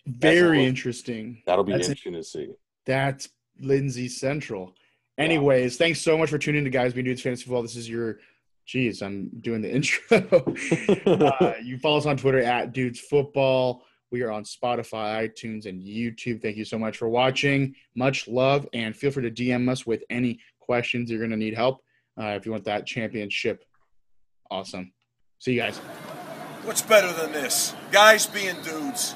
Very 0.07 0.59
what- 0.59 0.67
interesting. 0.67 1.41
That'll 1.45 1.63
be 1.63 1.71
That's 1.73 1.87
interesting 1.89 2.13
to 2.13 2.23
see. 2.23 2.49
That's 2.85 3.29
Lindsay 3.59 4.07
Central. 4.07 4.73
Anyways, 5.17 5.77
thanks 5.77 6.01
so 6.01 6.17
much 6.17 6.29
for 6.29 6.37
tuning 6.37 6.59
in 6.59 6.65
to 6.65 6.69
Guys 6.69 6.93
Being 6.93 7.05
Dudes 7.05 7.21
Fantasy 7.21 7.43
Football. 7.45 7.61
This 7.61 7.77
is 7.77 7.89
your, 7.89 8.19
geez, 8.65 9.01
I'm 9.01 9.29
doing 9.41 9.61
the 9.61 9.73
intro. 9.75 10.09
uh, 11.05 11.53
you 11.63 11.77
follow 11.79 11.97
us 11.97 12.05
on 12.05 12.17
Twitter 12.17 12.41
at 12.41 12.73
Dudes 12.73 12.99
Football. 12.99 13.83
We 14.11 14.21
are 14.21 14.31
on 14.31 14.43
Spotify, 14.43 15.29
iTunes, 15.29 15.65
and 15.65 15.81
YouTube. 15.81 16.41
Thank 16.41 16.57
you 16.57 16.65
so 16.65 16.77
much 16.77 16.97
for 16.97 17.09
watching. 17.09 17.75
Much 17.95 18.27
love, 18.27 18.67
and 18.73 18.95
feel 18.95 19.11
free 19.11 19.29
to 19.29 19.31
DM 19.31 19.69
us 19.69 19.85
with 19.85 20.03
any 20.09 20.39
questions 20.59 21.09
you're 21.09 21.19
going 21.19 21.31
to 21.31 21.37
need 21.37 21.55
help 21.55 21.81
uh, 22.19 22.27
if 22.27 22.45
you 22.45 22.51
want 22.51 22.65
that 22.65 22.85
championship. 22.85 23.63
Awesome. 24.49 24.93
See 25.39 25.53
you 25.53 25.61
guys. 25.61 25.77
What's 26.63 26.81
better 26.81 27.11
than 27.13 27.31
this? 27.31 27.75
Guys 27.91 28.25
being 28.25 28.55
dudes. 28.63 29.15